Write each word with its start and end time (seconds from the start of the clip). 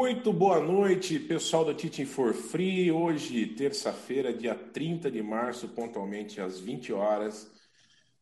Muito 0.00 0.32
boa 0.32 0.60
noite, 0.60 1.18
pessoal 1.18 1.64
do 1.64 1.74
Teaching 1.74 2.06
for 2.06 2.32
Free. 2.32 2.88
Hoje, 2.92 3.44
terça-feira, 3.46 4.32
dia 4.32 4.54
30 4.54 5.10
de 5.10 5.20
março, 5.20 5.66
pontualmente 5.66 6.40
às 6.40 6.60
20 6.60 6.92
horas. 6.92 7.50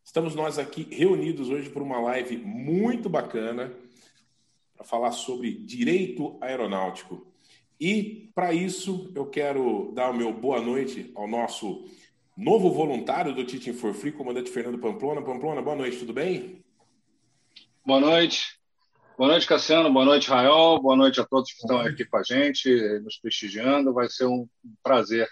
Estamos 0.02 0.34
nós 0.34 0.58
aqui 0.58 0.88
reunidos 0.90 1.50
hoje 1.50 1.68
por 1.68 1.82
uma 1.82 2.00
live 2.00 2.38
muito 2.38 3.10
bacana 3.10 3.74
para 4.74 4.86
falar 4.86 5.12
sobre 5.12 5.52
direito 5.52 6.38
aeronáutico. 6.40 7.26
E 7.78 8.30
para 8.34 8.54
isso, 8.54 9.12
eu 9.14 9.26
quero 9.26 9.92
dar 9.94 10.10
o 10.10 10.16
meu 10.16 10.32
boa 10.32 10.62
noite 10.62 11.12
ao 11.14 11.28
nosso 11.28 11.84
novo 12.34 12.70
voluntário 12.70 13.34
do 13.34 13.44
Teaching 13.44 13.74
for 13.74 13.92
Free, 13.92 14.12
comandante 14.12 14.50
Fernando 14.50 14.78
Pamplona. 14.78 15.20
Pamplona, 15.20 15.60
boa 15.60 15.76
noite, 15.76 15.98
tudo 15.98 16.14
bem? 16.14 16.64
Boa 17.84 18.00
noite. 18.00 18.55
Boa 19.16 19.30
noite, 19.30 19.46
Cassiano. 19.46 19.90
Boa 19.90 20.04
noite, 20.04 20.28
Rael. 20.28 20.78
Boa 20.78 20.94
noite 20.94 21.18
a 21.18 21.24
todos 21.24 21.50
que 21.50 21.60
estão 21.60 21.80
aqui 21.80 22.04
com 22.04 22.18
a 22.18 22.22
gente, 22.22 22.68
nos 23.00 23.16
prestigiando. 23.18 23.94
Vai 23.94 24.10
ser 24.10 24.26
um 24.26 24.46
prazer 24.82 25.26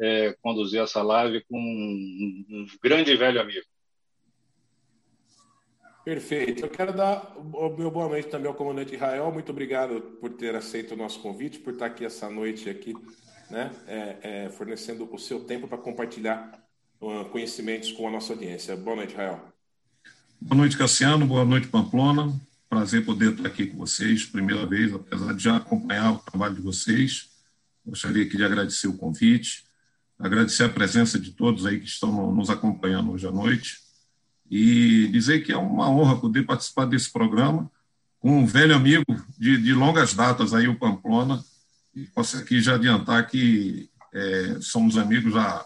é, 0.00 0.32
conduzir 0.40 0.80
essa 0.80 1.02
live 1.02 1.44
com 1.50 1.58
um, 1.58 2.46
um 2.48 2.66
grande 2.80 3.10
e 3.10 3.16
velho 3.16 3.40
amigo. 3.40 3.66
Perfeito. 6.04 6.64
Eu 6.64 6.70
quero 6.70 6.92
dar 6.92 7.36
o 7.36 7.76
meu 7.76 7.90
boa 7.90 8.08
noite 8.08 8.28
também 8.28 8.46
ao 8.46 8.54
comandante 8.54 8.94
Israel. 8.94 9.32
Muito 9.32 9.50
obrigado 9.50 10.00
por 10.20 10.30
ter 10.30 10.54
aceito 10.54 10.94
o 10.94 10.96
nosso 10.96 11.18
convite, 11.18 11.58
por 11.58 11.72
estar 11.72 11.86
aqui 11.86 12.04
essa 12.04 12.30
noite 12.30 12.70
aqui, 12.70 12.94
né, 13.50 13.72
é, 13.88 14.16
é, 14.22 14.48
fornecendo 14.50 15.12
o 15.12 15.18
seu 15.18 15.40
tempo 15.40 15.66
para 15.66 15.78
compartilhar 15.78 16.64
uh, 17.00 17.24
conhecimentos 17.24 17.90
com 17.90 18.06
a 18.06 18.10
nossa 18.12 18.34
audiência. 18.34 18.76
Boa 18.76 18.94
noite, 18.94 19.14
Israel. 19.14 19.40
Boa 20.40 20.58
noite, 20.60 20.78
Cassiano. 20.78 21.26
Boa 21.26 21.44
noite, 21.44 21.66
Pamplona. 21.66 22.32
Prazer 22.68 23.04
poder 23.04 23.32
estar 23.32 23.46
aqui 23.46 23.66
com 23.66 23.78
vocês, 23.78 24.24
primeira 24.24 24.66
vez, 24.66 24.92
apesar 24.92 25.32
de 25.32 25.42
já 25.42 25.56
acompanhar 25.56 26.12
o 26.12 26.18
trabalho 26.18 26.56
de 26.56 26.60
vocês. 26.60 27.28
Gostaria 27.84 28.24
aqui 28.24 28.36
de 28.36 28.44
agradecer 28.44 28.88
o 28.88 28.96
convite, 28.96 29.64
agradecer 30.18 30.64
a 30.64 30.68
presença 30.68 31.18
de 31.18 31.30
todos 31.30 31.64
aí 31.64 31.78
que 31.78 31.86
estão 31.86 32.34
nos 32.34 32.50
acompanhando 32.50 33.12
hoje 33.12 33.26
à 33.26 33.30
noite 33.30 33.78
e 34.50 35.06
dizer 35.08 35.44
que 35.44 35.52
é 35.52 35.56
uma 35.56 35.88
honra 35.88 36.20
poder 36.20 36.44
participar 36.44 36.86
desse 36.86 37.12
programa 37.12 37.70
com 38.18 38.40
um 38.40 38.46
velho 38.46 38.74
amigo 38.74 39.04
de, 39.38 39.56
de 39.58 39.72
longas 39.72 40.12
datas 40.14 40.52
aí, 40.52 40.66
o 40.66 40.78
Pamplona, 40.78 41.44
e 41.94 42.04
posso 42.06 42.36
aqui 42.36 42.60
já 42.60 42.74
adiantar 42.74 43.28
que 43.28 43.88
é, 44.12 44.58
somos 44.60 44.98
amigos 44.98 45.36
há, 45.36 45.64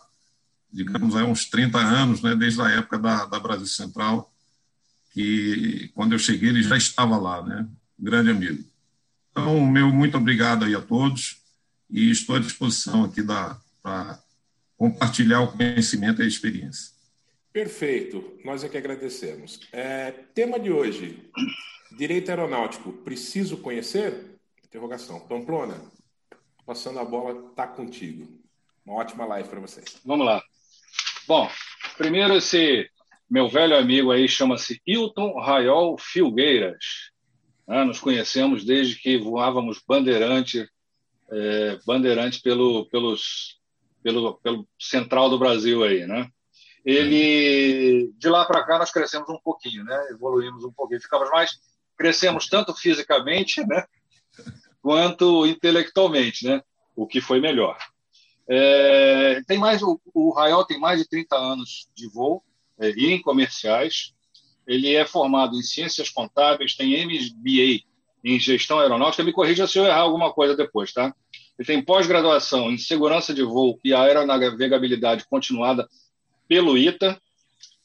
digamos, 0.70 1.16
há 1.16 1.24
uns 1.24 1.46
30 1.46 1.78
anos, 1.78 2.20
né, 2.20 2.34
desde 2.36 2.60
a 2.60 2.68
época 2.68 2.98
da, 2.98 3.24
da 3.24 3.40
Brasil 3.40 3.66
Central, 3.66 4.29
que 5.10 5.90
quando 5.94 6.12
eu 6.12 6.18
cheguei 6.18 6.50
ele 6.50 6.62
já 6.62 6.76
estava 6.76 7.16
lá, 7.16 7.42
né? 7.42 7.68
Grande 7.98 8.30
amigo. 8.30 8.64
Então, 9.30 9.64
meu 9.66 9.92
muito 9.92 10.16
obrigado 10.16 10.64
aí 10.64 10.74
a 10.74 10.80
todos 10.80 11.42
e 11.88 12.10
estou 12.10 12.36
à 12.36 12.38
disposição 12.38 13.04
aqui 13.04 13.22
para 13.82 14.22
compartilhar 14.76 15.40
o 15.40 15.52
conhecimento 15.52 16.22
e 16.22 16.24
a 16.24 16.28
experiência. 16.28 16.92
Perfeito, 17.52 18.38
nós 18.44 18.62
é 18.62 18.68
que 18.68 18.76
agradecemos. 18.76 19.60
É, 19.72 20.12
tema 20.34 20.58
de 20.58 20.70
hoje: 20.70 21.30
direito 21.96 22.30
aeronáutico. 22.30 22.92
Preciso 22.92 23.56
conhecer? 23.58 24.38
Interrogação. 24.64 25.20
Pamplona, 25.20 25.80
passando 26.64 27.00
a 27.00 27.04
bola, 27.04 27.50
tá 27.56 27.66
contigo. 27.66 28.28
Uma 28.86 28.96
ótima 28.96 29.26
live 29.26 29.48
para 29.48 29.60
vocês. 29.60 29.98
Vamos 30.04 30.24
lá. 30.24 30.42
Bom, 31.26 31.50
primeiro 31.96 32.34
esse 32.34 32.88
meu 33.30 33.48
velho 33.48 33.78
amigo 33.78 34.10
aí 34.10 34.28
chama-se 34.28 34.82
Hilton 34.84 35.38
Raiol 35.38 35.96
Filgueiras. 35.96 37.12
Né? 37.66 37.84
Nos 37.84 38.00
conhecemos 38.00 38.64
desde 38.64 38.96
que 38.96 39.16
voávamos 39.16 39.80
bandeirante, 39.86 40.68
é, 41.30 41.78
bandeirante 41.86 42.42
pelo, 42.42 42.86
pelos, 42.86 43.60
pelo, 44.02 44.34
pelo 44.38 44.66
central 44.76 45.30
do 45.30 45.38
Brasil 45.38 45.84
aí, 45.84 46.06
né? 46.06 46.28
Ele 46.84 48.10
de 48.16 48.28
lá 48.28 48.44
para 48.46 48.64
cá 48.64 48.78
nós 48.78 48.90
crescemos 48.90 49.28
um 49.28 49.38
pouquinho, 49.38 49.84
né? 49.84 50.08
Evoluímos 50.10 50.64
um 50.64 50.72
pouquinho, 50.72 51.00
ficamos 51.00 51.30
mais 51.30 51.52
crescemos 51.96 52.48
tanto 52.48 52.74
fisicamente, 52.74 53.64
né? 53.64 53.84
Quanto 54.82 55.46
intelectualmente, 55.46 56.46
né? 56.46 56.62
O 56.96 57.06
que 57.06 57.20
foi 57.20 57.38
melhor. 57.38 57.78
É, 58.48 59.42
tem 59.46 59.58
mais 59.58 59.82
o, 59.82 60.00
o 60.12 60.32
Raiol 60.32 60.64
tem 60.64 60.80
mais 60.80 60.98
de 60.98 61.08
30 61.08 61.36
anos 61.36 61.88
de 61.94 62.08
voo 62.08 62.42
e 62.80 63.06
em 63.12 63.20
comerciais. 63.20 64.12
Ele 64.66 64.94
é 64.94 65.04
formado 65.04 65.56
em 65.56 65.62
ciências 65.62 66.08
contábeis, 66.08 66.74
tem 66.74 67.04
MBA 67.04 67.84
em 68.24 68.38
gestão 68.38 68.78
aeronáutica. 68.78 69.24
Me 69.24 69.32
corrija 69.32 69.66
se 69.66 69.78
eu 69.78 69.84
errar 69.84 70.00
alguma 70.00 70.32
coisa 70.32 70.56
depois, 70.56 70.92
tá? 70.92 71.14
Ele 71.58 71.66
tem 71.66 71.82
pós-graduação 71.82 72.70
em 72.70 72.78
segurança 72.78 73.34
de 73.34 73.42
voo 73.42 73.78
e 73.84 73.92
aeronavegabilidade 73.92 75.24
continuada 75.28 75.88
pelo 76.48 76.78
ITA. 76.78 77.20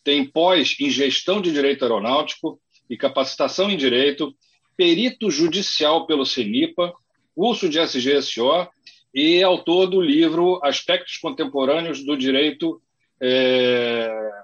Tem 0.04 0.24
pós 0.24 0.76
em 0.80 0.90
gestão 0.90 1.42
de 1.42 1.52
direito 1.52 1.84
aeronáutico 1.84 2.60
e 2.90 2.96
capacitação 2.96 3.70
em 3.70 3.78
direito, 3.78 4.34
perito 4.78 5.32
judicial 5.32 6.06
pelo 6.06 6.26
CENIPA, 6.26 6.94
curso 7.36 7.68
de 7.68 7.80
SGSO 7.80 8.68
e 9.14 9.42
autor 9.42 9.88
do 9.88 10.02
livro 10.02 10.60
Aspectos 10.64 11.18
Contemporâneos 11.18 12.04
do 12.04 12.18
Direito 12.18 12.82
é, 13.22 14.44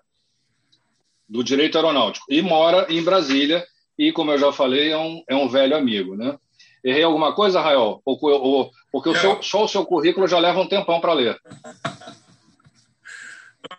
do 1.32 1.44
direito 1.44 1.78
aeronáutico 1.78 2.26
e 2.30 2.42
mora 2.42 2.86
em 2.90 3.02
Brasília 3.02 3.66
e, 3.98 4.12
como 4.12 4.32
eu 4.32 4.38
já 4.38 4.52
falei, 4.52 4.92
é 4.92 4.98
um, 4.98 5.24
é 5.30 5.36
um 5.36 5.48
velho 5.48 5.78
amigo, 5.78 6.16
né? 6.18 6.38
Errei 6.84 7.04
alguma 7.04 7.34
coisa, 7.34 7.62
Rael? 7.62 8.02
Porque, 8.04 8.26
ou, 8.26 8.70
porque 8.92 9.10
o 9.10 9.16
seu, 9.16 9.42
só 9.42 9.64
o 9.64 9.68
seu 9.68 9.86
currículo 9.86 10.28
já 10.28 10.40
leva 10.40 10.60
um 10.60 10.68
tempão 10.68 11.00
para 11.00 11.14
ler. 11.14 11.40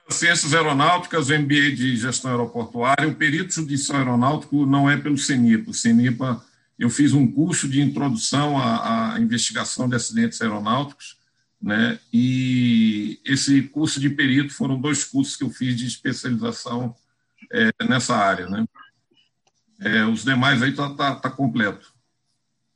Ciências 0.08 0.54
Aeronáuticas, 0.54 1.28
o 1.28 1.38
MBA 1.38 1.72
de 1.72 1.96
Gestão 1.96 2.30
Aeroportuária, 2.30 3.08
o 3.08 3.14
perito 3.14 3.52
judicial 3.52 3.98
aeronáutico 3.98 4.64
não 4.64 4.88
é 4.88 4.96
pelo 4.96 5.18
CENIPA. 5.18 5.70
O 5.70 5.74
CENIPA, 5.74 6.42
eu 6.78 6.88
fiz 6.88 7.12
um 7.12 7.30
curso 7.30 7.68
de 7.68 7.82
introdução 7.82 8.56
à, 8.56 9.14
à 9.14 9.20
investigação 9.20 9.88
de 9.88 9.96
acidentes 9.96 10.40
aeronáuticos, 10.40 11.16
né? 11.60 11.98
E 12.12 13.20
esse 13.24 13.62
curso 13.62 14.00
de 14.00 14.08
perito 14.08 14.54
foram 14.54 14.80
dois 14.80 15.04
cursos 15.04 15.36
que 15.36 15.44
eu 15.44 15.50
fiz 15.50 15.76
de 15.76 15.86
especialização 15.86 16.94
é, 17.52 17.84
nessa 17.84 18.16
área. 18.16 18.48
Né? 18.48 18.64
É, 19.80 20.04
os 20.04 20.24
demais 20.24 20.62
aí 20.62 20.70
está 20.70 20.94
tá, 20.94 21.14
tá 21.16 21.30
completo. 21.30 21.92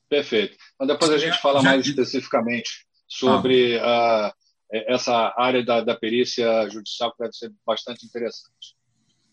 Perfeito. 0.09 0.57
Mas 0.79 0.89
depois 0.89 1.11
a 1.11 1.19
gente 1.19 1.41
fala 1.41 1.63
mais 1.63 1.87
especificamente 1.87 2.87
sobre 3.09 3.79
ah. 3.81 4.33
essa 4.71 5.35
área 5.37 5.65
da, 5.65 5.81
da 5.81 5.97
perícia 5.97 6.69
judicial, 6.69 7.13
que 7.13 7.23
deve 7.23 7.35
ser 7.35 7.53
bastante 7.65 8.05
interessante. 8.05 8.77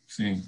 Sim. 0.07 0.41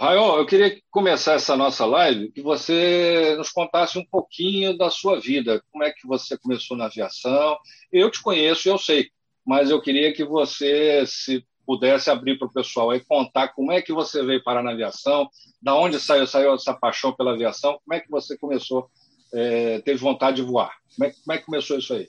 Raio, 0.00 0.36
eu 0.36 0.46
queria 0.46 0.80
começar 0.92 1.34
essa 1.34 1.56
nossa 1.56 1.84
live 1.84 2.30
que 2.30 2.40
você 2.40 3.34
nos 3.36 3.50
contasse 3.50 3.98
um 3.98 4.04
pouquinho 4.04 4.78
da 4.78 4.90
sua 4.90 5.18
vida. 5.18 5.60
Como 5.72 5.82
é 5.82 5.90
que 5.90 6.06
você 6.06 6.38
começou 6.38 6.76
na 6.76 6.86
aviação? 6.86 7.58
Eu 7.90 8.08
te 8.08 8.22
conheço, 8.22 8.68
eu 8.68 8.78
sei, 8.78 9.10
mas 9.44 9.70
eu 9.70 9.82
queria 9.82 10.12
que 10.12 10.24
você 10.24 11.04
se 11.04 11.44
pudesse 11.68 12.08
abrir 12.08 12.38
para 12.38 12.48
o 12.48 12.52
pessoal 12.52 12.88
aí 12.88 13.00
contar 13.00 13.48
como 13.48 13.70
é 13.70 13.82
que 13.82 13.92
você 13.92 14.24
veio 14.24 14.42
parar 14.42 14.62
na 14.62 14.70
aviação, 14.70 15.28
da 15.60 15.74
onde 15.74 16.00
saiu, 16.00 16.26
saiu 16.26 16.54
essa 16.54 16.72
paixão 16.72 17.12
pela 17.12 17.34
aviação, 17.34 17.78
como 17.84 17.92
é 17.92 18.00
que 18.00 18.10
você 18.10 18.38
começou, 18.38 18.90
é, 19.34 19.78
teve 19.80 20.00
vontade 20.00 20.36
de 20.36 20.42
voar? 20.42 20.72
Como 20.96 21.06
é, 21.06 21.12
como 21.12 21.32
é 21.34 21.36
que 21.36 21.44
começou 21.44 21.78
isso 21.78 21.92
aí? 21.92 22.08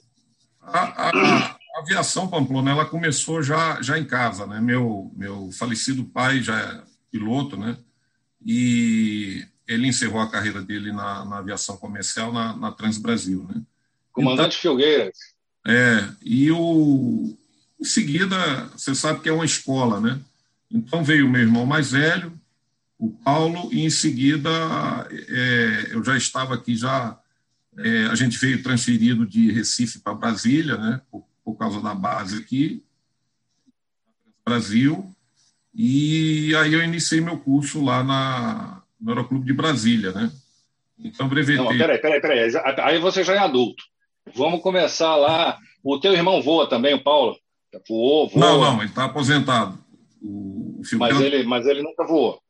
A, 0.62 1.08
a, 1.08 1.10
a, 1.10 1.80
aviação, 1.80 2.26
Pamplona, 2.26 2.70
ela 2.70 2.86
começou 2.86 3.42
já, 3.42 3.82
já 3.82 3.98
em 3.98 4.06
casa, 4.06 4.46
né? 4.46 4.58
Meu, 4.62 5.12
meu 5.14 5.50
falecido 5.52 6.06
pai 6.06 6.40
já 6.40 6.58
é 6.58 6.82
piloto, 7.12 7.58
né? 7.58 7.76
E 8.42 9.44
ele 9.68 9.88
encerrou 9.88 10.22
a 10.22 10.30
carreira 10.30 10.62
dele 10.62 10.90
na, 10.90 11.22
na 11.26 11.38
aviação 11.38 11.76
comercial 11.76 12.32
na, 12.32 12.56
na 12.56 12.72
Transbrasil, 12.72 13.46
né? 13.46 13.60
Comandante 14.10 14.56
então, 14.58 14.72
Filgueiras. 14.72 15.18
É, 15.66 16.08
e 16.24 16.50
o, 16.50 17.36
em 17.80 17.84
seguida, 17.84 18.66
você 18.76 18.94
sabe 18.94 19.20
que 19.20 19.28
é 19.28 19.32
uma 19.32 19.44
escola, 19.44 20.00
né? 20.00 20.20
Então 20.70 21.02
veio 21.02 21.26
o 21.26 21.30
meu 21.30 21.40
irmão 21.40 21.64
mais 21.64 21.92
velho, 21.92 22.32
o 22.98 23.10
Paulo, 23.10 23.72
e 23.72 23.84
em 23.84 23.90
seguida 23.90 24.50
é, 25.10 25.88
eu 25.94 26.04
já 26.04 26.16
estava 26.16 26.54
aqui, 26.54 26.76
já 26.76 27.18
é, 27.78 28.06
a 28.06 28.14
gente 28.14 28.38
veio 28.38 28.62
transferido 28.62 29.26
de 29.26 29.50
Recife 29.50 29.98
para 30.00 30.14
Brasília, 30.14 30.76
né? 30.76 31.00
Por, 31.10 31.24
por, 31.42 31.54
causa 31.54 31.80
da 31.80 31.94
base 31.94 32.36
aqui, 32.36 32.84
Brasil, 34.44 35.10
e 35.74 36.54
aí 36.56 36.74
eu 36.74 36.82
iniciei 36.82 37.20
meu 37.20 37.38
curso 37.38 37.82
lá 37.82 38.04
na, 38.04 38.82
no 39.00 39.10
Aeroclube 39.10 39.46
de 39.46 39.52
Brasília, 39.52 40.12
né? 40.12 40.30
Então, 40.98 41.28
brevetei. 41.28 41.64
Não, 41.64 41.78
peraí, 41.78 41.98
peraí, 41.98 42.20
peraí. 42.20 42.52
Aí 42.82 42.98
você 42.98 43.24
já 43.24 43.34
é 43.34 43.38
adulto. 43.38 43.82
Vamos 44.34 44.60
começar 44.60 45.16
lá. 45.16 45.58
O 45.82 45.98
teu 45.98 46.12
irmão 46.12 46.42
voa 46.42 46.68
também, 46.68 46.94
o 46.94 47.02
Paulo? 47.02 47.38
Voou, 47.88 48.28
voou. 48.28 48.40
Não, 48.40 48.60
não, 48.60 48.78
ele 48.80 48.90
está 48.90 49.04
aposentado. 49.04 49.78
O, 50.20 50.80
o 50.80 50.98
mas, 50.98 51.20
ele, 51.20 51.42
mas 51.44 51.66
ele 51.66 51.82
nunca 51.82 52.06
voou. 52.06 52.40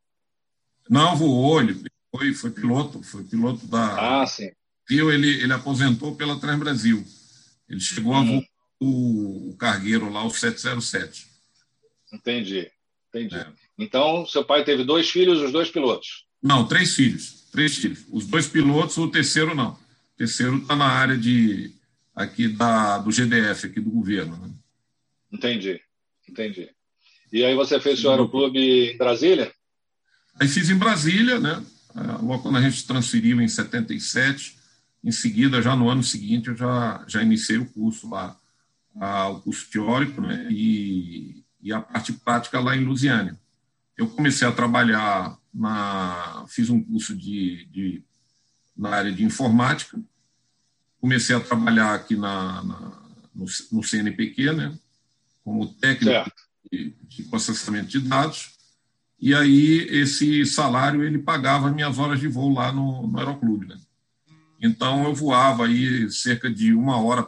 Não, 0.88 1.16
voou, 1.16 1.60
ele 1.60 1.80
foi, 2.10 2.34
foi 2.34 2.50
piloto, 2.50 3.02
foi 3.02 3.24
piloto 3.24 3.66
da. 3.66 4.22
Ah, 4.22 4.26
sim. 4.26 4.50
ele, 4.88 5.42
ele 5.42 5.52
aposentou 5.52 6.16
pela 6.16 6.40
Transbrasil. 6.40 7.04
Ele 7.68 7.80
chegou 7.80 8.14
a 8.14 8.22
voar 8.22 8.42
o, 8.80 9.50
o 9.50 9.56
cargueiro 9.56 10.10
lá, 10.10 10.24
o 10.24 10.30
707. 10.30 11.28
Entendi, 12.12 12.68
entendi. 13.08 13.36
É. 13.36 13.46
Então, 13.78 14.26
seu 14.26 14.44
pai 14.44 14.64
teve 14.64 14.82
dois 14.82 15.08
filhos, 15.08 15.40
os 15.40 15.52
dois 15.52 15.70
pilotos? 15.70 16.26
Não, 16.42 16.66
três 16.66 16.94
filhos. 16.96 17.48
Três 17.52 17.76
filhos. 17.76 18.04
Os 18.10 18.26
dois 18.26 18.48
pilotos, 18.48 18.96
o 18.96 19.08
terceiro 19.08 19.54
não. 19.54 19.72
O 19.72 20.16
terceiro 20.16 20.56
está 20.58 20.74
na 20.74 20.86
área 20.86 21.16
de 21.16 21.72
aqui 22.14 22.48
da, 22.48 22.98
do 22.98 23.10
GDF, 23.10 23.66
aqui 23.66 23.80
do 23.80 23.90
governo. 23.90 24.36
Né? 24.36 24.50
Entendi, 25.32 25.80
entendi. 26.28 26.70
E 27.32 27.44
aí 27.44 27.54
você 27.54 27.80
fez 27.80 28.04
o 28.04 28.10
aeroclube 28.10 28.58
em 28.58 28.96
Brasília? 28.96 29.52
Aí 30.40 30.48
fiz 30.48 30.70
em 30.70 30.76
Brasília, 30.76 31.38
né? 31.38 31.64
É, 31.94 32.00
logo 32.22 32.42
quando 32.42 32.58
a 32.58 32.62
gente 32.62 32.86
transferiu 32.86 33.40
em 33.40 33.48
77, 33.48 34.56
em 35.02 35.12
seguida, 35.12 35.62
já 35.62 35.74
no 35.74 35.88
ano 35.88 36.02
seguinte, 36.02 36.48
eu 36.48 36.56
já, 36.56 37.04
já 37.06 37.22
iniciei 37.22 37.58
o 37.58 37.66
curso 37.66 38.08
lá, 38.08 38.36
o 39.30 39.40
curso 39.40 39.70
teórico 39.70 40.20
né? 40.20 40.46
e, 40.50 41.42
e 41.62 41.72
a 41.72 41.80
parte 41.80 42.12
prática 42.12 42.60
lá 42.60 42.76
em 42.76 42.84
Lusiânia. 42.84 43.38
Eu 43.96 44.08
comecei 44.08 44.46
a 44.46 44.52
trabalhar, 44.52 45.38
na, 45.52 46.44
fiz 46.48 46.70
um 46.70 46.82
curso 46.82 47.16
de, 47.16 47.66
de 47.66 48.02
na 48.76 48.90
área 48.90 49.12
de 49.12 49.24
informática, 49.24 50.00
comecei 51.00 51.34
a 51.34 51.40
trabalhar 51.40 51.94
aqui 51.94 52.16
na, 52.16 52.62
na 52.62 53.00
no, 53.34 53.46
no, 53.72 53.82
CNPq, 53.82 54.52
né, 54.52 54.78
como 55.50 55.66
técnico 55.66 56.30
de, 56.70 56.94
de, 57.08 57.22
processamento 57.24 57.88
de 57.88 57.98
dados, 57.98 58.52
e 59.18 59.34
aí 59.34 59.78
esse 59.90 60.46
salário 60.46 61.02
ele 61.02 61.18
pagava 61.18 61.72
minhas 61.72 61.98
horas 61.98 62.20
de 62.20 62.28
voo 62.28 62.54
lá 62.54 62.72
no, 62.72 63.08
no 63.08 63.18
aeroclube, 63.18 63.66
né. 63.66 63.76
Então 64.62 65.04
eu 65.04 65.14
voava 65.14 65.66
aí 65.66 66.08
cerca 66.10 66.48
de 66.48 66.72
uma 66.72 67.02
hora, 67.02 67.26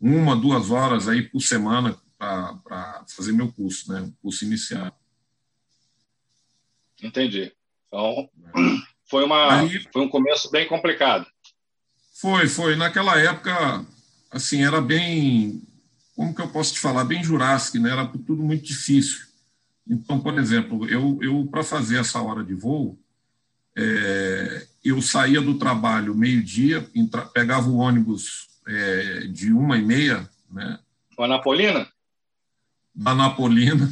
uma, 0.00 0.34
duas 0.34 0.70
horas 0.70 1.06
aí 1.06 1.22
por 1.22 1.40
semana 1.40 1.96
para 2.18 3.04
fazer 3.14 3.32
meu 3.32 3.52
curso, 3.52 3.92
né, 3.92 4.10
curso 4.20 4.44
inicial. 4.44 4.98
Entendi. 7.00 7.52
Então, 7.86 8.28
foi, 9.08 9.24
uma, 9.24 9.60
aí, 9.60 9.86
foi 9.92 10.02
um 10.02 10.08
começo 10.08 10.50
bem 10.50 10.66
complicado. 10.66 11.24
Foi, 12.20 12.48
foi. 12.48 12.76
Naquela 12.76 13.18
época, 13.18 13.86
assim, 14.30 14.62
era 14.62 14.80
bem, 14.80 15.62
como 16.20 16.34
que 16.34 16.42
eu 16.42 16.48
posso 16.48 16.74
te 16.74 16.80
falar, 16.80 17.04
bem 17.04 17.24
jurássico, 17.24 17.78
né? 17.78 17.90
Era 17.90 18.06
tudo 18.06 18.42
muito 18.42 18.62
difícil. 18.62 19.20
Então, 19.88 20.20
por 20.20 20.38
exemplo, 20.38 20.86
eu, 20.86 21.18
eu 21.22 21.48
para 21.50 21.64
fazer 21.64 21.98
essa 21.98 22.20
hora 22.20 22.44
de 22.44 22.52
voo, 22.52 23.00
é, 23.74 24.66
eu 24.84 25.00
saía 25.00 25.40
do 25.40 25.56
trabalho 25.56 26.14
meio-dia, 26.14 26.86
pegava 27.32 27.70
o 27.70 27.78
ônibus 27.78 28.50
é, 28.68 29.20
de 29.28 29.50
uma 29.50 29.78
e 29.78 29.82
meia, 29.82 30.28
né? 30.50 30.78
Com 31.16 31.24
a 31.24 31.28
Napolina? 31.28 31.88
Da 32.94 33.14
Napolina. 33.14 33.90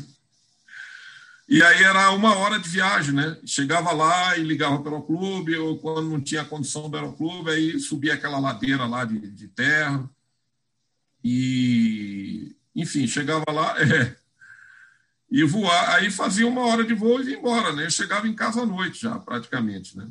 E 1.48 1.62
aí 1.62 1.82
era 1.82 2.10
uma 2.10 2.36
hora 2.36 2.58
de 2.58 2.69
viagem, 2.69 3.14
né? 3.14 3.38
Chegava 3.46 3.90
lá 3.92 4.36
e 4.36 4.42
ligava 4.42 4.82
para 4.82 4.94
o 4.94 5.02
clube, 5.02 5.56
ou 5.56 5.78
quando 5.78 6.10
não 6.10 6.20
tinha 6.20 6.44
condição 6.44 6.90
do 6.90 6.96
aeroclube, 6.98 7.48
aí 7.50 7.80
subia 7.80 8.12
aquela 8.12 8.38
ladeira 8.38 8.84
lá 8.84 9.06
de, 9.06 9.19
de 9.19 9.48
terra. 9.48 10.06
E, 11.30 12.56
enfim, 12.75 13.06
chegava 13.06 13.44
lá 13.52 13.76
é, 13.82 14.16
e 15.30 15.44
voar. 15.44 15.96
Aí 15.96 16.10
fazia 16.10 16.46
uma 16.46 16.62
hora 16.62 16.84
de 16.84 16.94
voo 16.94 17.20
e 17.20 17.30
ia 17.30 17.38
embora, 17.38 17.72
né? 17.75 17.84
Eu 17.84 17.90
chegava 17.90 18.26
em 18.26 18.34
casa 18.34 18.62
à 18.62 18.66
noite 18.66 19.02
já, 19.02 19.19
praticamente, 19.19 19.96
né? 19.96 20.08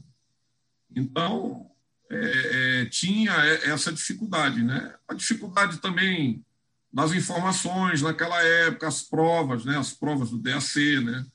Então, 0.95 1.71
é, 2.09 2.81
é, 2.81 2.85
tinha 2.85 3.31
essa 3.33 3.91
dificuldade, 3.91 4.63
né? 4.63 4.93
A 5.07 5.13
dificuldade 5.15 5.79
também 5.79 6.45
nas 6.93 7.13
informações 7.13 8.01
naquela 8.01 8.41
época, 8.41 8.87
as 8.87 9.03
provas, 9.03 9.65
né, 9.65 9.77
as 9.77 9.93
provas 9.93 10.29
do 10.29 10.37
DAC, 10.37 10.99
né, 11.01 11.25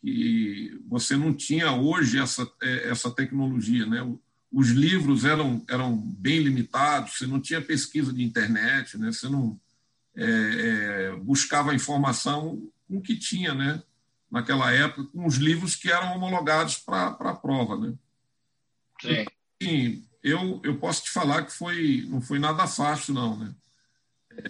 que 0.00 0.80
você 0.88 1.16
não 1.16 1.34
tinha 1.34 1.72
hoje 1.72 2.18
essa, 2.18 2.50
é, 2.62 2.88
essa 2.88 3.10
tecnologia, 3.10 3.86
né, 3.86 4.00
os 4.56 4.70
livros 4.70 5.24
eram, 5.24 5.62
eram 5.68 5.94
bem 5.96 6.40
limitados, 6.40 7.18
você 7.18 7.26
não 7.26 7.40
tinha 7.40 7.60
pesquisa 7.60 8.12
de 8.12 8.24
internet, 8.24 8.96
né, 8.96 9.12
você 9.12 9.28
não 9.28 9.60
é, 10.16 10.24
é, 10.24 11.16
buscava 11.16 11.74
informação 11.74 12.70
com 12.88 12.96
o 12.96 13.02
que 13.02 13.16
tinha, 13.16 13.54
né, 13.54 13.82
naquela 14.30 14.72
época, 14.72 15.04
com 15.04 15.26
os 15.26 15.36
livros 15.36 15.74
que 15.74 15.90
eram 15.90 16.16
homologados 16.16 16.78
para 16.78 17.08
a 17.08 17.34
prova, 17.34 17.76
né. 17.76 17.94
Sim. 19.00 19.26
E, 19.60 20.02
eu, 20.22 20.60
eu 20.64 20.78
posso 20.78 21.04
te 21.04 21.10
falar 21.10 21.44
que 21.44 21.52
foi, 21.52 22.06
não 22.08 22.20
foi 22.20 22.38
nada 22.38 22.66
fácil, 22.66 23.12
não, 23.12 23.38
né 23.38 23.54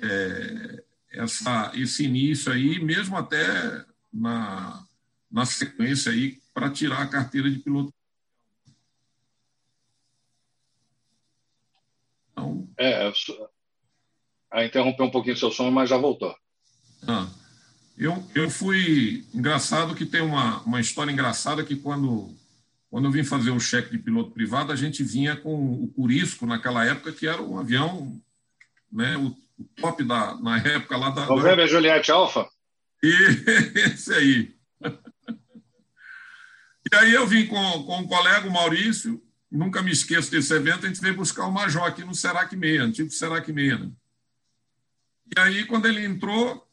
é, 0.03 0.85
essa, 1.11 1.73
esse 1.75 2.05
início 2.05 2.53
aí, 2.53 2.83
mesmo 2.83 3.17
até 3.17 3.85
na, 4.13 4.85
na 5.31 5.45
sequência 5.45 6.13
aí, 6.13 6.39
para 6.53 6.71
tirar 6.71 7.03
a 7.03 7.09
carteira 7.09 7.51
de 7.51 7.59
piloto. 7.59 7.93
Então, 12.47 12.69
é, 12.79 13.13
a 14.51 14.65
interrompeu 14.65 15.07
um 15.07 15.11
pouquinho 15.11 15.35
o 15.35 15.39
seu 15.39 15.51
som, 15.51 15.71
mas 15.71 15.89
já 15.91 15.97
voltou. 15.97 16.35
Ah, 17.07 17.29
eu, 17.97 18.25
eu 18.35 18.51
fui. 18.51 19.25
Engraçado 19.35 19.95
que 19.95 20.07
tem 20.07 20.21
uma, 20.21 20.61
uma 20.63 20.81
história 20.81 21.11
engraçada 21.11 21.65
que 21.65 21.77
quando, 21.77 22.35
quando 22.91 23.07
eu 23.07 23.11
vim 23.11 23.25
fazer 23.25 23.51
o 23.51 23.61
cheque 23.61 23.91
de 23.91 23.99
piloto 23.99 24.31
privado, 24.31 24.73
a 24.73 24.77
gente 24.77 25.03
vinha 25.03 25.37
com 25.37 25.55
o 25.55 25.89
Curisco 25.89 26.47
naquela 26.47 26.85
época, 26.85 27.13
que 27.13 27.27
era 27.27 27.43
um 27.43 27.59
avião, 27.59 28.21
né, 28.91 29.17
o, 29.17 29.37
o 29.59 29.65
top 29.81 30.05
da, 30.05 30.35
na 30.37 30.59
época 30.59 30.97
lá 30.97 31.11
da. 31.11 31.27
Novembro 31.27 31.63
é 31.63 31.67
Juliette 31.67 32.11
Alfa? 32.11 32.49
E 33.03 33.13
esse 33.93 34.13
aí. 34.13 34.55
E 36.93 36.97
aí 36.97 37.13
eu 37.13 37.27
vim 37.27 37.47
com, 37.47 37.83
com 37.83 37.99
um 37.99 38.07
colega, 38.07 38.49
o 38.49 38.53
Maurício, 38.53 39.21
nunca 39.57 39.83
me 39.83 39.91
esqueço 39.91 40.31
desse 40.31 40.53
evento, 40.55 40.85
a 40.85 40.89
gente 40.89 41.01
veio 41.01 41.17
buscar 41.17 41.47
o 41.47 41.53
Major 41.53 41.85
aqui 41.85 42.05
no 42.05 42.15
Serac 42.15 42.57
6, 42.57 42.81
antigo 42.81 43.11
Serac 43.11 43.47
6. 43.53 43.81
Né? 43.81 43.91
E 45.37 45.41
aí, 45.41 45.65
quando 45.65 45.87
ele 45.87 46.05
entrou 46.05 46.67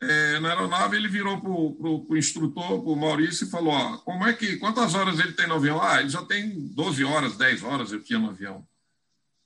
é, 0.00 0.38
na 0.40 0.50
aeronave, 0.50 0.96
ele 0.96 1.08
virou 1.08 1.40
para 1.40 1.50
o 1.50 2.16
instrutor, 2.16 2.82
para 2.82 2.90
o 2.90 2.96
Maurício, 2.96 3.46
e 3.46 3.50
falou: 3.50 3.74
ó, 3.74 3.96
como 3.98 4.26
é 4.26 4.32
que, 4.32 4.56
quantas 4.56 4.94
horas 4.94 5.18
ele 5.18 5.32
tem 5.32 5.46
no 5.46 5.54
avião? 5.54 5.82
Ah, 5.82 6.00
ele 6.00 6.08
já 6.08 6.24
tem 6.24 6.68
12 6.68 7.04
horas, 7.04 7.36
10 7.36 7.62
horas 7.62 7.92
eu 7.92 8.02
tinha 8.02 8.18
no 8.18 8.30
avião. 8.30 8.66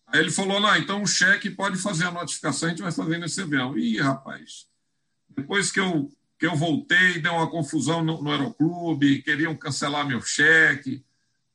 Aí 0.07 0.21
ele 0.21 0.31
falou: 0.31 0.61
não, 0.61 0.77
então 0.77 1.03
o 1.03 1.07
cheque 1.07 1.51
pode 1.51 1.79
fazer 1.79 2.07
a 2.07 2.11
notificação, 2.11 2.69
a 2.69 2.71
gente 2.71 2.83
vai 2.83 2.93
fazer 2.93 3.19
nesse 3.19 3.41
avião. 3.41 3.77
Ih, 3.77 4.01
rapaz, 4.01 4.67
depois 5.29 5.71
que 5.71 5.81
eu, 5.81 6.11
que 6.39 6.47
eu 6.47 6.57
voltei, 6.57 7.19
deu 7.21 7.33
uma 7.33 7.51
confusão 7.51 8.03
no, 8.03 8.23
no 8.23 8.31
aeroclube, 8.31 9.23
queriam 9.23 9.57
cancelar 9.57 10.07
meu 10.07 10.21
cheque, 10.21 11.05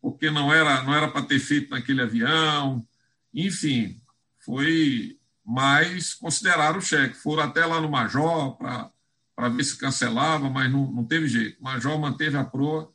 porque 0.03 0.29
não 0.29 0.53
era 0.53 0.83
não 0.83 0.93
era 0.93 1.07
para 1.07 1.21
ter 1.21 1.39
feito 1.39 1.69
naquele 1.69 2.01
avião. 2.01 2.85
Enfim, 3.33 4.01
foi 4.37 5.17
mais 5.45 6.13
considerar 6.13 6.75
o 6.75 6.81
cheque. 6.81 7.15
Foram 7.15 7.43
até 7.43 7.65
lá 7.65 7.79
no 7.79 7.89
Major 7.89 8.57
para 8.57 9.49
ver 9.49 9.63
se 9.63 9.77
cancelava, 9.77 10.49
mas 10.49 10.69
não, 10.69 10.91
não 10.91 11.05
teve 11.05 11.29
jeito. 11.29 11.57
O 11.61 11.63
Major 11.63 11.97
manteve 11.97 12.35
a 12.35 12.43
proa 12.43 12.91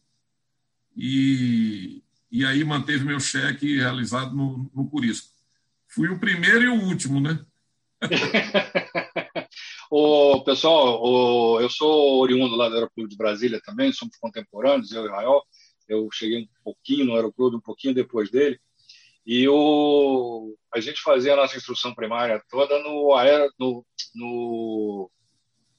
e, 0.95 2.03
e 2.31 2.45
aí 2.45 2.63
manteve 2.63 3.07
meu 3.07 3.19
cheque 3.19 3.79
realizado 3.79 4.37
no, 4.37 4.71
no 4.75 4.87
Curisco. 4.91 5.31
Fui 5.89 6.11
o 6.11 6.21
primeiro 6.21 6.65
e 6.65 6.69
o 6.69 6.85
último, 6.85 7.21
né? 7.21 7.41
o 9.91 10.45
pessoal, 10.45 11.03
o, 11.03 11.59
eu 11.59 11.71
sou 11.71 12.21
oriundo 12.21 12.55
lá 12.55 12.69
do 12.69 12.75
Aeroclube 12.75 13.09
de 13.09 13.17
Brasília 13.17 13.63
também, 13.65 13.95
somos 13.95 14.19
contemporâneos, 14.19 14.93
eu 14.93 15.07
e 15.07 15.09
Rael. 15.09 15.43
Eu 15.89 16.09
cheguei 16.13 16.43
um 16.43 16.49
pouquinho 16.65 17.05
no 17.07 17.15
Aeroclube, 17.15 17.57
um 17.57 17.61
pouquinho 17.61 17.95
depois 17.95 18.31
dele. 18.31 18.59
E 19.27 19.47
o, 19.49 20.57
a 20.75 20.81
gente 20.81 21.03
fazia 21.03 21.35
a 21.35 21.37
nossa 21.37 21.57
instrução 21.57 21.95
primária 21.95 22.43
toda 22.51 22.79
no, 22.83 23.15
aero, 23.15 23.53
no, 23.59 23.85
no 24.15 25.11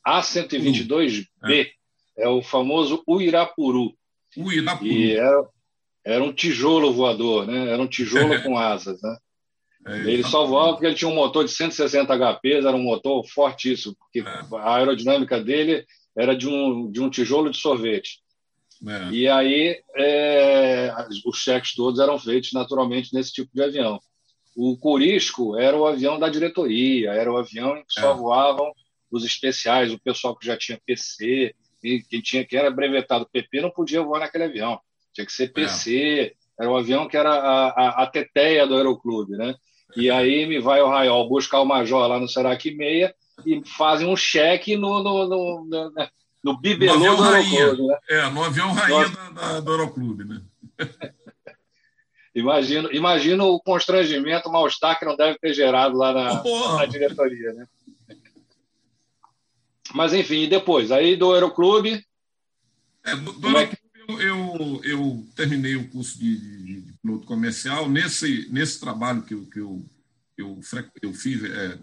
A122B, 0.07 1.71
é. 2.17 2.23
é. 2.23 2.27
o 2.27 2.43
famoso 2.43 3.03
Uirapuru. 3.07 3.93
Uirapuru. 4.37 4.91
E 4.91 5.13
era, 5.13 5.47
era 6.05 6.23
um 6.23 6.31
tijolo 6.31 6.93
voador, 6.93 7.47
né? 7.47 7.71
Era 7.71 7.81
um 7.81 7.87
tijolo 7.87 8.41
com 8.43 8.57
asas, 8.57 9.01
né? 9.01 9.17
É, 9.87 9.97
ele 10.11 10.23
só 10.23 10.45
voava 10.45 10.73
porque 10.73 10.85
ele 10.85 10.95
tinha 10.95 11.09
um 11.09 11.15
motor 11.15 11.43
de 11.43 11.51
160 11.51 12.13
HP, 12.15 12.53
era 12.53 12.75
um 12.75 12.83
motor 12.83 13.25
fortíssimo, 13.27 13.95
porque 13.95 14.19
é. 14.19 14.57
a 14.57 14.75
aerodinâmica 14.75 15.41
dele 15.41 15.85
era 16.15 16.35
de 16.35 16.47
um, 16.47 16.91
de 16.91 17.01
um 17.01 17.09
tijolo 17.09 17.49
de 17.49 17.57
sorvete. 17.57 18.19
É. 18.87 19.11
E 19.11 19.27
aí 19.27 19.81
é, 19.95 20.93
os 21.25 21.37
cheques 21.37 21.75
todos 21.75 21.99
eram 21.99 22.17
feitos 22.17 22.53
naturalmente 22.53 23.13
nesse 23.13 23.33
tipo 23.33 23.51
de 23.53 23.61
avião. 23.61 23.99
O 24.55 24.77
Curisco 24.77 25.57
era 25.57 25.75
o 25.75 25.85
avião 25.85 26.17
da 26.17 26.29
diretoria, 26.29 27.11
era 27.11 27.31
o 27.31 27.37
avião 27.37 27.77
em 27.77 27.81
que 27.85 27.99
só 27.99 28.11
é. 28.11 28.15
voavam 28.15 28.71
os 29.11 29.25
especiais, 29.25 29.91
o 29.91 29.99
pessoal 29.99 30.35
que 30.35 30.45
já 30.45 30.57
tinha 30.57 30.79
PC, 30.85 31.53
e 31.83 32.01
quem 32.03 32.21
tinha 32.21 32.45
que 32.45 32.57
era 32.57 32.69
brevetado 32.69 33.29
PP 33.31 33.61
não 33.61 33.71
podia 33.71 34.01
voar 34.01 34.19
naquele 34.19 34.45
avião. 34.45 34.79
Tinha 35.13 35.25
que 35.25 35.33
ser 35.33 35.51
PC, 35.51 36.35
Era 36.59 36.69
o 36.69 36.77
avião 36.77 37.07
que 37.07 37.17
era 37.17 37.31
a, 37.31 37.67
a, 37.69 38.03
a 38.03 38.07
teteia 38.07 38.67
do 38.67 38.75
aeroclube, 38.75 39.37
né? 39.37 39.55
E 39.95 40.09
aí 40.09 40.45
me 40.45 40.59
vai 40.59 40.81
o 40.81 40.89
Raiol 40.89 41.27
buscar 41.27 41.61
o 41.61 41.65
Major 41.65 42.07
lá 42.07 42.19
no 42.19 42.27
Serac 42.27 42.69
Meia 42.75 43.13
e 43.45 43.61
fazem 43.65 44.07
um 44.07 44.15
cheque 44.15 44.75
no, 44.75 45.01
no, 45.01 45.27
no, 45.27 45.91
no, 46.43 46.51
né? 46.51 46.57
no 46.57 46.57
bibelô 46.59 47.15
do 47.15 47.23
Aeroclube. 47.23 47.87
Né? 47.87 47.99
É, 48.09 48.29
no 48.29 48.43
avião 48.43 48.71
rainha 48.71 49.09
da, 49.09 49.29
da, 49.29 49.59
do 49.59 49.71
Aeroclube, 49.71 50.23
né? 50.25 50.41
imagino, 52.33 52.89
imagino 52.93 53.45
o 53.45 53.59
constrangimento, 53.59 54.49
o 54.49 54.51
mal-estar 54.51 54.97
que 54.97 55.05
não 55.05 55.15
deve 55.15 55.37
ter 55.39 55.53
gerado 55.53 55.97
lá 55.97 56.13
na, 56.13 56.43
na 56.77 56.85
diretoria, 56.85 57.53
né? 57.53 57.67
Mas 59.93 60.13
enfim, 60.13 60.47
depois, 60.47 60.91
aí 60.91 61.15
do 61.15 61.33
Aeroclube. 61.33 62.05
É, 63.03 63.15
do, 63.15 63.33
do 63.33 63.47
Aeroclube 63.47 63.63
é 63.63 64.15
que... 64.15 64.23
eu, 64.23 64.81
eu 64.83 65.27
terminei 65.35 65.75
o 65.75 65.89
curso 65.89 66.17
de, 66.17 66.37
de, 66.37 66.81
de, 66.81 66.93
piloto 67.01 67.25
comercial. 67.25 67.89
Nesse, 67.89 68.47
nesse 68.51 68.79
trabalho 68.79 69.23
que 69.23 69.33
eu, 69.33 69.45
que 69.47 69.59
eu, 69.59 69.83
eu, 70.37 70.59
eu 71.01 71.13
fiz, 71.13 71.43
é, 71.43 71.79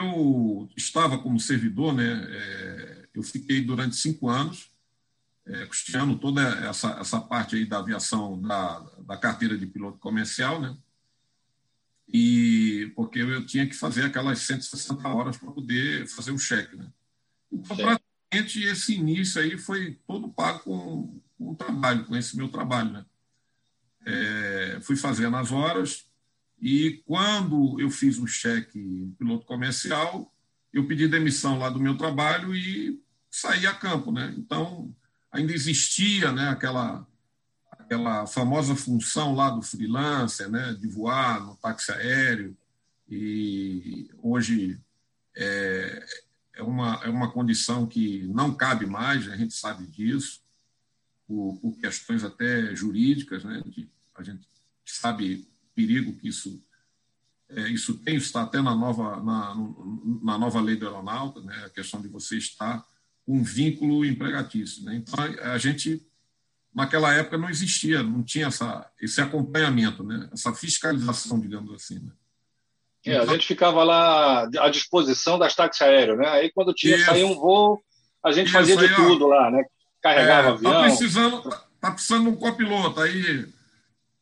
eu 0.00 0.68
estava 0.74 1.18
como 1.18 1.38
servidor, 1.38 1.92
né? 1.94 2.26
É, 2.30 2.95
eu 3.18 3.22
fiquei 3.22 3.60
durante 3.60 3.96
cinco 3.96 4.28
anos 4.28 4.70
é, 5.46 5.64
custeando 5.66 6.18
toda 6.18 6.42
essa, 6.68 6.90
essa 7.00 7.20
parte 7.20 7.54
aí 7.54 7.64
da 7.64 7.78
aviação 7.78 8.40
da, 8.40 8.80
da 9.06 9.16
carteira 9.16 9.56
de 9.56 9.66
piloto 9.66 9.98
comercial, 9.98 10.60
né? 10.60 10.76
e 12.08 12.92
porque 12.94 13.20
eu 13.20 13.46
tinha 13.46 13.66
que 13.66 13.74
fazer 13.74 14.04
aquelas 14.04 14.40
160 14.40 15.08
horas 15.08 15.36
para 15.36 15.50
poder 15.50 16.06
fazer 16.08 16.32
o 16.32 16.38
cheque. 16.38 16.76
Né? 16.76 16.88
Então, 17.52 17.76
praticamente, 17.76 18.62
esse 18.64 18.94
início 18.94 19.40
aí 19.40 19.56
foi 19.56 19.98
todo 20.06 20.28
pago 20.28 20.60
com, 20.60 21.20
com 21.38 21.52
o 21.52 21.56
trabalho, 21.56 22.04
com 22.04 22.16
esse 22.16 22.36
meu 22.36 22.48
trabalho. 22.48 22.90
Né? 22.90 23.04
É, 24.04 24.78
fui 24.82 24.96
fazendo 24.96 25.36
as 25.36 25.52
horas 25.52 26.06
e 26.60 27.02
quando 27.06 27.80
eu 27.80 27.90
fiz 27.90 28.18
o 28.18 28.26
cheque 28.26 29.12
piloto 29.18 29.46
comercial, 29.46 30.32
eu 30.72 30.86
pedi 30.86 31.06
demissão 31.06 31.58
lá 31.58 31.70
do 31.70 31.80
meu 31.80 31.96
trabalho 31.96 32.54
e 32.54 33.00
saí 33.36 33.66
a 33.66 33.74
campo. 33.74 34.10
Né? 34.10 34.34
Então, 34.38 34.94
ainda 35.30 35.52
existia 35.52 36.32
né, 36.32 36.48
aquela 36.48 37.06
aquela 37.78 38.26
famosa 38.26 38.74
função 38.74 39.32
lá 39.32 39.48
do 39.48 39.62
freelancer, 39.62 40.50
né, 40.50 40.74
de 40.74 40.88
voar 40.88 41.40
no 41.40 41.54
táxi 41.54 41.92
aéreo, 41.92 42.56
e 43.08 44.10
hoje 44.20 44.80
é, 45.36 46.04
é, 46.54 46.62
uma, 46.64 47.00
é 47.04 47.08
uma 47.08 47.30
condição 47.30 47.86
que 47.86 48.26
não 48.26 48.52
cabe 48.52 48.86
mais, 48.86 49.28
a 49.28 49.36
gente 49.36 49.54
sabe 49.54 49.86
disso, 49.86 50.40
por, 51.28 51.60
por 51.60 51.78
questões 51.78 52.24
até 52.24 52.74
jurídicas, 52.74 53.44
né, 53.44 53.62
de, 53.66 53.88
a 54.16 54.22
gente 54.24 54.44
sabe 54.84 55.46
o 55.70 55.74
perigo 55.76 56.16
que 56.16 56.26
isso, 56.26 56.60
é, 57.50 57.68
isso 57.68 57.98
tem, 57.98 58.16
está 58.16 58.42
até 58.42 58.60
na 58.60 58.74
nova, 58.74 59.22
na, 59.22 59.54
na 60.24 60.36
nova 60.36 60.60
lei 60.60 60.76
da 60.76 60.86
aeronáutica, 60.86 61.46
né, 61.46 61.66
a 61.66 61.70
questão 61.70 62.02
de 62.02 62.08
você 62.08 62.36
estar 62.36 62.84
um 63.26 63.42
vínculo 63.42 64.04
empregatício. 64.04 64.84
Né? 64.84 64.96
Então, 64.96 65.24
a 65.52 65.58
gente 65.58 66.02
naquela 66.74 67.12
época 67.14 67.38
não 67.38 67.48
existia, 67.48 68.02
não 68.02 68.22
tinha 68.22 68.48
essa, 68.48 68.86
esse 69.00 69.20
acompanhamento, 69.20 70.04
né? 70.04 70.28
essa 70.32 70.52
fiscalização, 70.52 71.40
digamos 71.40 71.72
assim. 71.72 71.98
Né? 72.00 72.12
É, 73.06 73.16
a 73.18 73.24
gente 73.24 73.46
ficava 73.46 73.82
lá 73.82 74.42
à 74.42 74.68
disposição 74.68 75.38
das 75.38 75.54
táxis 75.54 75.80
aéreas, 75.82 76.18
né? 76.18 76.28
Aí 76.28 76.50
quando 76.52 76.74
tinha 76.74 77.02
sair 77.04 77.24
um 77.24 77.34
voo, 77.34 77.80
a 78.22 78.32
gente 78.32 78.48
isso, 78.48 78.56
fazia 78.56 78.76
de 78.76 78.84
aí, 78.84 78.94
tudo 78.94 79.28
lá, 79.28 79.48
né? 79.48 79.64
Carregava 80.02 80.48
é, 80.48 80.52
avião. 80.52 80.72
Tá 80.72 80.82
precisando, 80.82 81.42
tá 81.80 81.90
precisando 81.92 82.24
de 82.24 82.28
um 82.30 82.36
copiloto, 82.36 83.00
aí 83.00 83.46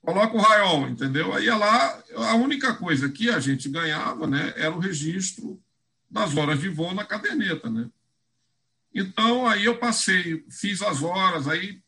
coloca 0.03 0.37
o 0.37 0.41
raiol, 0.41 0.87
entendeu? 0.87 1.33
Aí 1.33 1.47
lá, 1.47 1.99
a 2.15 2.35
única 2.35 2.75
coisa 2.75 3.09
que 3.09 3.31
a 3.31 3.41
gente 3.41 3.71
ganhava, 3.71 4.27
né, 4.27 4.53
era 4.55 4.75
o 4.75 4.79
registro 4.79 5.59
das 6.11 6.37
horas 6.37 6.61
de 6.61 6.69
voo 6.69 6.93
na 6.93 7.05
caderneta, 7.05 7.71
né? 7.71 7.89
Então, 8.95 9.47
aí 9.47 9.65
eu 9.65 9.77
passei, 9.77 10.45
fiz 10.49 10.81
as 10.81 11.03
horas, 11.03 11.49
aí 11.49 11.83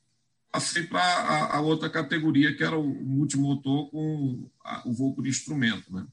passei 0.50 0.82
para 0.82 1.00
a, 1.00 1.56
a, 1.56 1.60
outra 1.60 1.88
categoria, 1.88 2.54
que 2.56 2.64
era 2.64 2.76
o 2.76 2.84
multimotor 2.84 3.88
com 3.90 4.50
a, 4.64 4.88
o 4.88 4.92
voo 4.92 5.14
por 5.14 5.26
instrumento. 5.26 5.92
Né? 5.94 6.04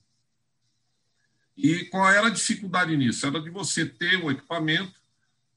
E 1.57 1.85
qual 1.85 2.07
era 2.11 2.27
a 2.27 2.31
dificuldade 2.31 2.95
nisso? 2.95 3.25
Era 3.25 3.41
de 3.41 3.49
você 3.49 3.85
ter 3.87 4.23
o 4.23 4.29
equipamento, 4.29 4.93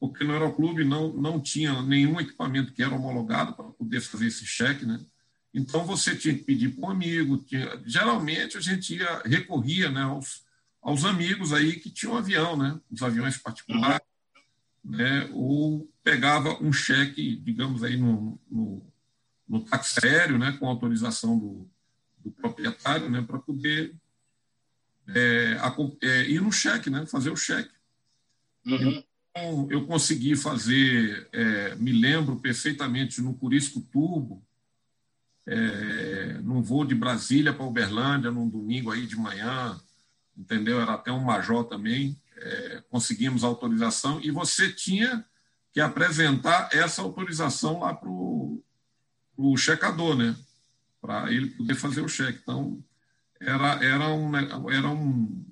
porque 0.00 0.25
no 0.25 0.33
Aeroclube 0.33 0.85
não, 0.85 1.12
não 1.12 1.38
tinha 1.38 1.83
nenhum 1.83 2.19
equipamento 2.19 2.73
que 2.73 2.83
era 2.83 2.95
homologado 2.95 3.52
para 3.52 3.66
poder 3.66 4.00
fazer 4.00 4.28
esse 4.28 4.47
cheque. 4.47 4.87
Né? 4.87 4.99
Então, 5.52 5.85
você 5.85 6.16
tinha 6.16 6.35
que 6.35 6.45
pedir 6.45 6.71
para 6.71 6.88
um 6.88 6.90
amigo. 6.93 7.37
Tinha, 7.38 7.83
geralmente, 7.85 8.57
a 8.57 8.61
gente 8.61 8.95
ia, 8.95 9.23
recorria 9.25 9.90
né, 9.90 10.02
aos, 10.02 10.45
aos 10.81 11.05
amigos 11.05 11.52
aí 11.52 11.76
que 11.76 11.90
tinham 11.90 12.16
avião, 12.16 12.57
né? 12.57 12.81
os 12.90 13.02
aviões 13.02 13.37
particulares 13.37 14.16
né, 14.87 15.28
ou 15.33 15.90
pegava 16.02 16.62
um 16.62 16.73
cheque, 16.73 17.37
digamos 17.37 17.83
aí, 17.83 17.97
no, 17.97 18.38
no, 18.49 18.87
no 19.49 19.61
táxi 19.64 20.07
aéreo, 20.07 20.38
né, 20.38 20.57
com 20.59 20.69
autorização 20.69 21.37
do, 21.37 21.69
do 22.25 22.31
proprietário, 22.31 23.11
né, 23.11 23.21
para 23.21 23.38
poder 23.38 23.95
é, 25.09 25.59
a, 25.61 25.75
é, 26.02 26.31
ir 26.31 26.40
no 26.40 26.52
cheque, 26.52 26.88
né, 26.88 27.05
fazer 27.07 27.31
o 27.31 27.37
cheque. 27.37 27.75
Uhum. 28.64 29.02
Então, 29.31 29.69
eu 29.71 29.87
consegui 29.87 30.37
fazer, 30.37 31.28
é, 31.33 31.75
me 31.75 31.93
lembro 31.93 32.37
perfeitamente, 32.37 33.21
no 33.21 33.35
Curisco 33.35 33.81
Turbo, 33.81 34.43
é, 35.47 36.38
num 36.43 36.62
voo 36.62 36.85
de 36.85 36.95
Brasília 36.95 37.52
para 37.52 37.66
Uberlândia, 37.66 38.31
num 38.31 38.49
domingo 38.49 38.90
aí 38.90 39.07
de 39.07 39.16
manhã, 39.16 39.81
entendeu? 40.37 40.81
Era 40.81 40.95
até 40.95 41.12
um 41.12 41.23
major 41.23 41.64
também 41.64 42.16
é, 42.37 42.83
conseguimos 42.90 43.45
autorização 43.45 44.21
e 44.21 44.31
você 44.31 44.73
tinha 44.73 45.25
que 45.73 45.81
apresentar 45.81 46.71
essa 46.73 47.02
autorização 47.02 47.81
lá 47.81 47.95
para 47.95 48.09
o 48.09 49.57
checador, 49.57 50.16
né? 50.16 50.35
Para 51.00 51.31
ele 51.31 51.50
poder 51.50 51.75
fazer 51.75 52.00
o 52.00 52.09
cheque. 52.09 52.38
Então, 52.43 52.83
era, 53.40 53.85
era, 53.85 54.09
um, 54.09 54.37
era 54.71 54.88
um, 54.88 55.45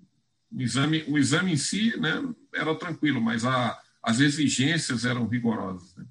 um 0.52 0.60
exame, 0.60 1.04
o 1.08 1.18
exame 1.18 1.52
em 1.52 1.56
si 1.56 1.98
né, 1.98 2.22
era 2.54 2.74
tranquilo, 2.74 3.20
mas 3.20 3.44
a, 3.44 3.78
as 4.02 4.20
exigências 4.20 5.04
eram 5.04 5.26
rigorosas. 5.26 5.94
Né? 5.96 6.06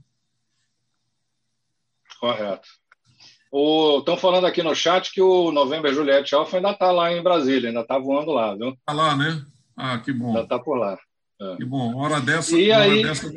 Correto. 2.20 2.68
Estão 4.00 4.18
falando 4.18 4.48
aqui 4.48 4.64
no 4.64 4.74
chat 4.74 5.12
que 5.12 5.22
o 5.22 5.52
November 5.52 5.94
Juliette 5.94 6.34
Alpha 6.34 6.58
ainda 6.58 6.72
está 6.72 6.92
lá 6.92 7.12
em 7.12 7.22
Brasília, 7.22 7.70
ainda 7.70 7.82
está 7.82 8.00
voando 8.00 8.32
lá, 8.32 8.56
viu? 8.56 8.70
Está 8.70 8.94
lá, 8.94 9.16
né? 9.16 9.46
Ah, 9.76 9.98
que 10.00 10.12
bom. 10.12 10.34
Já 10.34 10.44
está 10.44 10.60
por 10.60 10.76
lá. 10.76 10.98
É. 11.42 11.56
Que 11.58 11.66
bom. 11.66 11.96
Hora 11.96 12.20
dessa, 12.22 12.58
e 12.58 12.72
hora 12.72 12.84
aí, 12.84 13.04
dessa 13.04 13.28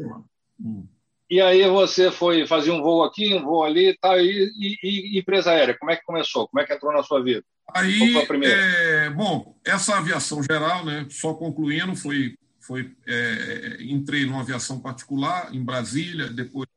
hum. 0.61 0.87
E 1.28 1.40
aí 1.40 1.69
você 1.69 2.11
foi 2.11 2.47
fazer 2.47 2.71
um 2.71 2.81
voo 2.81 3.02
aqui, 3.02 3.35
um 3.35 3.43
voo 3.43 3.64
ali, 3.64 3.97
tá, 3.99 4.16
e, 4.19 4.52
e, 4.57 4.78
e, 4.83 5.19
empresa 5.19 5.50
aérea, 5.50 5.76
como 5.76 5.90
é 5.90 5.97
que 5.97 6.05
começou? 6.05 6.47
Como 6.47 6.62
é 6.62 6.64
que 6.64 6.73
entrou 6.73 6.93
na 6.93 7.02
sua 7.02 7.21
vida? 7.23 7.45
Aí, 7.75 8.14
é, 8.45 9.11
bom, 9.11 9.57
essa 9.64 9.99
aviação 9.99 10.40
geral, 10.40 10.85
né, 10.85 11.05
só 11.11 11.35
concluindo, 11.35 11.97
foi, 11.97 12.38
foi 12.61 12.95
é, 13.09 13.78
entrei 13.81 14.25
numa 14.25 14.43
aviação 14.43 14.78
particular 14.78 15.52
em 15.52 15.64
Brasília, 15.64 16.28
depois 16.28 16.69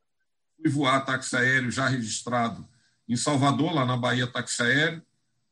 fui 0.60 0.68
voar 0.68 1.04
táxi 1.04 1.36
aéreo 1.36 1.70
já 1.70 1.86
registrado 1.86 2.66
em 3.10 3.16
Salvador, 3.16 3.74
lá 3.74 3.84
na 3.84 3.96
Bahia 3.96 4.24
Táxi 4.24 4.62
Aéreo, 4.62 5.02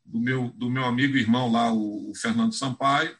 do 0.04 0.20
meu, 0.20 0.48
do 0.54 0.70
meu 0.70 0.84
amigo 0.84 1.16
e 1.16 1.20
irmão 1.20 1.50
lá, 1.50 1.72
o, 1.72 2.10
o 2.10 2.14
Fernando 2.14 2.54
Sampaio, 2.54 3.16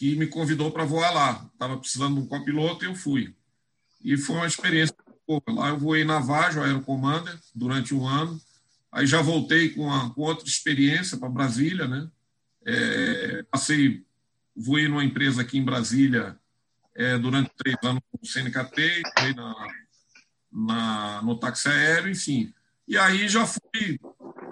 que 0.00 0.16
me 0.16 0.26
convidou 0.26 0.70
para 0.70 0.86
voar 0.86 1.10
lá. 1.10 1.46
Estava 1.52 1.76
precisando 1.76 2.14
de 2.14 2.22
um 2.22 2.26
copiloto 2.26 2.82
e 2.82 2.88
eu 2.88 2.94
fui. 2.94 3.34
E 4.02 4.16
foi 4.16 4.36
uma 4.36 4.46
experiência. 4.46 4.96
Lá 5.46 5.68
eu 5.68 5.78
voei 5.78 6.04
na 6.04 6.18
Vajo, 6.18 6.62
Aerocommander, 6.62 7.38
durante 7.54 7.94
um 7.94 8.06
ano. 8.08 8.40
Aí 8.90 9.06
já 9.06 9.20
voltei 9.20 9.68
com, 9.68 9.92
a, 9.92 10.08
com 10.14 10.22
outra 10.22 10.48
experiência 10.48 11.18
para 11.18 11.28
Brasília, 11.28 11.86
né? 11.86 12.08
É, 12.64 13.42
passei, 13.50 14.02
voei 14.56 14.88
numa 14.88 15.04
empresa 15.04 15.42
aqui 15.42 15.58
em 15.58 15.64
Brasília 15.64 16.34
é, 16.94 17.18
durante 17.18 17.50
três 17.54 17.76
anos 17.84 18.02
com 18.10 18.18
o 18.22 18.26
CNKT, 18.26 19.02
voei 19.18 19.34
na, 19.34 19.54
na, 20.50 21.22
no 21.22 21.38
táxi 21.38 21.68
aéreo, 21.68 22.10
enfim. 22.10 22.54
E 22.88 22.96
aí 22.96 23.28
já 23.28 23.46
fui 23.46 24.00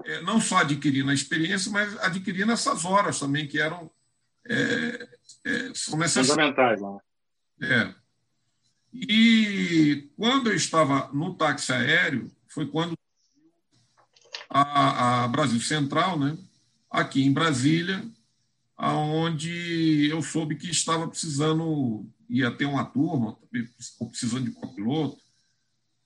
é, 0.05 0.21
não 0.21 0.43
só 0.43 0.59
adquirindo 0.59 1.11
a 1.11 1.15
experiência, 1.15 1.73
mas 1.73 1.99
adquirindo 2.01 2.53
essas 2.53 2.85
horas 2.85 3.19
também, 3.19 3.49
que 3.49 3.59
eram 3.59 3.91
é, 4.47 5.18
é, 5.49 5.75
são 5.75 5.99
necessárias. 5.99 6.31
Fundamentais 6.31 6.81
lá. 6.81 6.99
É. 7.63 7.95
E 8.93 10.09
quando 10.17 10.51
eu 10.51 10.57
estava 10.57 11.11
no 11.13 11.35
táxi 11.35 11.73
aéreo, 11.73 12.31
foi 12.49 12.67
quando 12.67 12.97
a, 14.49 15.25
a 15.25 15.29
Brasil 15.29 15.61
Central, 15.61 16.19
né, 16.19 16.37
aqui 16.91 17.23
em 17.23 17.33
Brasília, 17.33 18.03
aonde 18.77 20.09
eu 20.09 20.23
soube 20.23 20.57
que 20.57 20.71
estava 20.71 21.07
precisando, 21.09 22.07
ia 22.29 22.51
ter 22.51 22.65
uma 22.65 22.85
turma, 22.85 23.37
precisando 24.11 24.45
de 24.45 24.53
copiloto, 24.53 25.19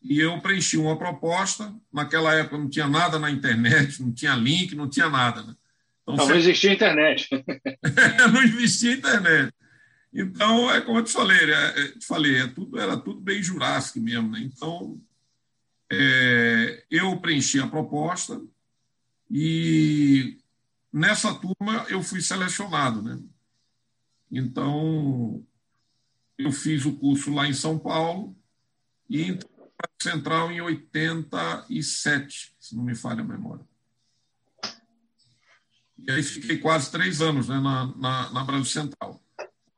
e 0.03 0.19
eu 0.19 0.41
preenchi 0.41 0.77
uma 0.77 0.99
proposta. 0.99 1.73
Naquela 1.93 2.35
época 2.35 2.59
não 2.59 2.69
tinha 2.69 2.89
nada 2.89 3.19
na 3.19 3.31
internet, 3.31 4.03
não 4.03 4.13
tinha 4.13 4.35
link, 4.35 4.75
não 4.75 4.89
tinha 4.89 5.09
nada. 5.09 5.43
Né? 5.43 5.55
Então, 6.03 6.17
não, 6.17 6.25
você... 6.25 6.33
não 6.33 6.39
existia 6.39 6.73
internet. 6.73 7.29
não 8.33 8.43
existia 8.43 8.93
internet. 8.95 9.55
Então, 10.13 10.71
é 10.71 10.81
como 10.81 10.99
eu 10.99 11.05
te 11.05 11.13
falei, 11.13 11.39
é, 11.39 11.81
é, 11.81 11.89
te 11.99 12.07
falei 12.07 12.37
é 12.37 12.47
tudo, 12.47 12.79
era 12.79 12.97
tudo 12.97 13.21
bem 13.21 13.43
jurássico 13.43 14.01
mesmo. 14.01 14.31
Né? 14.31 14.41
Então, 14.41 15.01
é, 15.91 16.85
eu 16.91 17.19
preenchi 17.19 17.61
a 17.61 17.67
proposta 17.67 18.41
e 19.31 20.39
nessa 20.93 21.35
turma 21.35 21.87
eu 21.89 22.03
fui 22.03 22.21
selecionado. 22.21 23.01
Né? 23.01 23.19
Então, 24.31 25.43
eu 26.37 26.53
fiz 26.53 26.85
o 26.85 26.93
curso 26.93 27.33
lá 27.33 27.47
em 27.47 27.55
São 27.55 27.79
Paulo 27.79 28.37
e 29.09 29.23
entrei 29.23 29.51
para 29.77 29.91
Central 30.03 30.53
em 30.53 30.61
87, 30.61 32.55
se 32.59 32.77
não 32.77 32.85
me 32.85 32.95
falha 32.95 33.23
a 33.23 33.25
memória. 33.25 33.65
E 36.07 36.11
aí 36.11 36.23
fiquei 36.23 36.59
quase 36.59 36.91
três 36.91 37.21
anos 37.21 37.49
né, 37.49 37.61
na, 37.61 37.87
na, 37.97 38.31
na 38.31 38.45
Brasil 38.45 38.65
Central. 38.65 39.23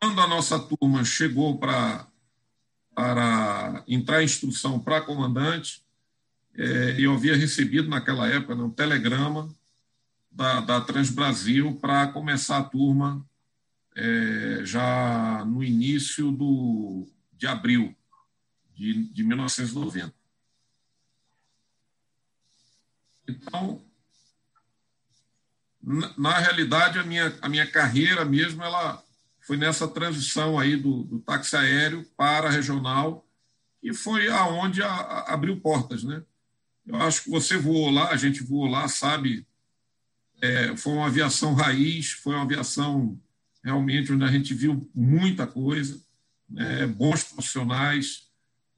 Quando 0.01 0.21
a 0.21 0.27
nossa 0.27 0.59
turma 0.59 1.05
chegou 1.05 1.59
para 1.59 2.07
para 2.95 3.83
entrar 3.89 4.23
em 4.23 4.25
instrução 4.25 4.79
para 4.79 5.01
comandante, 5.01 5.83
é, 6.57 6.95
eu 6.97 7.13
havia 7.13 7.35
recebido 7.35 7.89
naquela 7.89 8.29
época 8.29 8.55
né, 8.55 8.63
um 8.63 8.71
telegrama 8.71 9.53
da, 10.31 10.61
da 10.61 10.81
Transbrasil 10.81 11.75
para 11.81 12.07
começar 12.09 12.59
a 12.59 12.65
turma 12.65 13.29
é, 13.97 14.61
já 14.65 15.45
no 15.45 15.63
início 15.63 16.31
do, 16.31 17.07
de 17.33 17.49
abril 17.49 17.95
de, 18.75 19.05
de 19.13 19.23
1990. 19.25 20.15
Então, 23.27 23.81
na, 26.17 26.39
realidade, 26.39 26.99
a 26.99 27.05
minha, 27.05 27.37
a 27.43 27.49
minha 27.49 27.67
carreira 27.67 28.25
mesmo 28.25 28.63
ela 28.63 29.03
foi 29.43 29.57
nessa 29.59 29.87
transição 29.87 30.59
aí 30.59 30.77
do, 30.77 31.05
do 31.05 31.19
táxi 31.19 31.55
aéreo 31.55 32.05
para 32.17 32.49
regional, 32.49 33.27
e 33.83 33.93
foi 33.93 34.29
aonde 34.29 34.83
a, 34.83 34.89
a, 34.89 35.35
abriu 35.35 35.61
portas, 35.61 36.03
né? 36.03 36.23
Eu 36.87 36.97
acho 36.97 37.25
que 37.25 37.31
você 37.31 37.57
voou 37.57 37.91
lá, 37.91 38.11
a 38.11 38.17
gente 38.17 38.43
voou 38.43 38.67
lá, 38.67 38.89
sabe? 38.89 39.47
É, 40.41 40.75
foi 40.77 40.95
uma 40.95 41.07
aviação 41.07 41.55
raiz, 41.55 42.13
foi 42.13 42.35
uma 42.35 42.45
aviação 42.45 43.19
realmente 43.63 44.13
onde 44.13 44.25
a 44.25 44.31
gente 44.31 44.55
viu 44.55 44.91
muita 44.95 45.47
coisa, 45.47 46.01
né? 46.49 46.87
bons 46.87 47.25
profissionais. 47.25 48.25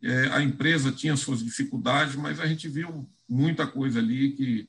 É, 0.03 0.29
a 0.29 0.43
empresa 0.43 0.93
tinha 0.93 1.17
suas 1.17 1.43
dificuldades, 1.43 2.15
mas 2.15 2.39
a 2.39 2.47
gente 2.47 2.69
viu 2.69 3.09
muita 3.29 3.67
coisa 3.67 3.99
ali 3.99 4.33
que 4.33 4.69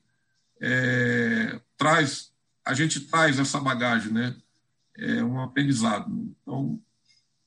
é, 0.60 1.60
traz, 1.76 2.32
a 2.64 2.74
gente 2.74 3.00
traz 3.00 3.38
essa 3.38 3.60
bagagem, 3.60 4.12
né? 4.12 4.36
é 4.98 5.22
um 5.22 5.40
aprendizado. 5.40 6.10
Então, 6.42 6.80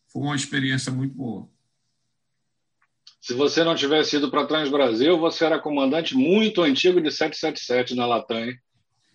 foi 0.08 0.22
uma 0.22 0.36
experiência 0.36 0.92
muito 0.92 1.14
boa. 1.14 1.50
Se 3.20 3.34
você 3.34 3.64
não 3.64 3.76
tivesse 3.76 4.16
ido 4.16 4.32
para 4.32 4.48
Trans 4.48 4.70
Brasil, 4.70 5.20
você 5.20 5.46
era 5.46 5.60
comandante 5.60 6.16
muito 6.16 6.64
antigo 6.64 7.00
de 7.00 7.12
777 7.12 7.94
na 7.94 8.08
Latam, 8.08 8.46
hein? 8.46 8.60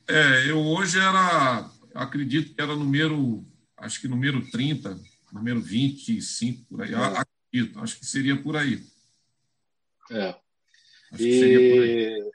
É, 0.07 0.51
eu 0.51 0.61
hoje 0.61 0.99
era, 0.99 1.69
acredito 1.93 2.55
que 2.55 2.63
era 2.63 2.77
número, 2.77 3.45
acho 3.77 4.01
que 4.01 4.07
número 4.07 4.49
30, 4.51 4.97
número 5.33 5.61
25, 5.61 6.65
por 6.67 6.83
aí. 6.83 6.95
É. 6.95 6.97
Acredito, 6.97 7.81
acho 7.81 7.99
que 7.99 8.07
seria 8.07 8.41
por 8.41 8.57
aí. 8.57 8.81
É. 10.11 10.29
Acho 11.11 11.23
e... 11.23 11.29
que 11.29 11.39
seria 11.41 11.75
por 11.75 11.83
aí. 11.83 12.31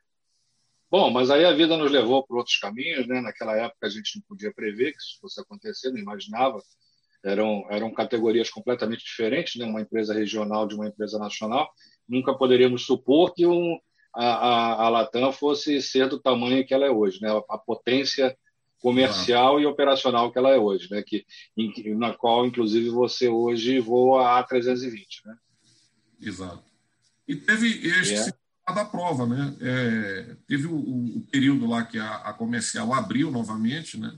Bom, 0.91 1.09
mas 1.09 1.31
aí 1.31 1.45
a 1.45 1.53
vida 1.53 1.77
nos 1.77 1.89
levou 1.89 2.21
por 2.21 2.35
outros 2.35 2.57
caminhos, 2.57 3.07
né? 3.07 3.21
Naquela 3.21 3.55
época 3.55 3.87
a 3.87 3.89
gente 3.89 4.17
não 4.17 4.23
podia 4.27 4.53
prever 4.53 4.91
que 4.91 4.97
isso 4.97 5.17
fosse 5.21 5.39
acontecer, 5.39 5.89
não 5.89 5.97
imaginava. 5.97 6.61
Eram, 7.23 7.65
eram 7.69 7.93
categorias 7.93 8.49
completamente 8.49 9.05
diferentes, 9.05 9.55
né? 9.55 9.65
Uma 9.65 9.79
empresa 9.79 10.13
regional 10.13 10.67
de 10.67 10.75
uma 10.75 10.87
empresa 10.87 11.17
nacional. 11.17 11.71
Nunca 12.09 12.33
poderíamos 12.33 12.85
supor 12.85 13.33
que 13.33 13.47
um, 13.47 13.79
a, 14.13 14.25
a, 14.25 14.85
a 14.85 14.89
Latam 14.89 15.31
fosse 15.31 15.81
ser 15.81 16.09
do 16.09 16.19
tamanho 16.19 16.67
que 16.67 16.73
ela 16.73 16.85
é 16.85 16.91
hoje, 16.91 17.21
né? 17.21 17.29
A, 17.49 17.57
potência 17.57 18.37
comercial 18.81 19.57
ah. 19.57 19.61
e 19.61 19.65
operacional 19.65 20.29
que 20.29 20.37
ela 20.37 20.49
é 20.49 20.57
hoje, 20.57 20.89
né? 20.91 21.01
Que, 21.07 21.25
em, 21.55 21.95
na 21.95 22.13
qual, 22.13 22.45
inclusive, 22.45 22.89
você 22.89 23.29
hoje 23.29 23.79
voa 23.79 24.39
a 24.39 24.43
320, 24.43 25.21
né? 25.25 25.37
Exato. 26.19 26.63
E 27.25 27.35
teve 27.37 27.87
este, 27.87 28.33
da 28.71 28.85
prova, 28.85 29.25
né? 29.25 29.55
É, 29.59 30.35
teve 30.47 30.67
o, 30.67 30.75
o, 30.75 31.21
período 31.31 31.67
lá 31.67 31.83
que 31.83 31.97
a, 31.97 32.15
a, 32.17 32.33
comercial 32.33 32.93
abriu 32.93 33.31
novamente, 33.31 33.97
né? 33.97 34.17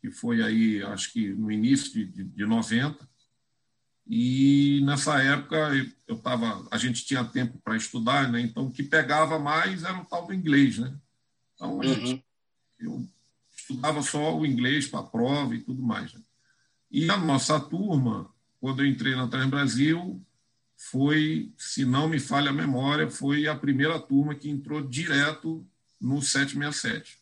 Que 0.00 0.10
foi 0.10 0.42
aí, 0.42 0.82
acho 0.82 1.12
que 1.12 1.28
no 1.30 1.50
início 1.50 1.92
de, 1.92 2.04
de, 2.06 2.24
de 2.24 2.46
90. 2.46 3.08
E 4.06 4.80
nessa 4.84 5.22
época 5.22 5.56
eu 6.06 6.16
tava, 6.16 6.66
a 6.70 6.78
gente 6.78 7.04
tinha 7.04 7.24
tempo 7.24 7.58
para 7.62 7.76
estudar, 7.76 8.30
né? 8.30 8.40
Então 8.40 8.66
o 8.66 8.70
que 8.70 8.82
pegava 8.82 9.38
mais 9.38 9.82
era 9.84 9.98
o 9.98 10.04
tal 10.04 10.26
do 10.26 10.34
inglês, 10.34 10.78
né? 10.78 10.94
Então 11.54 11.80
a 11.80 11.84
uhum. 11.84 12.22
eu 12.78 13.08
estudava 13.54 14.00
só 14.02 14.36
o 14.38 14.46
inglês 14.46 14.86
para 14.86 15.00
a 15.00 15.04
prova 15.04 15.54
e 15.54 15.60
tudo 15.60 15.82
mais. 15.82 16.14
Né? 16.14 16.20
E 16.90 17.10
a 17.10 17.18
nossa 17.18 17.60
turma, 17.60 18.30
quando 18.60 18.82
eu 18.82 18.86
entrei 18.86 19.14
na 19.14 19.28
Trans 19.28 19.50
Brasil, 19.50 20.24
foi, 20.78 21.52
se 21.58 21.84
não 21.84 22.08
me 22.08 22.20
falha 22.20 22.50
a 22.50 22.54
memória, 22.54 23.10
foi 23.10 23.48
a 23.48 23.56
primeira 23.56 23.98
turma 23.98 24.36
que 24.36 24.48
entrou 24.48 24.80
direto 24.80 25.66
no 26.00 26.22
767. 26.22 27.18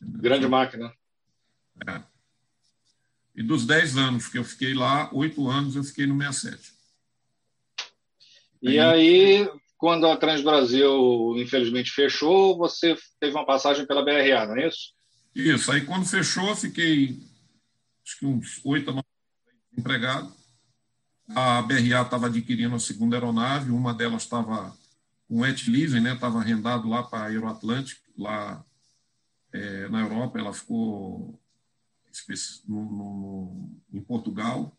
Grande 0.00 0.46
máquina. 0.46 0.94
É. 1.88 2.00
E 3.34 3.42
dos 3.42 3.66
10 3.66 3.96
anos 3.96 4.28
que 4.28 4.38
eu 4.38 4.44
fiquei 4.44 4.72
lá, 4.72 5.12
oito 5.12 5.48
anos 5.48 5.74
eu 5.74 5.82
fiquei 5.82 6.06
no 6.06 6.16
67. 6.16 6.72
E 8.62 8.78
aí, 8.78 9.50
quando 9.76 10.06
a 10.06 10.16
Transbrasil 10.16 11.34
infelizmente 11.38 11.90
fechou, 11.90 12.56
você 12.56 12.96
teve 13.18 13.34
uma 13.34 13.44
passagem 13.44 13.84
pela 13.84 14.04
BRA, 14.04 14.46
não 14.46 14.56
é 14.56 14.68
isso? 14.68 14.94
Isso. 15.34 15.72
Aí 15.72 15.84
quando 15.84 16.06
fechou, 16.06 16.48
eu 16.50 16.56
fiquei 16.56 17.18
acho 18.06 18.18
que 18.20 18.26
uns 18.26 18.64
oito 18.64 18.90
a 18.90 18.92
nove 18.94 19.13
empregado. 19.76 20.32
A 21.34 21.62
BRA 21.62 22.02
estava 22.02 22.26
adquirindo 22.26 22.74
a 22.74 22.80
segunda 22.80 23.16
aeronave, 23.16 23.70
uma 23.70 23.94
delas 23.94 24.22
estava 24.22 24.76
com 25.26 25.40
wet 25.40 25.70
leasing, 25.70 26.00
né? 26.00 26.14
Estava 26.14 26.38
arrendado 26.38 26.88
lá 26.88 27.02
para 27.02 27.24
a 27.24 27.26
Aeroatlântico, 27.26 28.02
lá 28.16 28.64
é, 29.52 29.88
na 29.88 30.00
Europa. 30.00 30.38
Ela 30.38 30.52
ficou 30.52 31.40
no, 32.68 32.84
no, 32.84 33.70
em 33.92 34.00
Portugal. 34.00 34.76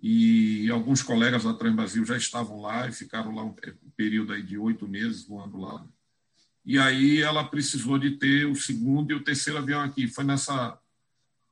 E 0.00 0.68
alguns 0.70 1.02
colegas 1.02 1.44
da 1.44 1.54
Transbrasil 1.54 2.04
já 2.04 2.16
estavam 2.16 2.60
lá 2.60 2.88
e 2.88 2.92
ficaram 2.92 3.34
lá 3.34 3.44
um 3.44 3.54
período 3.96 4.32
aí 4.32 4.42
de 4.42 4.58
oito 4.58 4.88
meses 4.88 5.24
voando 5.24 5.58
lá. 5.58 5.86
E 6.64 6.78
aí 6.78 7.20
ela 7.20 7.44
precisou 7.44 7.98
de 7.98 8.12
ter 8.12 8.46
o 8.46 8.54
segundo 8.54 9.10
e 9.10 9.14
o 9.14 9.22
terceiro 9.22 9.58
avião 9.58 9.80
aqui. 9.80 10.08
Foi 10.08 10.24
nessa 10.24 10.78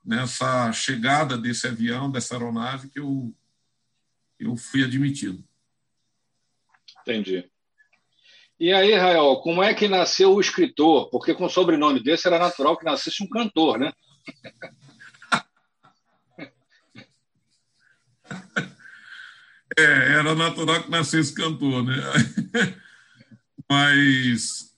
nessa 0.04 0.72
chegada 0.72 1.36
desse 1.36 1.66
avião, 1.66 2.10
dessa 2.10 2.34
aeronave, 2.34 2.88
que 2.88 2.98
eu, 2.98 3.34
eu 4.38 4.56
fui 4.56 4.82
admitido. 4.82 5.44
Entendi. 7.02 7.50
E 8.58 8.72
aí, 8.72 8.94
Rael, 8.94 9.36
como 9.36 9.62
é 9.62 9.72
que 9.72 9.88
nasceu 9.88 10.34
o 10.34 10.40
escritor? 10.40 11.08
Porque 11.08 11.34
com 11.34 11.46
o 11.46 11.50
sobrenome 11.50 12.02
desse 12.02 12.26
era 12.26 12.38
natural 12.38 12.76
que 12.76 12.84
nascesse 12.84 13.22
um 13.22 13.28
cantor, 13.28 13.78
né? 13.78 13.92
É, 19.78 19.82
era 19.82 20.34
natural 20.34 20.82
que 20.82 20.90
nascesse 20.90 21.32
cantor, 21.32 21.84
né? 21.84 21.94
Mas 23.70 24.69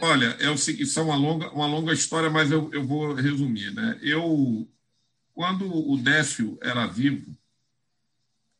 Olha, 0.00 0.36
é 0.40 0.48
o 0.50 0.54
isso 0.54 1.00
é 1.00 1.02
uma 1.02 1.16
longa, 1.16 1.48
uma 1.50 1.66
longa 1.66 1.92
história, 1.92 2.30
mas 2.30 2.50
eu, 2.50 2.70
eu 2.72 2.84
vou 2.84 3.14
resumir. 3.14 3.72
Né? 3.72 3.98
Eu, 4.02 4.68
quando 5.34 5.66
o 5.66 5.96
Décio 5.96 6.58
era 6.62 6.86
vivo, 6.86 7.36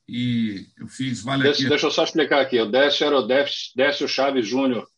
e 0.08 0.66
eu 0.78 0.88
fiz 0.88 1.22
vale 1.22 1.42
Décio, 1.42 1.62
aqui... 1.62 1.68
Deixa 1.68 1.86
eu 1.86 1.90
só 1.90 2.04
explicar 2.04 2.40
aqui. 2.40 2.58
O 2.60 2.70
Décio 2.70 3.06
era 3.06 3.18
o 3.18 3.26
Décio, 3.26 3.72
Décio 3.76 4.08
Chaves 4.08 4.46
Júnior, 4.46 4.88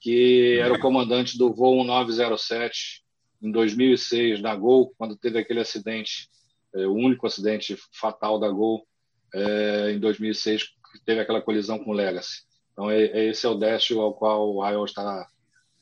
que 0.00 0.58
era 0.58 0.74
o 0.74 0.80
comandante 0.80 1.38
do 1.38 1.52
voo 1.52 1.76
1907 1.76 3.02
em 3.40 3.50
2006 3.50 4.42
da 4.42 4.54
Gol, 4.54 4.94
quando 4.96 5.16
teve 5.16 5.38
aquele 5.38 5.60
acidente, 5.60 6.28
é, 6.74 6.86
o 6.86 6.92
único 6.92 7.26
acidente 7.26 7.76
fatal 7.92 8.38
da 8.38 8.48
Gol 8.48 8.86
é, 9.34 9.92
em 9.92 9.98
2006, 9.98 10.64
que 10.64 11.04
teve 11.04 11.20
aquela 11.20 11.42
colisão 11.42 11.78
com 11.78 11.90
o 11.90 11.94
Legacy. 11.94 12.42
Então, 12.72 12.90
é, 12.90 13.26
esse 13.26 13.46
é 13.46 13.48
o 13.48 13.54
Décio 13.54 14.00
ao 14.00 14.14
qual 14.14 14.54
o 14.54 14.60
Rael 14.62 14.84
está 14.84 15.26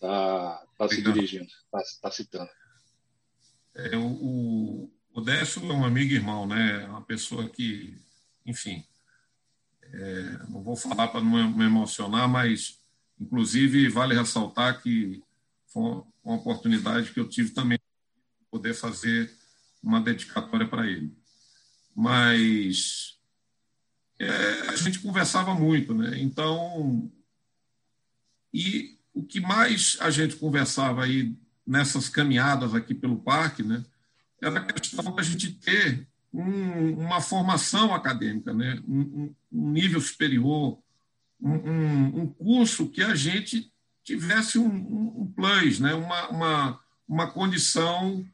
está 0.02 0.66
tá 0.76 0.88
se 0.88 1.02
dirigindo, 1.02 1.44
está 1.44 1.82
tá 2.02 2.10
citando. 2.10 2.50
É, 3.74 3.96
o, 3.96 4.90
o 5.14 5.20
Décio 5.20 5.62
é 5.70 5.72
um 5.72 5.84
amigo 5.84 6.12
e 6.12 6.16
irmão, 6.16 6.46
né? 6.46 6.82
É 6.82 6.86
uma 6.86 7.02
pessoa 7.02 7.48
que 7.48 7.98
enfim, 8.44 8.84
é, 9.82 10.38
não 10.48 10.62
vou 10.62 10.76
falar 10.76 11.08
para 11.08 11.20
não 11.20 11.50
me 11.50 11.64
emocionar, 11.64 12.28
mas, 12.28 12.80
inclusive, 13.20 13.88
vale 13.88 14.14
ressaltar 14.14 14.82
que 14.82 15.22
foi 15.66 15.82
uma 16.24 16.36
oportunidade 16.36 17.12
que 17.12 17.20
eu 17.20 17.28
tive 17.28 17.50
também 17.50 17.78
de 17.78 18.46
poder 18.50 18.74
fazer 18.74 19.32
uma 19.82 20.00
dedicatória 20.00 20.66
para 20.68 20.86
ele. 20.86 21.14
Mas 21.94 23.18
é, 24.18 24.28
a 24.68 24.76
gente 24.76 25.00
conversava 25.00 25.54
muito, 25.54 25.94
né? 25.94 26.20
Então, 26.20 27.10
e 28.52 28.98
o 29.14 29.22
que 29.22 29.40
mais 29.40 29.96
a 30.01 30.11
gente 30.11 30.37
conversava 30.37 31.05
aí 31.05 31.35
nessas 31.66 32.09
caminhadas 32.09 32.75
aqui 32.75 32.94
pelo 32.94 33.18
parque, 33.18 33.62
né? 33.62 33.85
Era 34.40 34.61
a 34.61 34.64
questão 34.64 35.14
da 35.14 35.22
gente 35.22 35.53
ter 35.53 36.07
um, 36.33 36.94
uma 36.98 37.20
formação 37.20 37.94
acadêmica, 37.94 38.53
né? 38.53 38.83
um, 38.88 39.35
um 39.53 39.70
nível 39.70 40.01
superior, 40.01 40.79
um, 41.40 42.22
um, 42.22 42.27
curso 42.27 42.88
que 42.88 43.03
a 43.03 43.14
gente 43.14 43.70
tivesse 44.03 44.59
um, 44.59 45.33
plus, 45.37 45.79
né? 45.79 45.94
uma, 45.94 46.29
uma, 46.29 46.81
uma 47.07 47.27
condição 47.31 48.27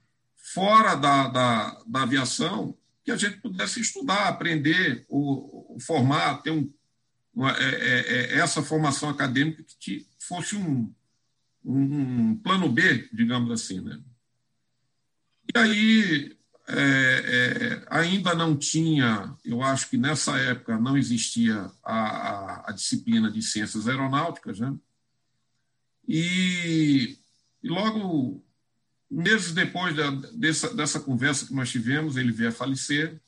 fora 0.55 0.95
da, 0.95 1.29
da, 1.29 1.83
da 1.87 2.03
aviação 2.03 2.77
que 3.05 3.11
a 3.11 3.17
gente 3.17 3.38
pudesse 3.38 3.81
estudar, 3.81 4.29
aprender, 4.29 5.05
ou, 5.09 5.73
ou 5.73 5.81
formar, 5.81 6.43
ter 6.43 6.51
um, 6.51 6.71
uma, 7.35 7.53
é, 7.53 7.64
é, 7.64 8.35
é 8.35 8.38
essa 8.38 8.62
formação 8.62 9.09
acadêmica 9.09 9.62
que 9.62 9.79
te, 9.79 10.07
fosse 10.29 10.57
um, 10.57 10.93
um, 11.64 12.37
plano 12.37 12.71
B, 12.71 13.09
digamos 13.12 13.51
assim. 13.51 13.81
Né? 13.81 14.01
E 15.55 15.59
aí, 15.59 16.37
é, 16.69 16.75
é, 16.77 17.87
ainda 17.88 18.35
não 18.35 18.57
tinha, 18.57 19.35
eu 19.45 19.62
acho 19.62 19.88
que 19.88 19.97
nessa 19.97 20.37
época 20.38 20.79
não 20.79 20.97
existia 20.97 21.71
a, 21.83 21.95
a, 21.95 22.71
a 22.71 22.73
disciplina 22.73 23.31
de 23.31 23.41
ciências 23.41 23.88
aeronáuticas, 23.88 24.61
né? 24.61 24.77
E, 26.07 27.19
e 27.62 27.69
logo, 27.69 28.43
meses 29.11 29.53
depois 29.53 29.95
da, 29.95 30.11
dessa, 30.11 30.75
dessa 30.75 31.01
conversa 31.01 31.47
que 31.47 31.55
nós 31.55 31.71
tivemos, 31.71 32.17
ele 32.17 32.33
veio 32.33 32.51
a 32.51 32.53
falecer. 32.53 33.21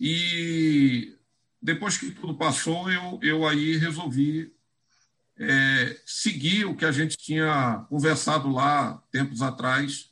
E 0.00 1.14
depois 1.60 1.98
que 1.98 2.10
tudo 2.10 2.34
passou, 2.36 2.90
eu, 2.90 3.18
eu 3.22 3.46
aí 3.46 3.76
resolvi 3.76 4.54
é, 5.38 6.00
seguir 6.04 6.64
o 6.64 6.74
que 6.74 6.84
a 6.84 6.92
gente 6.92 7.16
tinha 7.16 7.86
conversado 7.88 8.50
lá 8.50 9.00
tempos 9.10 9.40
atrás 9.40 10.10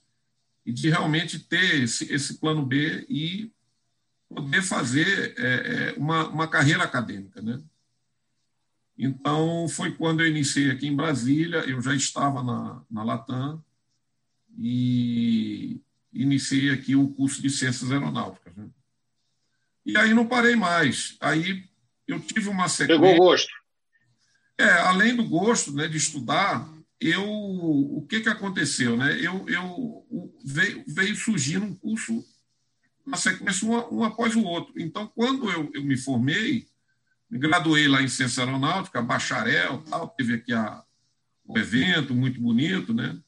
e 0.65 0.73
de 0.73 0.89
realmente 0.89 1.39
ter 1.39 1.83
esse, 1.83 2.13
esse 2.13 2.39
plano 2.39 2.65
B 2.65 3.05
e 3.09 3.51
poder 4.29 4.63
fazer 4.63 5.35
é, 5.39 5.45
é, 5.45 5.95
uma, 5.97 6.29
uma 6.29 6.49
carreira 6.49 6.85
acadêmica, 6.85 7.41
né? 7.43 7.61
Então, 8.99 9.69
foi 9.69 9.93
quando 9.93 10.23
eu 10.23 10.27
iniciei 10.27 10.71
aqui 10.71 10.87
em 10.87 10.97
Brasília, 10.97 11.59
eu 11.69 11.83
já 11.83 11.95
estava 11.95 12.43
na, 12.43 12.83
na 12.91 13.05
Latam 13.05 13.63
e 14.59 15.79
iniciei 16.13 16.71
aqui 16.71 16.97
o 16.97 17.09
curso 17.09 17.43
de 17.43 17.51
Ciências 17.51 17.93
Aeronáuticas. 17.93 18.57
Né? 18.57 18.67
E 19.85 19.99
aí 19.99 20.15
não 20.15 20.27
parei 20.27 20.57
mais. 20.57 21.17
Aí 21.21 21.65
eu 22.09 22.19
tive 22.21 22.49
uma 22.49 22.71
sequência... 22.71 22.99
Pegou 23.03 23.17
gosto. 23.19 23.53
É, 24.59 24.71
além 24.83 25.15
do 25.15 25.25
gosto 25.25 25.73
né, 25.73 25.87
de 25.87 25.97
estudar, 25.97 26.67
eu 27.01 27.25
o 27.25 28.07
que, 28.09 28.21
que 28.21 28.29
aconteceu? 28.29 28.97
Né? 28.97 29.19
Eu, 29.21 29.47
eu 29.49 30.07
veio, 30.45 30.85
veio 30.87 31.15
surgindo 31.15 31.67
um 31.67 31.75
curso 31.75 32.25
na 33.07 33.17
sequência 33.17 33.67
um, 33.67 33.99
um 33.99 34.05
após 34.05 34.35
o 34.35 34.43
outro. 34.43 34.73
Então, 34.77 35.07
quando 35.15 35.51
eu, 35.51 35.71
eu 35.75 35.85
me 35.85 35.97
formei, 35.97 36.67
me 37.31 37.39
graduei 37.39 37.87
lá 37.87 38.03
em 38.03 38.09
Ciência 38.09 38.45
Aeronáutica, 38.45 39.03
bacharel, 39.03 39.83
tal, 39.83 40.09
teve 40.09 40.35
aqui 40.35 40.53
a, 40.53 40.83
um 41.47 41.57
evento 41.59 42.15
muito 42.15 42.41
bonito, 42.41 42.95
né? 42.95 43.19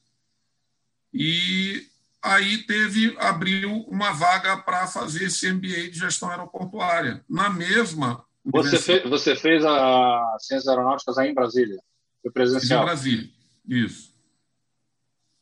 E 1.13 1.87
aí 2.23 2.59
teve 2.59 3.17
abriu 3.19 3.71
uma 3.83 4.13
vaga 4.13 4.57
para 4.57 4.87
fazer 4.87 5.25
esse 5.25 5.51
MBA 5.53 5.91
de 5.91 5.99
gestão 5.99 6.31
aeroportuária 6.31 7.25
na 7.29 7.49
mesma 7.49 8.25
você 8.51 8.79
fez, 8.79 9.03
você 9.09 9.37
fez 9.37 9.65
a 9.65 10.37
Ciências 10.41 10.69
Aeronáuticas 10.69 11.19
aí 11.19 11.31
em 11.31 11.35
Brasília? 11.35 11.79
Foi 12.23 12.31
presencial? 12.31 12.61
Fiz 12.61 12.71
em 12.71 12.85
Brasília, 12.85 13.31
isso. 13.69 14.15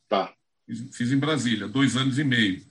Tá. 0.09 0.33
Fiz, 0.67 0.97
fiz 0.97 1.13
em 1.13 1.19
Brasília, 1.19 1.69
dois 1.69 1.97
anos 1.97 2.19
e 2.19 2.25
meio. 2.25 2.65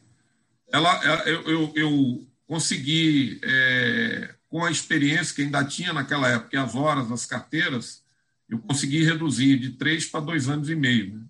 Ela, 0.71 1.23
eu, 1.25 1.41
eu, 1.43 1.73
eu 1.75 2.27
consegui, 2.47 3.39
é, 3.43 4.35
com 4.49 4.63
a 4.63 4.71
experiência 4.71 5.35
que 5.35 5.41
ainda 5.41 5.63
tinha 5.63 5.93
naquela 5.93 6.27
época, 6.27 6.61
as 6.61 6.75
horas, 6.75 7.11
as 7.11 7.25
carteiras, 7.25 8.03
eu 8.49 8.59
consegui 8.59 9.03
reduzir 9.03 9.57
de 9.57 9.71
três 9.71 10.05
para 10.05 10.19
dois 10.19 10.49
anos 10.49 10.69
e 10.69 10.75
meio. 10.75 11.15
Né? 11.15 11.25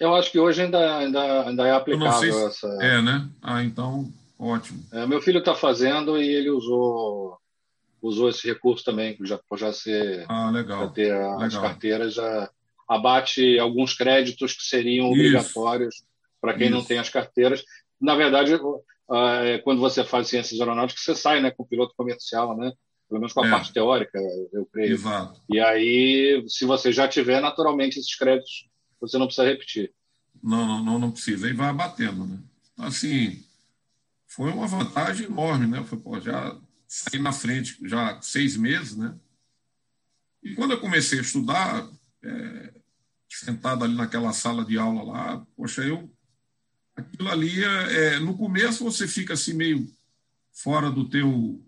Eu 0.00 0.14
acho 0.14 0.32
que 0.32 0.38
hoje 0.38 0.62
ainda, 0.62 0.98
ainda, 0.98 1.48
ainda 1.48 1.66
é 1.66 1.72
aplicável 1.72 2.32
se... 2.32 2.46
essa. 2.46 2.66
É, 2.80 3.00
né? 3.00 3.28
Ah, 3.40 3.62
então, 3.62 4.12
ótimo. 4.38 4.84
É, 4.92 5.06
meu 5.06 5.20
filho 5.20 5.38
está 5.38 5.54
fazendo 5.54 6.16
e 6.20 6.26
ele 6.26 6.50
usou 6.50 7.38
usou 8.02 8.28
esse 8.28 8.46
recurso 8.46 8.84
também, 8.84 9.16
já, 9.22 9.40
já, 9.56 9.72
ser, 9.72 10.26
ah, 10.28 10.50
legal, 10.50 10.80
já 10.80 10.88
ter 10.88 11.12
as 11.12 11.54
legal. 11.54 11.62
carteiras, 11.62 12.14
já 12.14 12.50
abate 12.88 13.58
alguns 13.58 13.94
créditos 13.94 14.52
que 14.54 14.64
seriam 14.64 15.12
Isso. 15.12 15.14
obrigatórios 15.14 16.04
para 16.40 16.54
quem 16.54 16.66
Isso. 16.66 16.76
não 16.76 16.84
tem 16.84 16.98
as 16.98 17.08
carteiras. 17.08 17.62
Na 18.00 18.16
verdade, 18.16 18.52
é, 18.54 19.58
quando 19.58 19.80
você 19.80 20.02
faz 20.04 20.28
ciências 20.28 20.60
aeronáuticas, 20.60 21.04
você 21.04 21.14
sai 21.14 21.40
né, 21.40 21.50
com 21.52 21.64
piloto 21.64 21.94
comercial, 21.96 22.56
né? 22.56 22.72
pelo 23.12 23.20
menos 23.20 23.34
com 23.34 23.42
a 23.42 23.46
é. 23.46 23.50
parte 23.50 23.74
teórica, 23.74 24.18
eu 24.52 24.64
creio. 24.72 24.94
Exato. 24.94 25.38
E 25.50 25.60
aí, 25.60 26.42
se 26.48 26.64
você 26.64 26.90
já 26.90 27.06
tiver, 27.06 27.42
naturalmente, 27.42 27.98
esses 27.98 28.16
créditos, 28.16 28.66
você 28.98 29.18
não 29.18 29.26
precisa 29.26 29.46
repetir. 29.46 29.92
Não, 30.42 30.82
não, 30.82 30.98
não, 30.98 31.10
precisa. 31.10 31.46
E 31.46 31.52
vai 31.52 31.68
abatendo. 31.68 32.26
Né? 32.26 32.38
Assim, 32.78 33.44
foi 34.26 34.50
uma 34.50 34.66
vantagem 34.66 35.26
enorme, 35.26 35.66
né? 35.66 35.84
Foi, 35.84 35.98
pô, 35.98 36.18
já 36.18 36.56
saí 36.92 37.18
na 37.18 37.32
frente 37.32 37.78
já 37.88 38.20
seis 38.20 38.54
meses, 38.54 38.94
né? 38.94 39.14
E 40.42 40.54
quando 40.54 40.72
eu 40.72 40.80
comecei 40.80 41.18
a 41.18 41.22
estudar, 41.22 41.88
é, 42.22 42.74
sentado 43.30 43.82
ali 43.82 43.94
naquela 43.94 44.30
sala 44.34 44.62
de 44.62 44.76
aula 44.76 45.02
lá, 45.02 45.46
poxa, 45.56 45.82
eu 45.82 46.12
aquilo 46.94 47.30
ali, 47.30 47.64
é, 47.64 47.94
é 47.94 48.18
no 48.18 48.36
começo 48.36 48.84
você 48.84 49.08
fica 49.08 49.32
assim 49.32 49.54
meio 49.54 49.90
fora 50.52 50.90
do 50.90 51.08
teu 51.08 51.64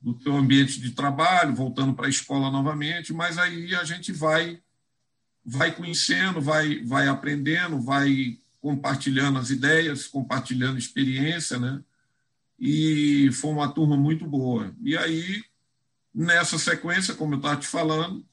do 0.00 0.14
teu 0.14 0.36
ambiente 0.36 0.80
de 0.80 0.90
trabalho, 0.90 1.54
voltando 1.54 1.94
para 1.94 2.06
a 2.06 2.10
escola 2.10 2.50
novamente, 2.50 3.12
mas 3.12 3.38
aí 3.38 3.72
a 3.76 3.84
gente 3.84 4.10
vai 4.10 4.60
vai 5.44 5.72
conhecendo, 5.72 6.40
vai 6.40 6.82
vai 6.82 7.06
aprendendo, 7.06 7.80
vai 7.80 8.40
compartilhando 8.60 9.38
as 9.38 9.50
ideias, 9.50 10.08
compartilhando 10.08 10.76
experiência, 10.76 11.56
né? 11.56 11.84
E 12.58 13.30
foi 13.32 13.50
uma 13.50 13.72
turma 13.72 13.96
muito 13.96 14.26
boa. 14.26 14.74
E 14.82 14.96
aí, 14.96 15.42
nessa 16.14 16.58
sequência, 16.58 17.14
como 17.14 17.34
eu 17.34 17.38
estava 17.38 17.56
te 17.56 17.66
falando, 17.66 18.24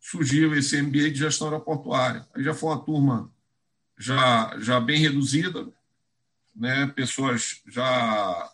surgiu 0.00 0.54
esse 0.54 0.80
MBA 0.80 1.10
de 1.10 1.18
gestão 1.18 1.48
aeroportuária. 1.48 2.26
Aí 2.34 2.42
já 2.42 2.54
foi 2.54 2.70
uma 2.70 2.84
turma 2.84 3.32
já, 3.96 4.58
já 4.60 4.80
bem 4.80 4.98
reduzida, 4.98 5.68
né? 6.54 6.86
pessoas 6.88 7.62
já 7.66 8.52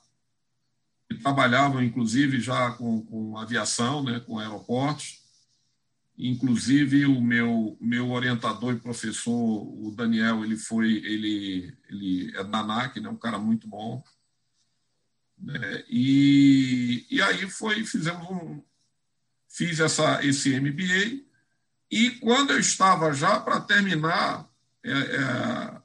que 1.09 1.17
trabalhavam, 1.17 1.83
inclusive, 1.83 2.41
já 2.41 2.73
com, 2.73 3.03
com 3.03 3.39
aviação, 3.39 4.03
né? 4.03 4.21
com 4.21 4.39
aeroportos. 4.39 5.23
Inclusive, 6.17 7.07
o 7.07 7.21
meu, 7.21 7.77
meu 7.81 8.11
orientador 8.11 8.75
e 8.75 8.81
professor, 8.81 9.33
o 9.35 9.93
Daniel, 9.97 10.45
ele 10.45 10.57
foi, 10.57 10.93
ele, 10.93 11.77
ele 11.89 12.37
é 12.37 12.45
da 12.45 12.61
ANAC, 12.61 13.01
né? 13.01 13.09
um 13.09 13.17
cara 13.17 13.39
muito 13.39 13.67
bom 13.67 14.03
né? 15.45 15.85
E, 15.89 17.07
e 17.11 17.21
aí 17.21 17.49
foi, 17.51 17.85
fizemos 17.85 18.27
um, 18.31 18.63
fiz 19.49 19.79
essa, 19.79 20.25
esse 20.25 20.59
MBA, 20.59 21.23
e 21.91 22.11
quando 22.13 22.53
eu 22.53 22.59
estava 22.59 23.13
já 23.13 23.39
para 23.39 23.61
terminar 23.61 24.49
é, 24.83 24.91
é, 24.91 25.83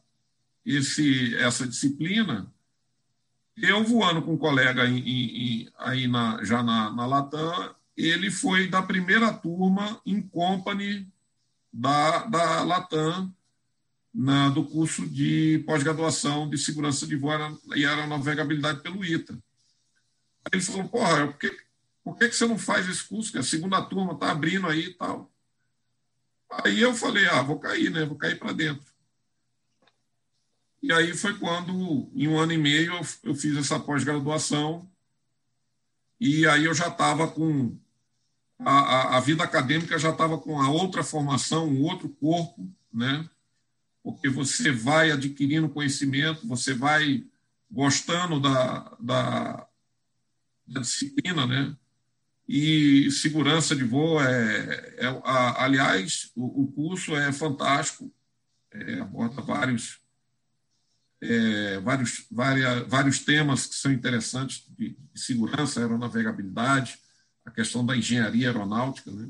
esse, 0.65 1.36
essa 1.36 1.67
disciplina, 1.67 2.52
eu 3.58 3.84
voando 3.84 4.22
com 4.22 4.34
um 4.34 4.38
colega 4.38 4.88
em, 4.88 4.98
em, 5.00 5.69
aí 5.78 6.08
na, 6.08 6.43
já 6.43 6.63
na, 6.63 6.89
na 6.91 7.06
Latam, 7.06 7.76
ele 7.98 8.32
foi 8.32 8.67
da 8.67 8.82
primeira 8.82 9.34
turma 9.34 10.02
em 10.06 10.22
company 10.22 11.06
da, 11.72 12.26
da 12.26 12.63
Latam, 12.63 13.34
na, 14.13 14.50
do 14.50 14.63
curso 14.63 15.08
de 15.08 15.62
pós-graduação 15.67 16.50
de 16.50 16.58
segurança 16.58 17.06
de 17.06 17.15
voo 17.15 17.32
e 17.76 17.86
aeronavegabilidade 17.86 18.82
pelo 18.82 19.04
ITA. 19.04 19.38
Ele 20.52 20.62
falou, 20.62 20.88
porra, 20.88 21.28
por 21.28 21.38
que, 21.38 21.58
por 22.04 22.17
que, 22.17 22.30
que 22.30 22.36
você 22.36 22.47
não 22.47 22.58
faz 22.58 22.88
esse 22.88 23.04
curso? 23.04 23.32
Que 23.32 23.38
a 23.38 23.43
segunda 23.43 23.82
turma 23.82 24.13
está 24.13 24.32
abrindo 24.32 24.67
aí 24.67 24.86
e 24.86 24.93
tal. 24.93 25.32
Aí 26.49 26.80
eu 26.80 26.93
falei, 26.95 27.28
ah, 27.28 27.41
vou 27.41 27.60
cair, 27.60 27.91
né? 27.91 28.06
Vou 28.06 28.17
cair 28.17 28.39
para 28.39 28.54
dentro. 28.54 28.86
E 30.82 30.91
aí 30.93 31.13
foi 31.13 31.38
quando, 31.38 32.10
em 32.13 32.28
um 32.28 32.39
ano 32.39 32.54
e 32.54 32.58
meio, 32.58 32.93
eu, 32.93 33.02
eu 33.23 33.36
fiz 33.36 33.58
essa 33.58 33.80
pós-graduação 33.80 34.89
e 36.19 36.47
aí 36.47 36.65
eu 36.65 36.73
já 36.73 36.88
estava 36.88 37.28
com. 37.28 37.78
A, 38.60 38.71
a, 38.71 39.17
a, 39.17 39.19
vida 39.21 39.43
acadêmica 39.43 39.97
já 39.97 40.10
estava 40.10 40.38
com 40.38 40.62
a 40.62 40.69
outra 40.69 41.02
formação, 41.02 41.69
um 41.69 41.82
outro 41.84 42.10
corpo, 42.10 42.69
né? 42.91 43.30
porque 44.04 44.30
você 44.30 44.71
vai 44.71 45.12
adquirindo 45.12 45.69
conhecimento, 45.69 46.47
você 46.47 46.73
vai 46.73 47.23
gostando 47.69 48.39
da, 48.39 48.97
da, 48.99 49.67
da 50.70 50.82
disciplina, 50.82 51.46
né? 51.46 51.76
E 52.48 53.12
segurança 53.12 53.76
de 53.76 53.84
voo 53.84 54.20
é, 54.22 54.96
é 54.98 55.06
a, 55.24 55.64
aliás, 55.64 56.32
o, 56.36 56.64
o, 56.64 56.72
curso 56.72 57.16
é 57.16 57.32
fantástico, 57.32 58.12
é, 58.72 59.00
aborda 59.00 59.42
vários 59.42 60.00
é, 61.22 61.80
vários, 61.82 62.26
várias, 62.32 62.88
vários 62.88 63.20
temas 63.20 63.66
que 63.66 63.76
são 63.76 63.92
interessantes 63.92 64.64
de, 64.78 64.96
de, 65.14 65.20
segurança, 65.20 65.80
aeronavegabilidade, 65.80 66.98
a 67.46 67.52
questão 67.52 67.86
da 67.86 67.96
engenharia 67.96 68.48
aeronáutica. 68.48 69.12
Né? 69.12 69.30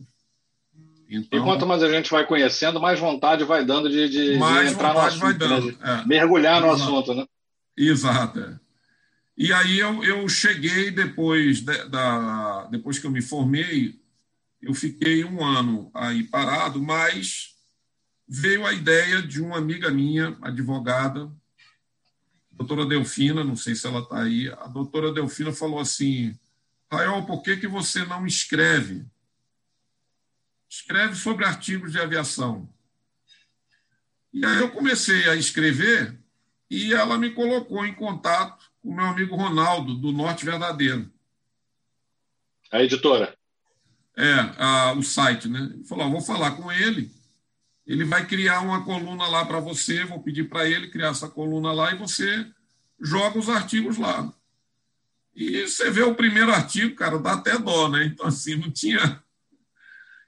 Então, 1.09 1.39
e 1.39 1.43
quanto 1.43 1.65
mais 1.65 1.81
a 1.81 1.89
gente 1.89 2.11
vai 2.11 2.25
conhecendo, 2.25 2.79
mais 2.79 2.99
vontade 2.99 3.43
vai 3.43 3.65
dando 3.65 3.89
de, 3.89 4.07
de, 4.07 4.37
mais 4.37 4.69
de 4.69 4.75
entrar 4.75 4.93
no 4.93 4.99
assunto, 4.99 5.21
vai 5.21 5.33
dando, 5.33 5.71
né? 5.71 5.77
é. 5.81 6.07
mergulhar 6.07 6.61
no 6.61 6.67
Exato. 6.67 6.83
assunto. 6.83 7.13
Né? 7.15 7.25
Exato. 7.75 8.59
E 9.39 9.53
aí 9.53 9.79
eu, 9.79 10.03
eu 10.03 10.27
cheguei 10.27 10.91
depois, 10.91 11.61
de, 11.61 11.85
da, 11.85 12.65
depois 12.65 12.99
que 12.99 13.07
eu 13.07 13.11
me 13.11 13.21
formei, 13.21 13.97
eu 14.61 14.73
fiquei 14.73 15.23
um 15.23 15.41
ano 15.41 15.89
aí 15.93 16.25
parado, 16.25 16.83
mas 16.83 17.55
veio 18.27 18.65
a 18.65 18.73
ideia 18.73 19.21
de 19.21 19.41
uma 19.41 19.57
amiga 19.57 19.89
minha, 19.89 20.37
advogada, 20.41 21.31
doutora 22.51 22.85
Delfina, 22.85 23.41
não 23.41 23.55
sei 23.55 23.75
se 23.75 23.87
ela 23.87 24.01
está 24.01 24.23
aí, 24.23 24.49
a 24.49 24.67
doutora 24.67 25.13
Delfina 25.13 25.53
falou 25.53 25.79
assim, 25.79 26.37
Rael, 26.91 27.25
por 27.25 27.41
que, 27.41 27.55
que 27.55 27.67
você 27.67 28.03
não 28.03 28.27
escreve? 28.27 29.05
Escreve 30.69 31.15
sobre 31.15 31.45
artigos 31.45 31.93
de 31.93 31.99
aviação. 31.99 32.67
E 34.33 34.45
aí 34.45 34.59
eu 34.59 34.69
comecei 34.69 35.29
a 35.29 35.35
escrever 35.37 36.19
e 36.69 36.93
ela 36.93 37.17
me 37.17 37.29
colocou 37.29 37.85
em 37.85 37.93
contato 37.93 38.68
com 38.81 38.89
o 38.89 38.95
meu 38.95 39.05
amigo 39.05 39.35
Ronaldo, 39.35 39.95
do 39.95 40.11
Norte 40.11 40.45
Verdadeiro. 40.45 41.11
A 42.71 42.81
editora? 42.83 43.35
É, 44.17 44.33
a, 44.57 44.93
o 44.93 45.01
site, 45.01 45.47
né? 45.47 45.59
Ele 45.73 45.83
falou, 45.85 46.09
vou 46.11 46.21
falar 46.21 46.51
com 46.51 46.71
ele 46.71 47.11
ele 47.89 48.05
vai 48.05 48.23
criar 48.27 48.61
uma 48.61 48.85
coluna 48.85 49.27
lá 49.27 49.43
para 49.43 49.59
você, 49.59 50.05
vou 50.05 50.21
pedir 50.21 50.47
para 50.47 50.69
ele 50.69 50.91
criar 50.91 51.07
essa 51.07 51.27
coluna 51.27 51.71
lá 51.71 51.91
e 51.91 51.97
você 51.97 52.45
joga 53.01 53.39
os 53.39 53.49
artigos 53.49 53.97
lá. 53.97 54.31
E 55.35 55.67
você 55.67 55.89
vê 55.89 56.03
o 56.03 56.13
primeiro 56.13 56.51
artigo, 56.51 56.93
cara, 56.93 57.17
dá 57.17 57.33
até 57.33 57.57
dó, 57.57 57.89
né? 57.89 58.05
Então, 58.05 58.27
assim, 58.27 58.55
não 58.55 58.69
tinha 58.69 59.23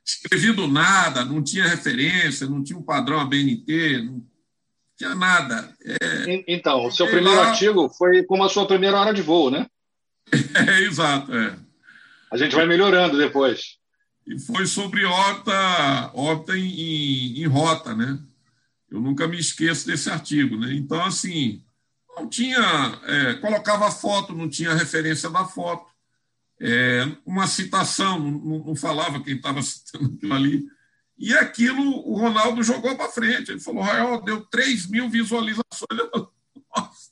escrevido 0.03 0.67
nada, 0.67 1.23
não 1.23 1.43
tinha 1.43 1.67
referência, 1.67 2.49
não 2.49 2.63
tinha 2.63 2.79
um 2.79 2.83
padrão 2.83 3.19
ABNT, 3.19 4.01
não 4.05 4.25
tinha 5.01 5.15
nada. 5.15 5.73
É, 5.83 6.43
então, 6.47 6.85
o 6.85 6.91
seu 6.91 7.07
primeiro 7.07 7.39
lá... 7.39 7.49
artigo 7.49 7.89
foi 7.89 8.23
como 8.23 8.43
a 8.43 8.49
sua 8.49 8.67
primeira 8.67 8.99
hora 8.99 9.13
de 9.13 9.21
voo, 9.21 9.49
né? 9.49 9.65
É, 10.55 10.81
exato, 10.81 11.35
é. 11.35 11.55
A 12.31 12.37
gente 12.37 12.55
vai 12.55 12.65
melhorando 12.65 13.17
depois 13.17 13.81
e 14.25 14.39
foi 14.39 14.65
sobre 14.65 15.03
órbita, 15.03 16.11
órbita 16.13 16.57
em, 16.57 16.67
em, 16.67 17.41
em, 17.41 17.47
rota, 17.47 17.95
né? 17.95 18.19
Eu 18.89 19.01
nunca 19.01 19.27
me 19.27 19.37
esqueço 19.37 19.87
desse 19.87 20.09
artigo, 20.09 20.57
né? 20.57 20.73
Então, 20.73 21.03
assim, 21.03 21.63
não 22.15 22.29
tinha, 22.29 22.59
é, 23.05 23.33
colocava 23.35 23.89
foto, 23.91 24.33
não 24.33 24.49
tinha 24.49 24.73
referência 24.73 25.29
da 25.29 25.45
foto, 25.45 25.91
é, 26.59 27.07
uma 27.25 27.47
citação, 27.47 28.19
não, 28.19 28.59
não 28.59 28.75
falava 28.75 29.23
quem 29.23 29.35
estava 29.35 29.61
citando 29.61 30.13
aquilo 30.15 30.33
ali. 30.33 30.63
E 31.21 31.36
aquilo 31.36 31.84
o 31.84 32.15
Ronaldo 32.17 32.63
jogou 32.63 32.95
para 32.97 33.07
frente. 33.07 33.51
Ele 33.51 33.60
falou: 33.60 33.84
Rael, 33.84 34.21
deu 34.23 34.41
3 34.41 34.89
mil 34.89 35.07
visualizações. 35.07 35.62
Nossa, 36.75 37.12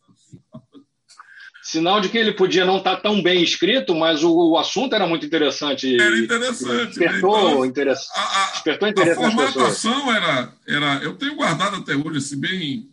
Sinal 1.62 2.02
de 2.02 2.10
que 2.10 2.18
ele 2.18 2.34
podia 2.34 2.66
não 2.66 2.80
estar 2.80 2.96
tá 2.96 3.02
tão 3.02 3.22
bem 3.22 3.44
escrito, 3.44 3.94
mas 3.94 4.24
o, 4.24 4.34
o 4.34 4.58
assunto 4.58 4.96
era 4.96 5.06
muito 5.06 5.24
interessante. 5.24 6.02
Era 6.02 6.18
interessante. 6.18 6.88
Despertou, 6.88 7.38
né? 7.38 7.52
então, 7.52 7.66
interesse, 7.66 8.08
a, 8.16 8.22
a, 8.22 8.52
despertou 8.54 8.88
interesse 8.88 9.20
a 9.20 9.30
formatação 9.30 10.12
era, 10.12 10.54
era. 10.68 11.04
Eu 11.04 11.16
tenho 11.16 11.36
guardado 11.36 11.76
até 11.76 11.96
hoje, 11.96 12.18
assim, 12.18 12.40
bem. 12.40 12.90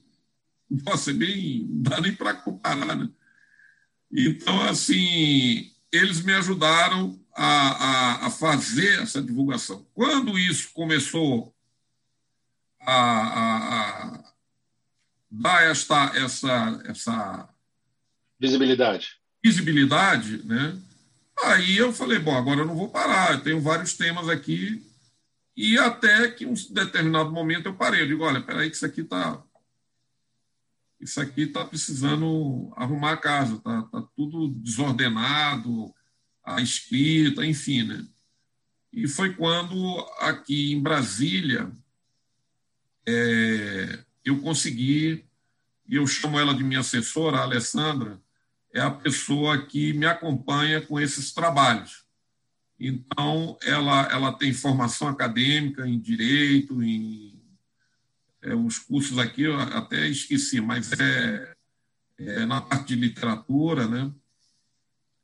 Nossa, 0.84 1.14
bem. 1.14 1.66
Não 1.70 1.82
dá 1.82 2.00
nem 2.02 2.12
para 2.12 2.34
comparar, 2.34 2.94
né? 2.94 3.08
Então, 4.12 4.60
assim, 4.64 5.70
eles 5.90 6.22
me 6.22 6.34
ajudaram 6.34 7.18
a, 7.36 7.70
a, 7.70 8.26
a, 8.26 8.30
fazer 8.30 9.02
essa 9.02 9.20
divulgação. 9.22 9.86
Quando 9.94 10.38
isso 10.38 10.72
começou 10.72 11.54
a, 12.80 12.92
a, 12.92 14.16
a 14.16 14.24
dar 15.30 15.70
esta, 15.70 16.12
essa, 16.16 16.82
essa 16.86 17.48
Visibilidade. 18.38 19.18
Visibilidade, 19.42 20.42
né? 20.44 20.78
Aí 21.44 21.76
eu 21.76 21.92
falei, 21.92 22.18
bom, 22.18 22.36
agora 22.36 22.60
eu 22.60 22.66
não 22.66 22.74
vou 22.74 22.88
parar, 22.88 23.32
eu 23.32 23.42
tenho 23.42 23.60
vários 23.60 23.94
temas 23.94 24.28
aqui, 24.28 24.82
e 25.56 25.78
até 25.78 26.30
que 26.30 26.46
um 26.46 26.54
determinado 26.70 27.30
momento 27.30 27.66
eu 27.66 27.74
parei, 27.74 28.02
eu 28.02 28.06
digo, 28.06 28.24
olha, 28.24 28.40
peraí 28.40 28.70
que 28.70 28.76
isso 28.76 28.86
aqui 28.86 29.02
está 29.02 29.42
isso 30.98 31.20
aqui 31.20 31.42
está 31.42 31.64
precisando 31.64 32.72
arrumar 32.74 33.12
a 33.12 33.16
casa, 33.18 33.56
está 33.56 33.82
tá 33.82 34.02
tudo 34.16 34.48
desordenado, 34.48 35.94
a 36.46 36.62
escrita, 36.62 37.44
enfim, 37.44 37.82
né? 37.82 38.06
E 38.92 39.08
foi 39.08 39.34
quando 39.34 39.98
aqui 40.20 40.72
em 40.72 40.80
Brasília 40.80 41.70
é, 43.04 43.98
eu 44.24 44.40
consegui, 44.40 45.24
e 45.88 45.96
eu 45.96 46.06
chamo 46.06 46.38
ela 46.38 46.54
de 46.54 46.64
minha 46.64 46.80
assessora, 46.80 47.38
a 47.38 47.42
Alessandra, 47.42 48.20
é 48.72 48.80
a 48.80 48.90
pessoa 48.90 49.66
que 49.66 49.92
me 49.92 50.06
acompanha 50.06 50.80
com 50.80 51.00
esses 51.00 51.32
trabalhos. 51.32 52.04
Então, 52.78 53.58
ela, 53.62 54.02
ela 54.12 54.32
tem 54.32 54.52
formação 54.52 55.08
acadêmica 55.08 55.86
em 55.86 55.98
direito, 55.98 56.82
em 56.82 57.40
é, 58.42 58.54
os 58.54 58.78
cursos 58.78 59.18
aqui, 59.18 59.42
eu 59.42 59.58
até 59.58 60.06
esqueci, 60.06 60.60
mas 60.60 60.92
é, 60.92 61.54
é 62.18 62.46
na 62.46 62.60
parte 62.60 62.88
de 62.88 62.96
literatura, 62.96 63.86
né? 63.86 64.12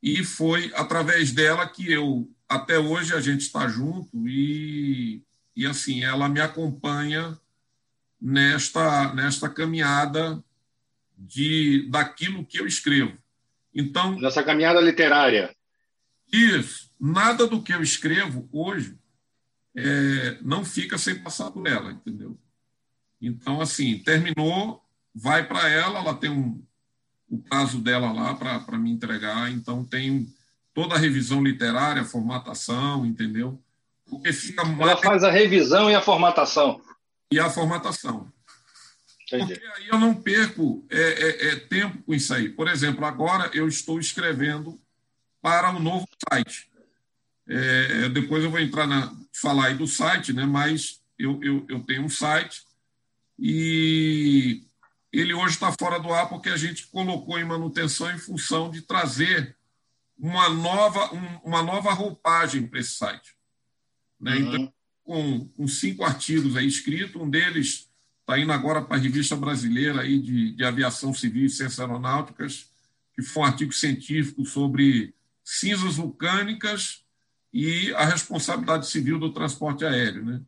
E 0.03 0.25
foi 0.25 0.73
através 0.75 1.33
dela 1.33 1.67
que 1.67 1.91
eu, 1.91 2.29
até 2.49 2.79
hoje, 2.79 3.15
a 3.15 3.21
gente 3.21 3.43
está 3.43 3.69
junto 3.69 4.29
e, 4.29 5.23
e, 5.55 5.65
assim, 5.65 6.03
ela 6.03 6.29
me 6.29 6.41
acompanha 6.41 7.39
nesta, 8.21 9.15
nesta 9.15 9.49
caminhada 9.49 10.43
de 11.17 11.89
daquilo 11.89 12.45
que 12.45 12.59
eu 12.59 12.67
escrevo. 12.67 13.17
Então, 13.73 14.19
nessa 14.19 14.43
caminhada 14.43 14.81
literária. 14.81 15.55
Isso. 16.33 16.91
Nada 16.99 17.47
do 17.47 17.63
que 17.63 17.73
eu 17.73 17.83
escrevo 17.83 18.49
hoje 18.53 18.99
é, 19.75 20.39
não 20.43 20.65
fica 20.65 20.99
sem 20.99 21.23
passar 21.23 21.51
por 21.51 21.67
ela, 21.67 21.93
entendeu? 21.93 22.39
Então, 23.21 23.61
assim, 23.61 23.99
terminou, 23.99 24.85
vai 25.15 25.47
para 25.47 25.69
ela, 25.69 26.01
ela 26.01 26.15
tem 26.15 26.31
um, 26.31 26.63
o 27.33 27.39
prazo 27.39 27.81
dela 27.81 28.13
lá 28.13 28.35
para 28.35 28.77
me 28.77 28.91
entregar, 28.91 29.51
então 29.51 29.83
tem 29.83 30.29
toda 30.75 30.97
a 30.97 30.99
revisão 30.99 31.43
literária, 31.43 32.05
formatação, 32.05 33.07
entendeu? 33.07 33.59
Porque 34.05 34.35
fica 34.35 34.63
mais... 34.67 34.91
Ela 34.91 34.97
faz 34.99 35.25
a 35.25 35.31
revisão 35.31 35.91
e 35.91 35.95
a 35.95 36.03
formatação. 36.03 36.83
E 37.33 37.41
a 37.41 37.49
formatação. 37.49 38.31
Entendi. 39.27 39.55
Porque 39.55 39.67
aí 39.81 39.89
eu 39.89 39.99
não 39.99 40.15
perco 40.15 40.85
é, 40.91 41.01
é, 41.01 41.49
é, 41.49 41.57
tempo 41.57 42.03
com 42.03 42.13
isso 42.13 42.35
aí. 42.35 42.51
Por 42.51 42.69
exemplo, 42.69 43.03
agora 43.07 43.51
eu 43.55 43.67
estou 43.67 43.99
escrevendo 43.99 44.79
para 45.41 45.73
o 45.73 45.77
um 45.77 45.81
novo 45.81 46.07
site. 46.31 46.69
É, 47.49 48.11
depois 48.11 48.45
eu 48.45 48.51
vou 48.51 48.61
entrar 48.61 48.87
na 48.87 49.11
falar 49.33 49.69
aí 49.69 49.75
do 49.75 49.87
site, 49.87 50.35
né? 50.35 50.45
Mas 50.45 51.01
eu, 51.19 51.43
eu, 51.43 51.65
eu 51.67 51.81
tenho 51.81 52.05
um 52.05 52.11
site 52.11 52.63
e 53.39 54.63
ele 55.13 55.35
hoje 55.35 55.55
está 55.55 55.73
fora 55.79 55.99
do 55.99 56.13
ar 56.13 56.29
porque 56.29 56.49
a 56.49 56.57
gente 56.57 56.87
colocou 56.87 57.39
em 57.39 57.45
manutenção 57.45 58.11
em 58.11 58.19
função 58.19 58.71
de 58.71 58.81
trazer 58.83 59.57
uma 60.19 60.49
nova, 60.49 61.13
um, 61.15 61.37
uma 61.45 61.63
nova 61.63 61.93
roupagem 61.93 62.67
para 62.67 62.81
esse 62.81 62.93
site. 62.93 63.35
Né? 64.19 64.37
Uhum. 64.37 64.55
Então, 64.55 64.73
com, 65.05 65.49
com 65.49 65.69
cinco 65.69 66.05
artigos 66.05 66.57
aí 66.57 66.67
escritos, 66.67 67.21
um 67.21 67.29
deles 67.29 67.91
está 68.21 68.39
indo 68.39 68.53
agora 68.53 68.81
para 68.81 68.97
a 68.97 69.01
revista 69.01 69.37
brasileira 69.37 70.01
aí 70.01 70.19
de, 70.19 70.53
de 70.53 70.65
aviação 70.65 71.13
civil 71.13 71.45
e 71.45 71.51
ciências 71.51 71.81
aeronáuticas, 71.81 72.71
que 73.15 73.23
foi 73.23 73.43
um 73.43 73.47
artigo 73.47 73.73
científico 73.73 74.45
sobre 74.47 75.13
cinzas 75.45 75.97
vulcânicas 75.97 77.05
e 77.53 77.93
a 77.95 78.05
responsabilidade 78.05 78.89
civil 78.89 79.19
do 79.19 79.33
transporte 79.33 79.85
aéreo. 79.85 80.25
Né? 80.25 80.41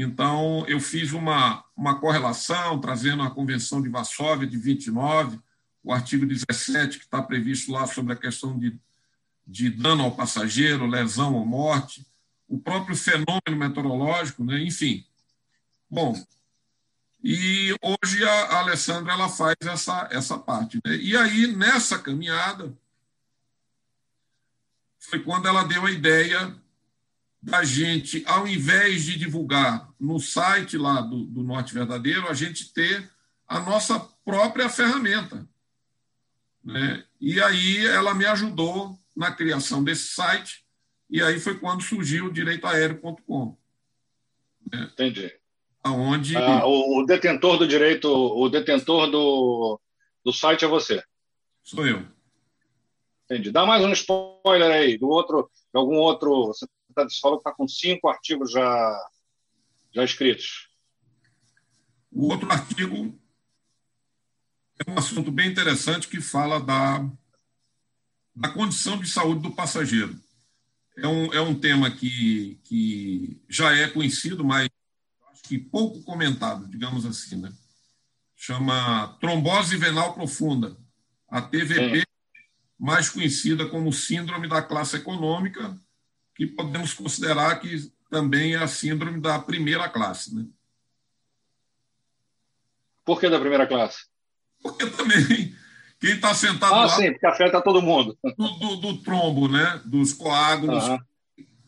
Então, 0.00 0.64
eu 0.68 0.78
fiz 0.78 1.10
uma, 1.10 1.64
uma 1.76 1.98
correlação, 1.98 2.80
trazendo 2.80 3.20
a 3.24 3.30
Convenção 3.32 3.82
de 3.82 3.88
Varsóvia 3.88 4.46
de 4.46 4.56
29, 4.56 5.40
o 5.82 5.92
artigo 5.92 6.24
17, 6.24 6.98
que 6.98 7.04
está 7.04 7.20
previsto 7.20 7.72
lá 7.72 7.84
sobre 7.84 8.12
a 8.12 8.16
questão 8.16 8.56
de, 8.56 8.78
de 9.44 9.68
dano 9.68 10.04
ao 10.04 10.14
passageiro, 10.14 10.86
lesão 10.86 11.34
ou 11.34 11.44
morte, 11.44 12.06
o 12.46 12.60
próprio 12.60 12.94
fenômeno 12.94 13.56
meteorológico, 13.56 14.44
né? 14.44 14.62
enfim. 14.62 15.04
Bom, 15.90 16.14
e 17.20 17.74
hoje 17.82 18.22
a 18.22 18.60
Alessandra 18.60 19.14
ela 19.14 19.28
faz 19.28 19.56
essa, 19.62 20.08
essa 20.12 20.38
parte. 20.38 20.78
Né? 20.86 20.94
E 20.94 21.16
aí, 21.16 21.48
nessa 21.48 21.98
caminhada, 21.98 22.72
foi 25.00 25.18
quando 25.24 25.48
ela 25.48 25.64
deu 25.64 25.84
a 25.84 25.90
ideia 25.90 26.56
da 27.40 27.62
gente, 27.64 28.22
ao 28.26 28.46
invés 28.46 29.04
de 29.04 29.16
divulgar 29.16 29.88
no 29.98 30.18
site 30.18 30.76
lá 30.76 31.00
do, 31.00 31.24
do 31.24 31.42
Norte 31.42 31.72
Verdadeiro, 31.72 32.28
a 32.28 32.34
gente 32.34 32.72
ter 32.72 33.08
a 33.46 33.60
nossa 33.60 33.98
própria 34.24 34.68
ferramenta. 34.68 35.48
Né? 36.64 37.04
E 37.20 37.40
aí 37.40 37.86
ela 37.86 38.14
me 38.14 38.26
ajudou 38.26 38.98
na 39.16 39.32
criação 39.32 39.82
desse 39.82 40.08
site, 40.08 40.64
e 41.08 41.22
aí 41.22 41.40
foi 41.40 41.58
quando 41.58 41.82
surgiu 41.82 42.26
o 42.26 42.32
direitoaéreo.com. 42.32 43.56
Né? 44.70 44.90
Entendi. 44.92 45.32
Aonde... 45.82 46.36
Ah, 46.36 46.66
o, 46.66 47.04
detentor 47.06 47.56
do 47.56 47.66
direito, 47.66 48.08
o 48.08 48.48
detentor 48.48 49.10
do, 49.10 49.80
do 50.24 50.32
site 50.32 50.64
é 50.64 50.68
você. 50.68 51.02
Sou 51.62 51.86
eu. 51.86 52.04
Entendi. 53.24 53.50
Dá 53.50 53.64
mais 53.64 53.84
um 53.84 53.92
spoiler 53.92 54.70
aí 54.70 54.98
do 54.98 55.08
outro, 55.08 55.50
de 55.54 55.78
algum 55.78 55.96
outro. 55.96 56.52
Você, 57.02 57.16
tá, 57.16 57.20
falou 57.22 57.38
que 57.38 57.48
está 57.48 57.56
com 57.56 57.68
cinco 57.68 58.08
artigos 58.08 58.52
já, 58.52 59.10
já 59.92 60.04
escritos. 60.04 60.68
O 62.10 62.28
outro 62.28 62.50
artigo 62.50 63.18
é 64.86 64.90
um 64.90 64.98
assunto 64.98 65.30
bem 65.30 65.50
interessante 65.50 66.08
que 66.08 66.20
fala 66.20 66.60
da, 66.60 67.08
da 68.34 68.48
condição 68.50 68.98
de 68.98 69.08
saúde 69.08 69.42
do 69.42 69.54
passageiro. 69.54 70.18
É 70.96 71.06
um, 71.06 71.32
é 71.32 71.40
um 71.40 71.58
tema 71.58 71.90
que, 71.90 72.60
que 72.64 73.40
já 73.48 73.76
é 73.76 73.88
conhecido, 73.88 74.44
mas 74.44 74.68
acho 75.32 75.42
que 75.42 75.58
pouco 75.58 76.02
comentado, 76.02 76.66
digamos 76.68 77.06
assim. 77.06 77.36
Né? 77.36 77.52
Chama 78.36 79.16
trombose 79.20 79.76
venal 79.76 80.14
profunda, 80.14 80.76
a 81.28 81.42
TVP, 81.42 82.04
mais 82.78 83.08
conhecida 83.10 83.68
como 83.68 83.92
síndrome 83.92 84.48
da 84.48 84.62
classe 84.62 84.96
econômica, 84.96 85.78
que 86.38 86.46
podemos 86.46 86.94
considerar 86.94 87.58
que 87.58 87.90
também 88.08 88.54
é 88.54 88.58
a 88.58 88.68
síndrome 88.68 89.20
da 89.20 89.40
primeira 89.40 89.88
classe. 89.88 90.32
Né? 90.32 90.46
Por 93.04 93.18
que 93.18 93.28
da 93.28 93.40
primeira 93.40 93.66
classe? 93.66 94.06
Porque 94.62 94.86
também 94.86 95.52
quem 95.98 96.12
está 96.12 96.32
sentado 96.32 96.74
ah, 96.74 96.86
lá. 96.86 96.88
sim, 96.90 97.10
porque 97.10 97.26
afeta 97.26 97.60
todo 97.60 97.82
mundo. 97.82 98.16
Do, 98.22 98.48
do, 98.50 98.76
do 98.76 98.98
trombo, 99.02 99.48
né? 99.48 99.82
dos 99.84 100.12
coágulos 100.12 100.86
uhum. 100.86 100.98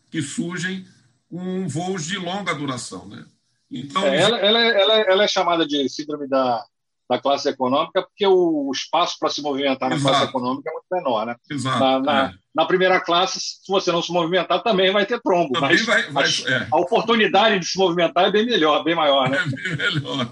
que 0.09 0.23
surgem 0.23 0.87
com 1.29 1.67
voos 1.67 2.07
de 2.07 2.17
longa 2.17 2.55
duração. 2.55 3.09
Né? 3.09 3.27
Então, 3.69 4.07
é, 4.07 4.19
ela, 4.19 4.39
ela, 4.39 4.61
ela, 4.61 4.95
ela, 5.01 5.25
é 5.25 5.29
chamada 5.29 5.67
de 5.67 5.89
síndrome 5.89 6.29
da 6.29 6.65
da 7.11 7.19
classe 7.19 7.49
econômica, 7.49 8.03
porque 8.03 8.25
o 8.25 8.71
espaço 8.73 9.17
para 9.19 9.29
se 9.29 9.43
movimentar 9.43 9.91
na 9.91 9.97
Exato. 9.97 10.15
classe 10.15 10.31
econômica 10.31 10.71
é 10.71 10.73
muito 10.73 10.87
menor. 10.93 11.27
Né? 11.27 11.35
Exato, 11.51 11.81
na, 11.81 11.99
na, 11.99 12.27
é. 12.27 12.33
na, 12.55 12.65
primeira 12.65 13.01
classe, 13.01 13.41
se 13.41 13.69
você 13.69 13.91
não 13.91 14.01
se 14.01 14.13
movimentar, 14.13 14.63
também 14.63 14.93
vai 14.93 15.05
ter 15.05 15.21
trombo. 15.21 15.55
Também 15.55 15.71
mas 15.71 15.85
vai, 15.85 16.03
vai, 16.13 16.25
a, 16.25 16.51
é. 16.51 16.69
a, 16.71 16.77
oportunidade 16.77 17.59
de 17.59 17.67
se 17.67 17.77
movimentar 17.77 18.27
é 18.27 18.31
bem 18.31 18.47
melhor, 18.47 18.85
bem 18.85 18.95
maior. 18.95 19.29
Né? 19.29 19.39
É 19.43 19.77
bem 19.77 19.77
melhor. 19.77 20.31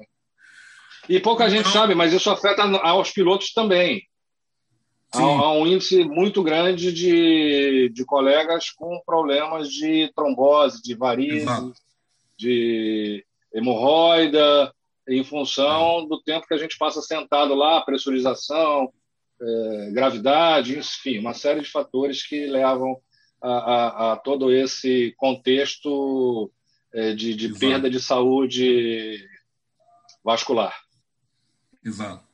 É. 0.00 0.04
E 1.08 1.20
pouca 1.20 1.48
gente 1.48 1.68
sabe, 1.68 1.94
mas 1.94 2.12
isso 2.12 2.28
afeta 2.30 2.64
aos 2.64 3.12
pilotos 3.12 3.52
também. 3.52 4.02
Há, 5.14 5.20
há, 5.20 5.52
um 5.52 5.68
índice 5.68 6.02
muito 6.02 6.42
grande 6.42 6.92
de, 6.92 7.92
de 7.94 8.04
colegas 8.04 8.70
com 8.70 9.00
problemas 9.06 9.68
de 9.68 10.10
trombose, 10.16 10.82
de 10.82 10.96
varizes, 10.96 11.46
de 12.36 13.24
hemorroida, 13.52 14.74
em 15.08 15.24
função 15.24 16.06
do 16.06 16.20
tempo 16.22 16.46
que 16.46 16.54
a 16.54 16.58
gente 16.58 16.78
passa 16.78 17.02
sentado 17.02 17.54
lá, 17.54 17.82
pressurização, 17.82 18.92
é, 19.40 19.90
gravidade, 19.92 20.78
enfim, 20.78 21.18
uma 21.18 21.34
série 21.34 21.60
de 21.60 21.70
fatores 21.70 22.26
que 22.26 22.46
levam 22.46 23.00
a, 23.42 23.48
a, 23.48 24.12
a 24.12 24.16
todo 24.16 24.52
esse 24.52 25.14
contexto 25.16 26.50
é, 26.92 27.14
de, 27.14 27.34
de 27.34 27.52
perda 27.52 27.90
de 27.90 28.00
saúde 28.00 29.28
vascular. 30.24 30.74
Exato. 31.84 32.24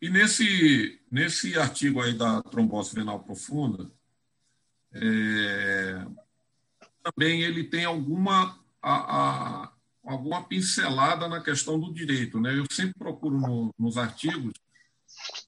E 0.00 0.10
nesse, 0.10 1.00
nesse 1.10 1.58
artigo 1.58 2.00
aí 2.02 2.12
da 2.12 2.42
trombose 2.42 2.94
venal 2.94 3.20
profunda, 3.20 3.90
é, 4.92 6.04
também 7.02 7.42
ele 7.42 7.64
tem 7.64 7.84
alguma 7.84 8.58
a, 8.82 8.94
a, 9.64 9.72
alguma 10.08 10.42
pincelada 10.42 11.28
na 11.28 11.40
questão 11.42 11.78
do 11.78 11.92
direito. 11.92 12.40
Né? 12.40 12.58
Eu 12.58 12.64
sempre 12.70 12.94
procuro 12.98 13.38
no, 13.38 13.74
nos 13.78 13.98
artigos 13.98 14.54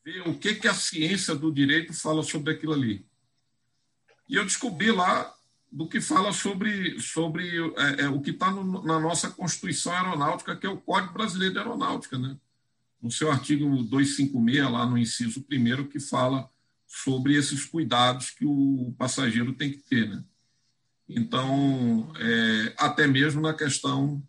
ver 0.04 0.28
o 0.28 0.38
que, 0.38 0.54
que 0.54 0.68
a 0.68 0.74
ciência 0.74 1.34
do 1.34 1.52
direito 1.52 1.94
fala 1.94 2.22
sobre 2.22 2.52
aquilo 2.52 2.74
ali. 2.74 3.06
E 4.28 4.36
eu 4.36 4.44
descobri 4.44 4.92
lá 4.92 5.34
do 5.72 5.88
que 5.88 6.00
fala 6.00 6.32
sobre, 6.32 7.00
sobre 7.00 7.48
é, 7.76 8.02
é, 8.02 8.08
o 8.08 8.20
que 8.20 8.30
está 8.30 8.50
na 8.50 9.00
nossa 9.00 9.30
Constituição 9.30 9.92
Aeronáutica, 9.92 10.56
que 10.56 10.66
é 10.66 10.70
o 10.70 10.80
Código 10.80 11.14
Brasileiro 11.14 11.54
de 11.54 11.58
Aeronáutica. 11.60 12.18
Né? 12.18 12.36
No 13.00 13.10
seu 13.10 13.30
artigo 13.30 13.64
256, 13.64 14.70
lá 14.70 14.84
no 14.84 14.98
inciso 14.98 15.42
primeiro, 15.42 15.88
que 15.88 15.98
fala 15.98 16.50
sobre 16.86 17.34
esses 17.34 17.64
cuidados 17.64 18.30
que 18.30 18.44
o 18.44 18.94
passageiro 18.98 19.52
tem 19.54 19.70
que 19.70 19.78
ter. 19.78 20.08
Né? 20.08 20.24
Então, 21.08 22.12
é, 22.18 22.74
até 22.76 23.06
mesmo 23.06 23.40
na 23.40 23.54
questão 23.54 24.22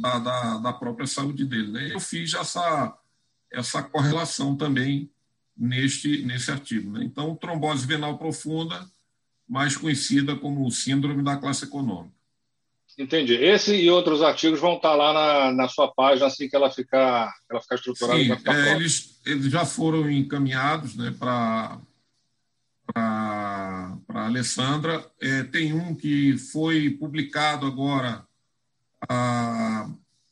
da, 0.00 0.18
da, 0.18 0.58
da 0.58 0.72
própria 0.72 1.06
saúde 1.06 1.44
dele. 1.44 1.72
Né? 1.72 1.94
Eu 1.94 2.00
fiz 2.00 2.34
essa, 2.34 2.96
essa 3.52 3.82
correlação 3.82 4.56
também 4.56 5.10
neste, 5.56 6.22
nesse 6.24 6.50
artigo. 6.50 6.90
Né? 6.90 7.04
Então, 7.04 7.34
trombose 7.34 7.86
venal 7.86 8.18
profunda, 8.18 8.86
mais 9.48 9.76
conhecida 9.76 10.36
como 10.36 10.70
síndrome 10.70 11.22
da 11.22 11.36
classe 11.36 11.64
econômica. 11.64 12.14
Entendi. 12.98 13.34
Esse 13.34 13.76
e 13.76 13.90
outros 13.90 14.22
artigos 14.22 14.58
vão 14.58 14.76
estar 14.76 14.94
lá 14.94 15.12
na, 15.12 15.52
na 15.52 15.68
sua 15.68 15.92
página 15.92 16.26
assim 16.26 16.48
que 16.48 16.56
ela 16.56 16.70
ficar, 16.70 17.30
ela 17.50 17.60
ficar 17.60 17.74
estruturada. 17.74 18.18
Sim, 18.18 18.32
é, 18.46 18.74
eles, 18.74 19.20
eles 19.26 19.50
já 19.50 19.66
foram 19.66 20.10
encaminhados 20.10 20.96
né, 20.96 21.14
para 21.18 21.78
para 22.94 23.98
a 24.08 24.26
Alessandra. 24.26 25.04
É, 25.20 25.42
tem 25.42 25.74
um 25.74 25.94
que 25.94 26.38
foi 26.38 26.90
publicado 26.90 27.66
agora 27.66 28.25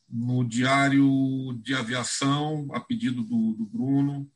no 0.09 0.43
Diário 0.43 1.59
de 1.61 1.73
Aviação, 1.73 2.67
a 2.73 2.79
pedido 2.79 3.21
do, 3.23 3.53
do 3.53 3.65
Bruno. 3.65 4.29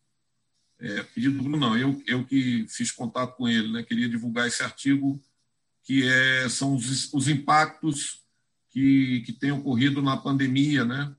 É, 0.79 1.03
pedido 1.03 1.37
do 1.37 1.43
Bruno, 1.43 1.57
não, 1.57 1.77
eu, 1.77 2.01
eu 2.07 2.25
que 2.25 2.65
fiz 2.69 2.91
contato 2.91 3.35
com 3.35 3.47
ele, 3.47 3.71
né, 3.71 3.83
queria 3.83 4.07
divulgar 4.07 4.47
esse 4.47 4.63
artigo, 4.63 5.21
que 5.83 6.07
é, 6.07 6.47
são 6.47 6.75
os, 6.75 7.13
os 7.13 7.27
impactos 7.27 8.23
que, 8.69 9.21
que 9.25 9.33
têm 9.33 9.51
ocorrido 9.51 10.01
na 10.01 10.15
pandemia, 10.15 10.85
né? 10.85 11.15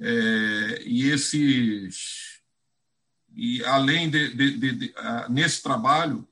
É, 0.00 0.82
e 0.86 1.10
esses. 1.10 2.40
E 3.34 3.62
além 3.64 4.10
de, 4.10 4.34
de, 4.34 4.58
de, 4.58 4.72
de, 4.72 4.94
nesse 5.28 5.62
trabalho, 5.62 6.26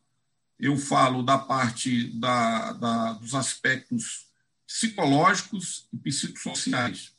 eu 0.59 0.77
falo 0.77 1.23
da 1.23 1.39
parte 1.39 2.05
da, 2.19 2.73
da, 2.73 3.13
dos 3.15 3.35
aspectos 3.35 4.26
psicológicos 4.67 5.89
e 5.93 5.97
psicossociais. 5.97 7.13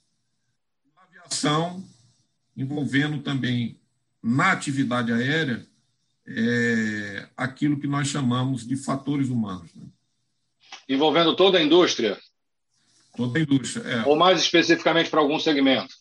Na 0.96 1.04
aviação, 1.04 1.84
envolvendo 2.56 3.22
também 3.22 3.80
na 4.22 4.52
atividade 4.52 5.12
aérea, 5.12 5.66
é, 6.28 7.30
aquilo 7.38 7.80
que 7.80 7.88
nós 7.88 8.08
chamamos 8.08 8.68
de 8.68 8.76
fatores 8.76 9.30
humanos. 9.30 9.74
Né? 9.74 9.86
Envolvendo 10.90 11.36
toda 11.36 11.58
a 11.58 11.64
indústria? 11.64 12.20
Toda 13.16 13.40
a 13.40 13.42
indústria, 13.42 13.84
é. 13.84 14.04
Ou 14.06 14.16
mais 14.16 14.42
especificamente 14.42 15.10
para 15.10 15.22
algum 15.22 15.40
segmento? 15.40 15.96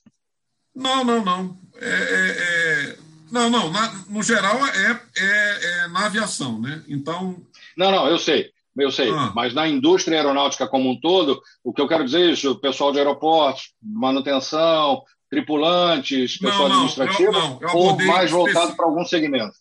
Não, 0.75 1.05
não, 1.05 1.25
não. 1.25 1.59
É, 1.77 1.89
é, 1.89 2.91
é 2.91 2.99
não, 3.31 3.49
não. 3.49 3.71
Na, 3.71 3.93
no 4.09 4.23
geral, 4.23 4.67
é, 4.67 5.01
é, 5.17 5.85
é, 5.85 5.89
na 5.89 6.07
aviação, 6.07 6.61
né? 6.61 6.85
Então. 6.89 7.41
Não, 7.77 7.91
não, 7.91 8.09
eu 8.09 8.19
sei 8.19 8.53
eu 8.77 8.91
sei, 8.91 9.11
ah. 9.11 9.33
mas 9.35 9.55
na 9.55 9.67
indústria 9.67 10.19
aeronáutica 10.19 10.69
como 10.69 10.91
um 10.91 11.01
todo, 11.01 11.41
o 11.65 11.73
que 11.73 11.81
eu 11.81 11.89
quero 11.89 12.05
dizer 12.05 12.29
é 12.29 12.33
isso, 12.33 12.57
pessoal 12.57 12.93
de 12.93 12.99
aeroportos, 12.99 13.73
manutenção, 13.83 15.03
tripulantes, 15.31 16.39
pessoal 16.39 16.69
não, 16.69 16.77
administrativo, 16.77 17.33
não, 17.33 17.61
não. 17.61 17.75
ou 17.77 17.97
mais 18.05 18.31
voltado 18.31 18.77
para 18.77 18.87
algum 18.87 19.05
segmento? 19.05 19.55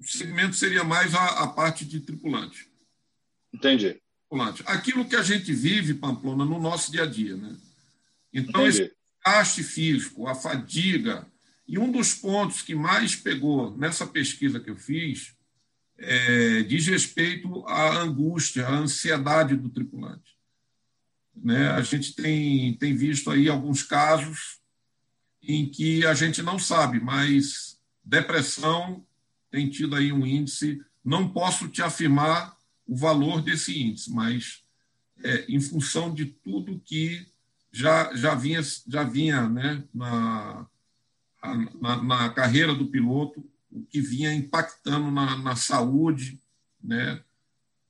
O 0.00 0.04
segmento 0.04 0.54
seria 0.56 0.82
mais 0.82 1.14
a, 1.14 1.44
a 1.44 1.46
parte 1.48 1.84
de 1.84 2.00
tripulante. 2.00 2.68
Entendi. 3.52 4.00
Tripulante. 4.28 4.62
Aquilo 4.66 5.04
que 5.04 5.16
a 5.16 5.22
gente 5.22 5.52
vive, 5.52 5.94
Pamplona, 5.94 6.44
no 6.44 6.60
nosso 6.60 6.90
dia 6.90 7.04
a 7.04 7.06
dia. 7.06 7.36
Né? 7.36 7.56
Então, 8.32 8.62
Entendi. 8.62 8.82
esse 8.82 8.92
gasto 9.24 9.62
físico, 9.62 10.26
a 10.26 10.34
fadiga, 10.34 11.26
e 11.68 11.78
um 11.78 11.90
dos 11.90 12.14
pontos 12.14 12.62
que 12.62 12.74
mais 12.74 13.14
pegou 13.14 13.76
nessa 13.76 14.06
pesquisa 14.06 14.58
que 14.58 14.70
eu 14.70 14.76
fiz 14.76 15.34
é, 16.02 16.62
diz 16.64 16.86
respeito 16.88 17.64
à 17.66 17.98
angústia, 17.98 18.66
à 18.66 18.74
ansiedade 18.74 19.54
do 19.54 19.68
tripulante. 19.68 20.36
Né? 21.34 21.70
A 21.70 21.80
gente 21.80 22.14
tem, 22.14 22.74
tem 22.74 22.94
visto 22.94 23.30
aí 23.30 23.48
alguns 23.48 23.82
casos 23.82 24.60
em 25.42 25.66
que 25.68 26.04
a 26.04 26.12
gente 26.12 26.42
não 26.42 26.58
sabe, 26.58 27.00
mas 27.00 27.78
depressão 28.04 29.04
tem 29.50 29.70
tido 29.70 29.94
aí 29.94 30.12
um 30.12 30.26
índice. 30.26 30.80
Não 31.04 31.28
posso 31.28 31.68
te 31.68 31.82
afirmar 31.82 32.56
o 32.86 32.96
valor 32.96 33.40
desse 33.40 33.80
índice, 33.80 34.12
mas 34.12 34.62
é, 35.22 35.44
em 35.48 35.60
função 35.60 36.12
de 36.12 36.26
tudo 36.26 36.80
que 36.84 37.26
já, 37.70 38.14
já 38.14 38.34
vinha, 38.34 38.60
já 38.86 39.04
vinha 39.04 39.48
né, 39.48 39.84
na, 39.94 40.66
na, 41.80 42.02
na 42.02 42.28
carreira 42.30 42.74
do 42.74 42.86
piloto, 42.86 43.48
o 43.72 43.84
que 43.86 44.00
vinha 44.00 44.32
impactando 44.32 45.10
na, 45.10 45.36
na 45.38 45.56
saúde, 45.56 46.38
né, 46.82 47.22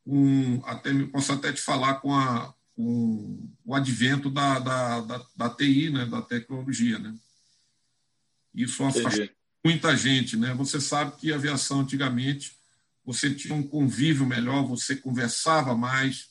com, 0.04 0.62
até, 0.64 0.92
posso 1.06 1.32
até 1.32 1.52
te 1.52 1.60
falar 1.60 1.94
com, 1.94 2.14
a, 2.14 2.54
com 2.74 3.48
o 3.64 3.74
advento 3.74 4.30
da, 4.30 4.58
da, 4.58 5.00
da, 5.00 5.26
da 5.36 5.50
TI, 5.50 5.90
né, 5.90 6.06
da 6.06 6.22
tecnologia. 6.22 6.98
Né. 6.98 7.14
Isso 8.54 8.84
afastou 8.84 9.28
muita 9.64 9.96
gente. 9.96 10.36
Né? 10.36 10.54
Você 10.54 10.80
sabe 10.80 11.16
que 11.16 11.32
a 11.32 11.36
aviação 11.36 11.80
antigamente 11.80 12.56
você 13.04 13.34
tinha 13.34 13.54
um 13.54 13.62
convívio 13.62 14.24
melhor, 14.24 14.64
você 14.64 14.94
conversava 14.94 15.74
mais, 15.74 16.28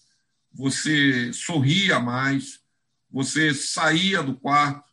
você 0.53 1.31
sorria 1.33 1.99
mais, 1.99 2.61
você 3.09 3.53
saía 3.53 4.23
do 4.23 4.35
quarto, 4.35 4.89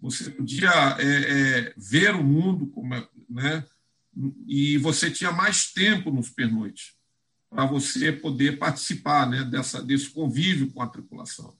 você 0.00 0.30
podia 0.30 0.70
é, 0.98 1.04
é, 1.04 1.74
ver 1.76 2.14
o 2.14 2.24
mundo, 2.24 2.68
como, 2.68 2.94
é, 2.94 3.06
né? 3.28 3.66
E 4.46 4.78
você 4.78 5.10
tinha 5.10 5.30
mais 5.30 5.72
tempo 5.72 6.10
nos 6.10 6.28
pernoites 6.30 6.94
para 7.48 7.64
você 7.64 8.12
poder 8.12 8.58
participar 8.58 9.28
né, 9.28 9.44
dessa, 9.44 9.82
desse 9.82 10.10
convívio 10.10 10.70
com 10.72 10.82
a 10.82 10.88
tripulação. 10.88 11.56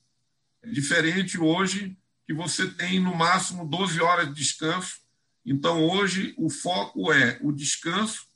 É 0.62 0.68
diferente 0.68 1.38
hoje 1.38 1.96
que 2.26 2.34
você 2.34 2.68
tem 2.68 3.00
no 3.00 3.14
máximo 3.14 3.66
12 3.66 4.00
horas 4.00 4.28
de 4.28 4.34
descanso. 4.34 4.98
Então, 5.46 5.82
hoje, 5.82 6.34
o 6.36 6.50
foco 6.50 7.10
é 7.12 7.38
o 7.42 7.50
descanso, 7.52 8.26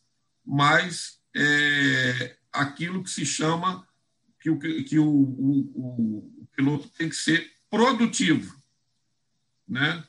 mais 0.44 1.20
é, 1.36 2.36
aquilo 2.50 3.02
que 3.02 3.10
se 3.10 3.26
chama 3.26 3.86
que 4.40 4.50
o, 4.50 4.58
que 4.58 4.98
o, 4.98 5.06
o, 5.06 6.32
o 6.42 6.48
piloto 6.56 6.88
tem 6.88 7.08
que 7.08 7.16
ser 7.16 7.52
produtivo. 7.70 8.56
Né? 9.68 10.02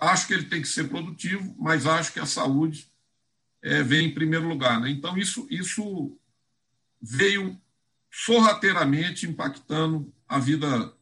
Acho 0.00 0.26
que 0.26 0.34
ele 0.34 0.44
tem 0.44 0.60
que 0.60 0.68
ser 0.68 0.88
produtivo, 0.88 1.54
mas 1.58 1.86
acho 1.86 2.12
que 2.12 2.20
a 2.20 2.26
saúde 2.26 2.87
é, 3.62 3.82
vem 3.82 4.06
em 4.06 4.14
primeiro 4.14 4.48
lugar. 4.48 4.80
Né? 4.80 4.90
Então, 4.90 5.16
isso, 5.16 5.46
isso 5.50 6.18
veio 7.00 7.60
sorrateiramente 8.10 9.26
impactando 9.26 10.12
a 10.26 10.38
vida, 10.38 10.92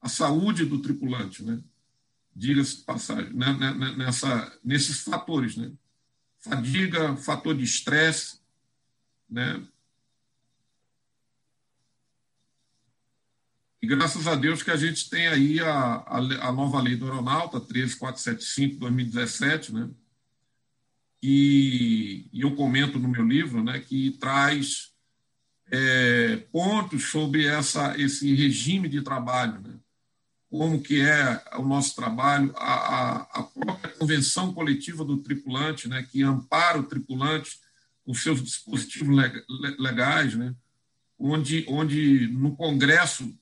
a 0.00 0.08
saúde 0.08 0.64
do 0.64 0.80
tripulante, 0.80 1.42
né? 1.42 1.62
diga-se 2.34 2.78
de 2.78 2.82
passagem, 2.82 3.32
né? 3.32 3.52
né, 3.52 3.74
né? 3.74 3.94
Nessa, 3.96 4.58
nesses 4.64 5.02
fatores. 5.02 5.56
Né? 5.56 5.72
Fadiga, 6.40 7.16
fator 7.16 7.56
de 7.56 7.64
estresse, 7.64 8.40
né? 9.28 9.66
E 13.80 13.86
graças 13.86 14.26
a 14.26 14.34
Deus 14.34 14.62
que 14.62 14.70
a 14.70 14.76
gente 14.76 15.10
tem 15.10 15.28
aí 15.28 15.60
a, 15.60 15.96
a, 16.06 16.16
a 16.48 16.52
nova 16.52 16.80
lei 16.80 16.96
do 16.96 17.04
aeronauta, 17.04 17.60
13475, 17.60 18.80
2017, 18.80 19.74
né? 19.74 19.90
E, 21.26 22.28
e, 22.34 22.42
eu 22.42 22.54
comento 22.54 22.98
no 22.98 23.08
meu 23.08 23.26
livro, 23.26 23.64
né, 23.64 23.80
que 23.80 24.10
traz 24.20 24.92
é, 25.70 26.36
pontos 26.52 27.04
sobre 27.04 27.46
essa, 27.46 27.98
esse 27.98 28.34
regime 28.34 28.90
de 28.90 29.00
trabalho, 29.00 29.58
né? 29.62 29.74
como 30.50 30.82
que 30.82 31.00
é 31.00 31.42
o 31.56 31.62
nosso 31.62 31.96
trabalho, 31.96 32.52
a, 32.58 32.74
a, 32.74 33.16
a, 33.40 33.42
própria 33.42 33.94
convenção 33.94 34.52
coletiva 34.52 35.02
do 35.02 35.16
tripulante, 35.16 35.88
né, 35.88 36.06
que 36.12 36.22
ampara 36.22 36.78
o 36.78 36.84
tripulante 36.84 37.58
com 38.04 38.12
seus 38.12 38.42
dispositivos 38.42 39.16
legais, 39.78 40.34
né, 40.34 40.54
onde, 41.18 41.64
onde 41.66 42.28
no 42.28 42.54
Congresso 42.54 43.34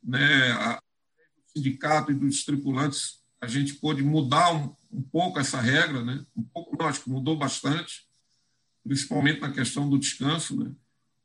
né, 0.00 0.52
a, 0.52 0.74
do 0.76 1.58
sindicato 1.58 2.12
e 2.12 2.14
dos 2.14 2.44
tripulantes, 2.44 3.23
a 3.44 3.48
gente 3.48 3.74
pôde 3.74 4.02
mudar 4.02 4.52
um, 4.52 4.74
um 4.90 5.02
pouco 5.02 5.38
essa 5.38 5.60
regra, 5.60 6.02
né? 6.02 6.24
um 6.36 6.42
pouco, 6.42 6.76
não, 6.76 6.86
acho 6.86 7.02
que 7.02 7.10
mudou 7.10 7.36
bastante, 7.36 8.06
principalmente 8.82 9.40
na 9.40 9.52
questão 9.52 9.88
do 9.88 9.98
descanso. 9.98 10.56
Né? 10.56 10.72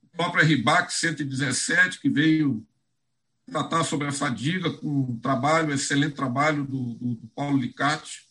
O 0.04 0.08
próprio 0.10 0.46
RBAC 0.46 0.94
117, 0.94 2.00
que 2.00 2.10
veio 2.10 2.66
tratar 3.50 3.84
sobre 3.84 4.08
a 4.08 4.12
fadiga, 4.12 4.72
com 4.72 4.88
um 4.88 5.20
trabalho, 5.20 5.74
excelente 5.74 6.16
trabalho 6.16 6.66
do, 6.66 6.94
do, 6.96 7.16
do 7.16 7.28
Paulo 7.30 7.58
Licati. 7.58 8.22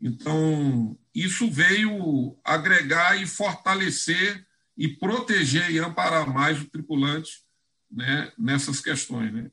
Então, 0.00 0.96
isso 1.14 1.50
veio 1.50 2.38
agregar 2.44 3.20
e 3.20 3.26
fortalecer 3.26 4.46
e 4.76 4.88
proteger 4.88 5.70
e 5.70 5.78
amparar 5.78 6.32
mais 6.32 6.60
o 6.62 6.66
tripulante 6.66 7.42
né, 7.90 8.32
nessas 8.38 8.80
questões. 8.80 9.32
Né? 9.32 9.50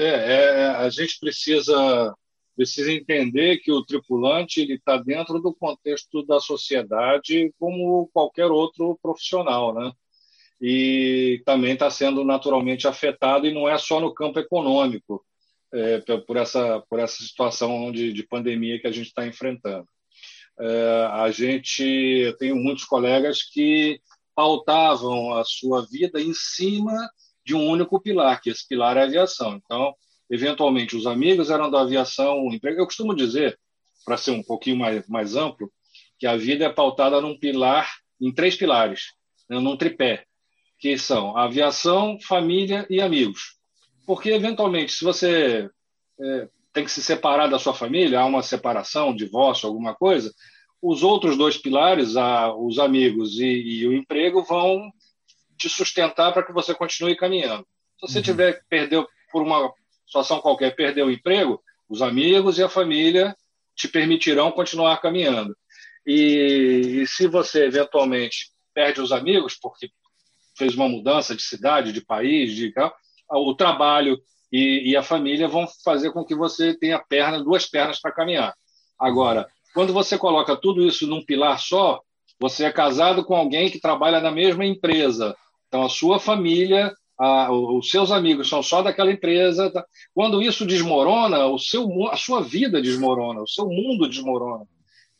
É, 0.00 0.04
é, 0.04 0.66
a 0.68 0.88
gente 0.88 1.18
precisa 1.18 2.14
precisa 2.54 2.92
entender 2.92 3.58
que 3.58 3.70
o 3.70 3.84
tripulante 3.84 4.60
ele 4.60 4.74
está 4.74 4.96
dentro 4.96 5.40
do 5.40 5.54
contexto 5.54 6.24
da 6.26 6.40
sociedade 6.40 7.52
como 7.58 8.08
qualquer 8.12 8.46
outro 8.46 8.98
profissional, 9.00 9.72
né? 9.72 9.92
E 10.60 11.40
também 11.44 11.74
está 11.74 11.88
sendo 11.88 12.24
naturalmente 12.24 12.88
afetado 12.88 13.46
e 13.46 13.54
não 13.54 13.68
é 13.68 13.78
só 13.78 14.00
no 14.00 14.12
campo 14.12 14.40
econômico 14.40 15.24
é, 15.72 16.00
por 16.00 16.36
essa 16.36 16.80
por 16.88 16.98
essa 17.00 17.22
situação 17.22 17.90
de, 17.92 18.12
de 18.12 18.22
pandemia 18.24 18.80
que 18.80 18.86
a 18.86 18.92
gente 18.92 19.08
está 19.08 19.26
enfrentando. 19.26 19.86
É, 20.60 21.08
a 21.12 21.30
gente 21.30 22.34
tenho 22.38 22.56
muitos 22.56 22.84
colegas 22.84 23.42
que 23.42 24.00
pautavam 24.34 25.34
a 25.34 25.44
sua 25.44 25.84
vida 25.86 26.20
em 26.20 26.32
cima 26.34 27.08
de 27.48 27.54
um 27.54 27.66
único 27.66 27.98
pilar, 27.98 28.42
que 28.42 28.50
esse 28.50 28.68
pilar 28.68 28.98
é 28.98 29.00
a 29.00 29.04
aviação. 29.04 29.58
Então, 29.64 29.94
eventualmente, 30.28 30.94
os 30.94 31.06
amigos 31.06 31.48
eram 31.48 31.70
da 31.70 31.80
aviação, 31.80 32.46
Eu 32.62 32.84
costumo 32.84 33.16
dizer, 33.16 33.58
para 34.04 34.18
ser 34.18 34.32
um 34.32 34.42
pouquinho 34.42 34.76
mais, 34.76 35.08
mais 35.08 35.34
amplo, 35.34 35.72
que 36.18 36.26
a 36.26 36.36
vida 36.36 36.66
é 36.66 36.68
pautada 36.68 37.22
num 37.22 37.38
pilar, 37.38 37.90
em 38.20 38.30
três 38.30 38.54
pilares, 38.54 39.14
né, 39.48 39.58
num 39.58 39.78
tripé, 39.78 40.26
que 40.78 40.98
são 40.98 41.38
aviação, 41.38 42.18
família 42.20 42.86
e 42.90 43.00
amigos. 43.00 43.56
Porque, 44.06 44.28
eventualmente, 44.28 44.92
se 44.92 45.02
você 45.02 45.70
é, 46.20 46.48
tem 46.70 46.84
que 46.84 46.90
se 46.90 47.02
separar 47.02 47.46
da 47.46 47.58
sua 47.58 47.72
família, 47.72 48.20
há 48.20 48.26
uma 48.26 48.42
separação, 48.42 49.16
divórcio, 49.16 49.66
alguma 49.66 49.94
coisa, 49.94 50.30
os 50.82 51.02
outros 51.02 51.34
dois 51.38 51.56
pilares, 51.56 52.14
a, 52.14 52.54
os 52.54 52.78
amigos 52.78 53.38
e, 53.40 53.46
e 53.46 53.88
o 53.88 53.94
emprego, 53.94 54.44
vão 54.44 54.92
te 55.58 55.68
sustentar 55.68 56.32
para 56.32 56.44
que 56.44 56.52
você 56.52 56.74
continue 56.74 57.16
caminhando. 57.16 57.66
Se 57.98 58.06
você 58.06 58.18
uhum. 58.18 58.24
tiver 58.24 58.62
perdeu 58.68 59.06
por 59.30 59.42
uma 59.42 59.72
situação 60.06 60.40
qualquer, 60.40 60.74
perder 60.74 61.04
o 61.04 61.10
emprego, 61.10 61.62
os 61.88 62.00
amigos 62.00 62.58
e 62.58 62.62
a 62.62 62.68
família 62.68 63.36
te 63.76 63.88
permitirão 63.88 64.50
continuar 64.50 64.98
caminhando. 64.98 65.56
E, 66.06 67.02
e 67.02 67.06
se 67.06 67.26
você 67.26 67.66
eventualmente 67.66 68.50
perde 68.72 69.00
os 69.00 69.12
amigos 69.12 69.56
porque 69.60 69.90
fez 70.56 70.74
uma 70.74 70.88
mudança 70.88 71.34
de 71.34 71.42
cidade, 71.42 71.92
de 71.92 72.00
país, 72.00 72.54
de 72.54 72.72
o 73.30 73.54
trabalho 73.54 74.18
e, 74.50 74.90
e, 74.90 74.96
a 74.96 75.02
família 75.02 75.46
vão 75.46 75.66
fazer 75.84 76.10
com 76.10 76.24
que 76.24 76.34
você 76.34 76.74
tenha 76.74 76.98
perna, 76.98 77.42
duas 77.42 77.66
pernas 77.66 78.00
para 78.00 78.12
caminhar. 78.12 78.54
Agora, 78.98 79.46
quando 79.74 79.92
você 79.92 80.16
coloca 80.16 80.56
tudo 80.56 80.84
isso 80.84 81.06
num 81.06 81.24
pilar 81.24 81.60
só, 81.60 82.00
você 82.40 82.64
é 82.64 82.72
casado 82.72 83.24
com 83.24 83.36
alguém 83.36 83.70
que 83.70 83.80
trabalha 83.80 84.20
na 84.20 84.30
mesma 84.30 84.64
empresa, 84.64 85.36
então, 85.68 85.84
a 85.84 85.88
sua 85.88 86.18
família, 86.18 86.92
a, 87.18 87.52
os 87.52 87.90
seus 87.90 88.10
amigos 88.10 88.48
são 88.48 88.62
só 88.62 88.82
daquela 88.82 89.12
empresa. 89.12 89.70
Tá? 89.70 89.84
Quando 90.14 90.42
isso 90.42 90.66
desmorona, 90.66 91.46
o 91.46 91.58
seu, 91.58 92.08
a 92.08 92.16
sua 92.16 92.42
vida 92.42 92.80
desmorona, 92.80 93.42
o 93.42 93.48
seu 93.48 93.66
mundo 93.68 94.08
desmorona. 94.08 94.66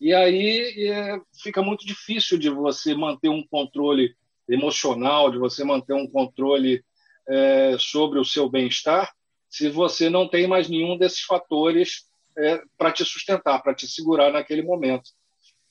E 0.00 0.14
aí 0.14 0.88
é, 0.88 1.18
fica 1.42 1.62
muito 1.62 1.84
difícil 1.84 2.38
de 2.38 2.48
você 2.48 2.94
manter 2.94 3.28
um 3.28 3.44
controle 3.46 4.14
emocional, 4.48 5.30
de 5.30 5.38
você 5.38 5.64
manter 5.64 5.92
um 5.92 6.06
controle 6.06 6.82
é, 7.28 7.76
sobre 7.78 8.18
o 8.18 8.24
seu 8.24 8.48
bem-estar, 8.48 9.12
se 9.50 9.68
você 9.68 10.08
não 10.08 10.26
tem 10.26 10.46
mais 10.46 10.68
nenhum 10.68 10.96
desses 10.96 11.20
fatores 11.20 12.04
é, 12.38 12.62
para 12.76 12.92
te 12.92 13.04
sustentar, 13.04 13.62
para 13.62 13.74
te 13.74 13.86
segurar 13.86 14.32
naquele 14.32 14.62
momento. 14.62 15.10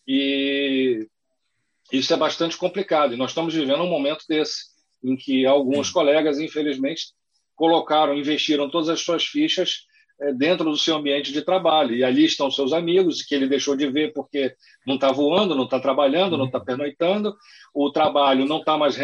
E 0.05 1.07
isso 1.91 2.13
é 2.13 2.17
bastante 2.17 2.57
complicado. 2.57 3.13
E 3.13 3.17
nós 3.17 3.31
estamos 3.31 3.53
vivendo 3.53 3.83
um 3.83 3.89
momento 3.89 4.25
desse, 4.27 4.65
em 5.03 5.15
que 5.15 5.45
alguns 5.45 5.89
colegas, 5.89 6.39
infelizmente, 6.39 7.13
colocaram, 7.55 8.15
investiram 8.15 8.69
todas 8.69 8.89
as 8.89 9.01
suas 9.01 9.25
fichas 9.25 9.85
é, 10.19 10.33
dentro 10.33 10.69
do 10.69 10.77
seu 10.77 10.95
ambiente 10.95 11.31
de 11.31 11.41
trabalho. 11.41 11.95
E 11.95 12.03
ali 12.03 12.25
estão 12.25 12.51
seus 12.51 12.73
amigos, 12.73 13.21
que 13.21 13.35
ele 13.35 13.47
deixou 13.47 13.75
de 13.75 13.87
ver 13.87 14.13
porque 14.13 14.53
não 14.85 14.95
está 14.95 15.11
voando, 15.11 15.55
não 15.55 15.65
está 15.65 15.79
trabalhando, 15.79 16.37
não 16.37 16.45
está 16.45 16.59
pernoitando, 16.59 17.35
o 17.73 17.91
trabalho 17.91 18.45
não 18.45 18.59
está 18.59 18.77
mais 18.77 18.97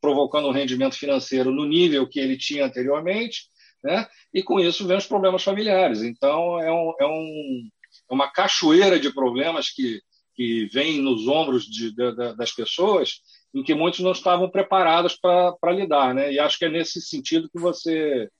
provocando 0.00 0.48
um 0.48 0.52
rendimento 0.52 0.96
financeiro 0.96 1.52
no 1.52 1.64
nível 1.64 2.08
que 2.08 2.18
ele 2.18 2.36
tinha 2.36 2.66
anteriormente, 2.66 3.42
né? 3.82 4.06
e 4.34 4.42
com 4.42 4.58
isso 4.58 4.86
vem 4.86 4.96
os 4.96 5.06
problemas 5.06 5.42
familiares. 5.42 6.02
Então, 6.02 6.60
é, 6.60 6.72
um, 6.72 6.94
é, 7.00 7.06
um, 7.06 7.68
é 8.10 8.14
uma 8.14 8.28
cachoeira 8.28 8.98
de 8.98 9.12
problemas 9.12 9.70
que, 9.70 10.00
que 10.34 10.66
vem 10.72 11.00
nos 11.00 11.26
ombros 11.28 11.64
de, 11.64 11.94
de, 11.94 12.14
das 12.36 12.52
pessoas 12.52 13.20
em 13.54 13.62
que 13.62 13.74
muitos 13.74 14.00
não 14.00 14.12
estavam 14.12 14.50
preparados 14.50 15.16
para 15.16 15.72
lidar. 15.72 16.14
Né? 16.14 16.32
E 16.32 16.38
acho 16.38 16.58
que 16.58 16.64
é 16.64 16.68
nesse 16.68 17.00
sentido 17.00 17.50
que 17.50 17.60
você 17.60 18.30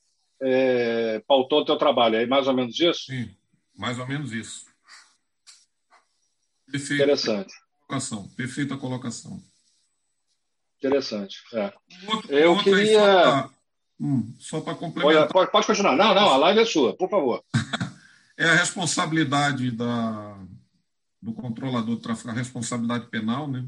é, 0.41 1.23
pautou 1.27 1.61
o 1.61 1.65
teu 1.65 1.77
trabalho. 1.77 2.17
É 2.17 2.27
mais 2.27 2.49
ou 2.49 2.55
menos 2.55 2.79
isso? 2.81 3.05
Sim, 3.07 3.31
mais 3.77 3.99
ou 3.99 4.07
menos 4.07 4.33
isso. 4.33 4.67
Perfeita 6.71 7.03
Interessante. 7.03 7.55
Colocação, 7.87 8.29
perfeita 8.29 8.77
colocação. 8.79 9.43
Interessante. 10.79 11.37
É. 11.53 11.73
Outro, 12.09 12.33
Eu 12.33 12.57
queria. 12.59 13.51
Hum, 14.01 14.35
só 14.41 14.61
para 14.61 14.75
complementar. 14.75 15.29
Pode, 15.29 15.53
pode, 15.53 15.67
continuar. 15.67 15.95
Não, 15.95 16.15
não, 16.15 16.31
a 16.31 16.37
live 16.39 16.61
é 16.61 16.65
sua, 16.65 16.97
por 16.97 17.09
favor. 17.09 17.45
é 18.37 18.47
a 18.47 18.55
responsabilidade 18.55 19.71
da, 19.71 20.37
do 21.23 21.33
controlador 21.33 21.97
de 21.97 22.03
tráfego, 22.03 22.31
a 22.31 22.35
responsabilidade 22.35 23.07
penal, 23.07 23.49
né? 23.49 23.65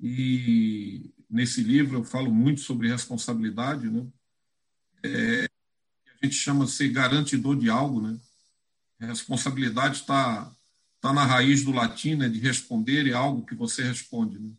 E 0.00 1.14
nesse 1.30 1.62
livro 1.62 1.98
eu 1.98 2.04
falo 2.04 2.32
muito 2.32 2.60
sobre 2.60 2.88
responsabilidade, 2.88 3.88
né? 3.88 4.06
É, 5.04 5.48
a 6.20 6.26
gente 6.26 6.34
chama 6.34 6.64
de 6.64 6.72
ser 6.72 6.88
garantidor 6.88 7.56
de 7.56 7.70
algo, 7.70 8.02
né? 8.02 8.18
Responsabilidade 8.98 9.98
está 9.98 10.52
tá 11.00 11.12
na 11.12 11.24
raiz 11.24 11.64
do 11.64 11.70
latim, 11.70 12.16
né? 12.16 12.28
De 12.28 12.40
responder 12.40 13.06
é 13.06 13.12
algo 13.12 13.46
que 13.46 13.54
você 13.54 13.84
responde, 13.84 14.38
né? 14.38 14.50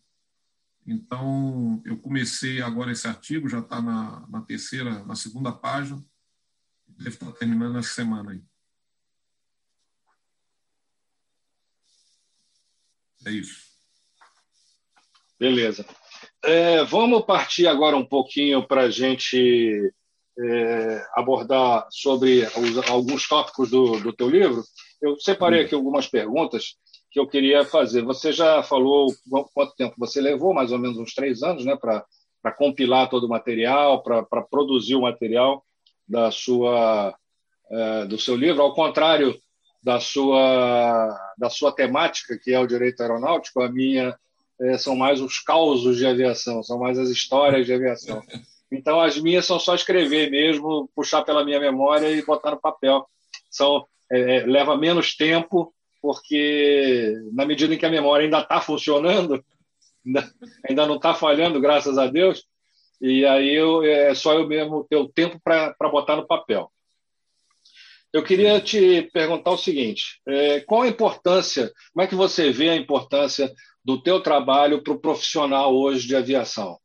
Então, 0.88 1.82
eu 1.86 1.98
comecei 1.98 2.62
agora 2.62 2.92
esse 2.92 3.08
artigo, 3.08 3.48
já 3.48 3.60
está 3.60 3.82
na, 3.82 4.26
na 4.28 4.42
terceira, 4.42 5.04
na 5.06 5.16
segunda 5.16 5.52
página, 5.52 6.04
deve 6.88 7.10
estar 7.10 7.28
tá 7.28 7.32
terminando 7.34 7.78
essa 7.78 7.94
semana 7.94 8.32
aí. 8.32 8.42
É 13.26 13.32
isso. 13.32 13.72
Beleza. 15.40 15.86
É, 16.44 16.84
vamos 16.84 17.26
partir 17.26 17.68
agora 17.68 17.96
um 17.96 18.06
pouquinho 18.06 18.66
para 18.68 18.84
a 18.84 18.90
gente 18.90 19.92
é, 20.40 21.06
abordar 21.16 21.88
sobre 21.90 22.44
os, 22.58 22.90
alguns 22.90 23.28
tópicos 23.28 23.70
do, 23.70 24.00
do 24.00 24.14
teu 24.14 24.30
livro. 24.30 24.64
Eu 25.02 25.20
separei 25.20 25.62
aqui 25.62 25.76
algumas 25.76 26.08
perguntas 26.08 26.76
que 27.12 27.20
eu 27.20 27.28
queria 27.28 27.66
fazer. 27.66 28.04
Você 28.04 28.32
já 28.32 28.64
falou 28.64 29.08
quanto 29.54 29.76
tempo 29.76 29.96
você 29.98 30.22
levou, 30.22 30.54
mais 30.54 30.72
ou 30.72 30.80
menos 30.80 30.98
uns 30.98 31.14
três 31.14 31.44
anos, 31.44 31.66
né, 31.66 31.76
para 31.76 32.52
compilar 32.54 33.10
todo 33.10 33.26
o 33.26 33.30
material, 33.30 34.02
para 34.02 34.42
produzir 34.50 34.96
o 34.96 35.02
material 35.02 35.64
da 36.08 36.32
sua, 36.32 37.16
é, 37.70 38.06
do 38.06 38.18
seu 38.18 38.36
livro, 38.36 38.62
ao 38.62 38.74
contrário 38.74 39.40
da 39.84 40.00
sua, 40.00 41.34
da 41.38 41.50
sua 41.50 41.72
temática, 41.72 42.38
que 42.38 42.54
é 42.54 42.60
o 42.60 42.68
direito 42.68 43.02
aeronáutico, 43.02 43.62
a 43.62 43.70
minha 43.70 44.16
é, 44.60 44.78
são 44.78 44.96
mais 44.96 45.20
os 45.20 45.40
causos 45.40 45.98
de 45.98 46.06
aviação, 46.06 46.62
são 46.62 46.78
mais 46.78 47.00
as 47.00 47.10
histórias 47.10 47.66
de 47.66 47.74
aviação. 47.74 48.22
Então, 48.74 49.02
as 49.02 49.18
minhas 49.18 49.46
são 49.46 49.60
só 49.60 49.76
escrever 49.76 50.32
mesmo, 50.32 50.90
puxar 50.96 51.24
pela 51.24 51.44
minha 51.44 51.60
memória 51.60 52.10
e 52.10 52.24
botar 52.24 52.52
no 52.52 52.62
papel. 52.62 53.06
São, 53.50 53.86
é, 54.10 54.38
é 54.38 54.46
leva 54.46 54.78
menos 54.78 55.14
tempo, 55.14 55.74
porque 56.02 57.14
na 57.34 57.46
medida 57.46 57.74
em 57.74 57.78
que 57.78 57.86
a 57.86 57.90
memória 57.90 58.24
ainda 58.24 58.40
está 58.40 58.62
funcionando, 58.62 59.44
ainda, 60.08 60.32
ainda 60.70 60.88
não 60.88 60.96
está 60.96 61.14
falhando, 61.14 61.60
graças 61.60 61.98
a 61.98 62.08
Deus, 62.08 62.46
e 63.02 63.26
aí 63.26 63.54
eu, 63.54 63.84
é 63.84 64.16
só 64.16 64.36
eu 64.36 64.48
mesmo 64.48 64.86
ter 64.90 64.96
o 64.96 65.10
tempo 65.10 65.38
para 65.44 65.76
botar 65.92 66.16
no 66.16 66.26
papel. 66.26 66.72
Eu 68.14 68.24
queria 68.24 68.60
te 68.60 69.10
perguntar 69.14 69.52
o 69.52 69.58
seguinte: 69.58 70.22
é, 70.28 70.60
qual 70.62 70.82
a 70.82 70.88
importância, 70.88 71.72
como 71.94 72.04
é 72.04 72.08
que 72.08 72.16
você 72.16 72.52
vê 72.52 72.70
a 72.70 72.76
importância 72.76 73.54
do 73.84 74.02
teu 74.02 74.22
trabalho 74.22 74.84
para 74.84 74.94
o 74.94 75.00
profissional 75.00 75.74
hoje 75.74 76.08
de 76.08 76.16
aviação? 76.16 76.78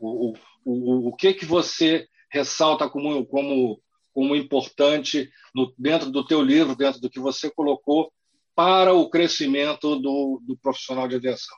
O, 0.00 0.34
o, 0.64 1.08
o 1.08 1.16
que 1.16 1.34
que 1.34 1.44
você 1.44 2.06
ressalta 2.30 2.88
como, 2.88 3.26
como, 3.26 3.82
como 4.12 4.36
importante 4.36 5.28
no, 5.54 5.74
dentro 5.76 6.10
do 6.10 6.24
teu 6.24 6.40
livro, 6.42 6.76
dentro 6.76 7.00
do 7.00 7.10
que 7.10 7.18
você 7.18 7.50
colocou 7.50 8.12
para 8.54 8.92
o 8.94 9.10
crescimento 9.10 9.96
do, 9.96 10.40
do 10.46 10.56
profissional 10.56 11.08
de 11.08 11.16
aviação? 11.16 11.56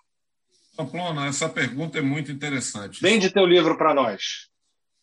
Pamplona, 0.77 1.27
essa 1.27 1.49
pergunta 1.49 1.99
é 1.99 2.03
muito 2.03 2.33
interessante. 2.33 3.01
Vende 3.03 3.31
teu 3.31 3.45
livro 3.45 3.77
para 3.77 3.95
nós. 3.95 4.51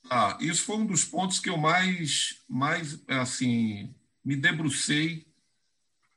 Ah, 0.10 0.38
isso 0.40 0.64
foi 0.64 0.78
um 0.78 0.86
dos 0.86 1.04
pontos 1.04 1.40
que 1.40 1.50
eu 1.50 1.58
mais, 1.58 2.44
mais 2.48 3.02
assim, 3.08 3.94
me 4.24 4.36
debrucei 4.36 5.28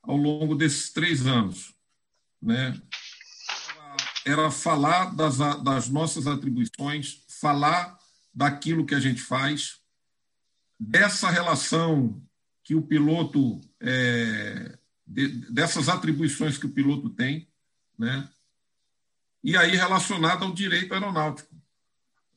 ao 0.01 0.17
longo 0.17 0.55
desses 0.55 0.91
três 0.91 1.25
anos. 1.25 1.73
Né? 2.41 2.79
Era 4.25 4.51
falar 4.51 5.15
das, 5.15 5.37
das 5.37 5.89
nossas 5.89 6.27
atribuições, 6.27 7.23
falar 7.39 7.97
daquilo 8.33 8.85
que 8.85 8.95
a 8.95 8.99
gente 8.99 9.21
faz, 9.21 9.79
dessa 10.79 11.29
relação 11.29 12.21
que 12.63 12.75
o 12.75 12.81
piloto, 12.81 13.61
é, 13.79 14.77
de, 15.05 15.27
dessas 15.51 15.89
atribuições 15.89 16.57
que 16.57 16.65
o 16.65 16.73
piloto 16.73 17.09
tem, 17.09 17.47
né? 17.97 18.29
e 19.43 19.57
aí 19.57 19.75
relacionado 19.75 20.43
ao 20.43 20.53
direito 20.53 20.93
aeronáutico. 20.93 21.53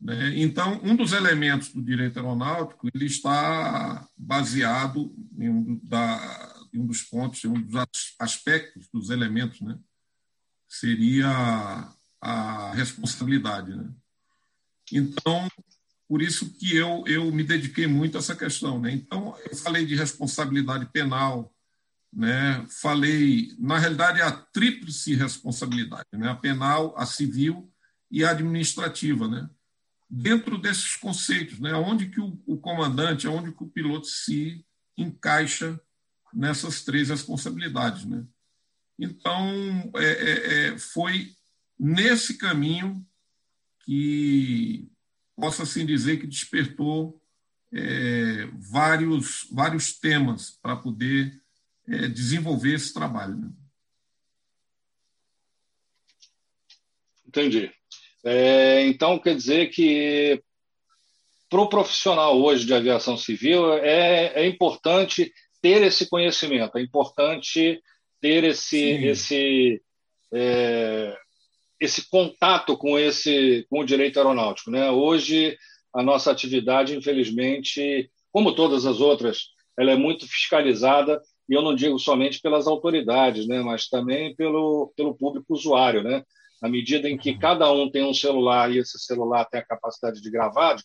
Né? 0.01 0.39
Então, 0.41 0.81
um 0.83 0.95
dos 0.95 1.13
elementos 1.13 1.73
do 1.73 1.83
direito 1.83 2.19
aeronáutico 2.19 2.89
ele 2.95 3.07
está 3.07 4.07
baseado 4.17 5.15
em 5.39 5.49
um, 5.49 5.81
da, 5.83 6.57
em 6.73 6.79
um 6.79 6.87
dos 6.87 7.03
pontos, 7.03 7.43
em 7.45 7.49
um 7.49 7.61
dos 7.61 8.15
aspectos 8.19 8.89
dos 8.93 9.11
elementos, 9.11 9.61
né? 9.61 9.79
seria 10.69 11.93
a 12.21 12.73
responsabilidade. 12.75 13.75
Né? 13.75 13.89
Então, 14.93 15.49
por 16.09 16.23
isso 16.23 16.53
que 16.55 16.77
eu, 16.77 17.05
eu 17.07 17.33
me 17.33 17.43
dediquei 17.43 17.87
muito 17.87 18.17
a 18.17 18.21
essa 18.21 18.37
questão. 18.37 18.81
Né? 18.81 18.93
Então, 18.93 19.37
eu 19.51 19.57
falei 19.57 19.87
de 19.87 19.97
responsabilidade 19.97 20.87
penal, 20.87 21.53
né? 22.13 22.65
falei, 22.69 23.55
na 23.59 23.79
realidade, 23.79 24.21
a 24.21 24.31
tríplice 24.31 25.15
responsabilidade, 25.15 26.07
né? 26.13 26.29
a 26.29 26.35
penal, 26.35 26.95
a 26.97 27.07
civil 27.07 27.71
e 28.11 28.25
a 28.25 28.31
administrativa. 28.31 29.27
Né? 29.27 29.49
Dentro 30.09 30.57
desses 30.59 30.97
conceitos, 30.97 31.59
né? 31.59 31.75
onde 31.75 32.09
que 32.09 32.21
o, 32.21 32.41
o 32.47 32.57
comandante, 32.57 33.27
onde 33.27 33.53
que 33.53 33.65
o 33.65 33.69
piloto 33.69 34.07
se 34.07 34.65
encaixa 34.97 35.81
nessas 36.33 36.85
três 36.85 37.09
responsabilidades. 37.09 38.05
Né? 38.05 38.25
Então, 38.99 39.91
é, 39.97 40.05
é, 40.05 40.67
é 40.69 40.79
foi 40.79 41.35
nesse 41.79 42.39
caminho 42.39 43.07
que 43.85 44.89
possa 45.35 45.65
assim 45.65 45.85
dizer 45.85 46.19
que 46.19 46.27
despertou 46.27 47.21
é, 47.73 48.47
vários 48.55 49.47
vários 49.53 49.99
temas 49.99 50.51
para 50.63 50.77
poder 50.77 51.41
é, 51.87 52.09
desenvolver 52.09 52.75
esse 52.75 52.93
trabalho. 52.93 53.37
Né? 53.37 53.51
Entendi. 57.27 57.76
É, 58.29 58.85
então 58.89 59.21
quer 59.21 59.37
dizer 59.37 59.71
que 59.71 60.43
para 61.49 61.61
o 61.61 61.69
profissional 61.69 62.37
hoje 62.37 62.67
de 62.67 62.75
aviação 62.75 63.17
civil 63.17 63.73
é, 63.75 64.33
é 64.35 64.47
importante 64.49 65.33
ter 65.63 65.81
esse 65.85 66.11
conhecimento, 66.11 66.77
é 66.77 66.83
importante 66.83 67.81
ter 68.21 68.43
esse 68.43 68.81
esse 68.81 69.81
é, 70.35 71.17
esse 71.79 72.11
contato 72.11 72.77
com 72.77 72.99
esse 72.99 73.65
com 73.71 73.79
o 73.79 73.87
direito 73.87 74.17
aeronáutico, 74.17 74.73
né? 74.73 74.91
Hoje 74.91 75.57
a 75.95 76.03
nossa 76.03 76.33
atividade, 76.33 76.97
infelizmente, 76.97 78.11
como 78.33 78.57
todas 78.57 78.87
as 78.87 79.01
outras, 79.01 79.51
ela 79.79 79.93
é 79.93 79.97
muito 79.97 80.27
fiscalizada 80.27 81.23
e 81.49 81.55
eu 81.55 81.63
não 81.63 81.77
digo 81.77 81.97
somente 81.97 82.41
pelas 82.41 82.67
autoridades, 82.67 83.47
né? 83.47 83.61
Mas 83.63 83.89
também 83.89 84.35
pelo 84.35 84.93
pelo 84.97 85.17
público 85.17 85.55
usuário, 85.55 86.03
né? 86.03 86.25
Na 86.61 86.69
medida 86.69 87.09
em 87.09 87.19
que 87.19 87.39
cada 87.39 87.71
um 87.71 87.91
tem 87.91 88.05
um 88.05 88.15
celular 88.15 88.71
e 88.71 88.79
esse 88.79 88.99
celular 88.99 89.45
tem 89.45 89.61
a 89.61 89.67
capacidade 89.67 90.21
de 90.21 90.31
gravar, 90.31 90.77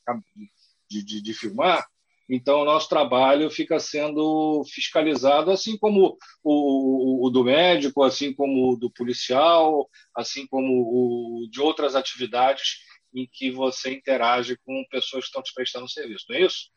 de, 0.89 1.03
de, 1.03 1.21
de 1.21 1.33
filmar, 1.33 1.85
então, 2.33 2.61
o 2.61 2.65
nosso 2.65 2.87
trabalho 2.87 3.51
fica 3.51 3.77
sendo 3.77 4.63
fiscalizado, 4.73 5.51
assim 5.51 5.77
como 5.77 6.17
o, 6.41 7.23
o, 7.23 7.27
o, 7.27 7.29
do 7.29 7.43
médico, 7.43 8.03
assim 8.03 8.33
como 8.33 8.71
o 8.71 8.77
do 8.77 8.89
policial, 8.89 9.89
assim 10.15 10.47
como 10.47 10.81
o 10.81 11.49
de 11.51 11.59
outras 11.59 11.93
atividades 11.93 12.77
em 13.13 13.27
que 13.29 13.51
você 13.51 13.93
interage 13.93 14.57
com 14.63 14.81
pessoas 14.89 15.25
que 15.25 15.27
estão 15.27 15.43
te 15.43 15.53
prestando 15.53 15.89
serviço, 15.89 16.25
não 16.29 16.37
é 16.37 16.41
isso? 16.43 16.69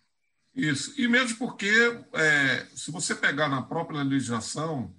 Isso. 0.57 1.01
E 1.01 1.07
mesmo 1.07 1.38
porque, 1.38 1.70
é, 2.14 2.66
se 2.74 2.90
você 2.90 3.14
pegar 3.14 3.49
na 3.49 3.62
própria 3.62 4.03
legislação, 4.03 4.92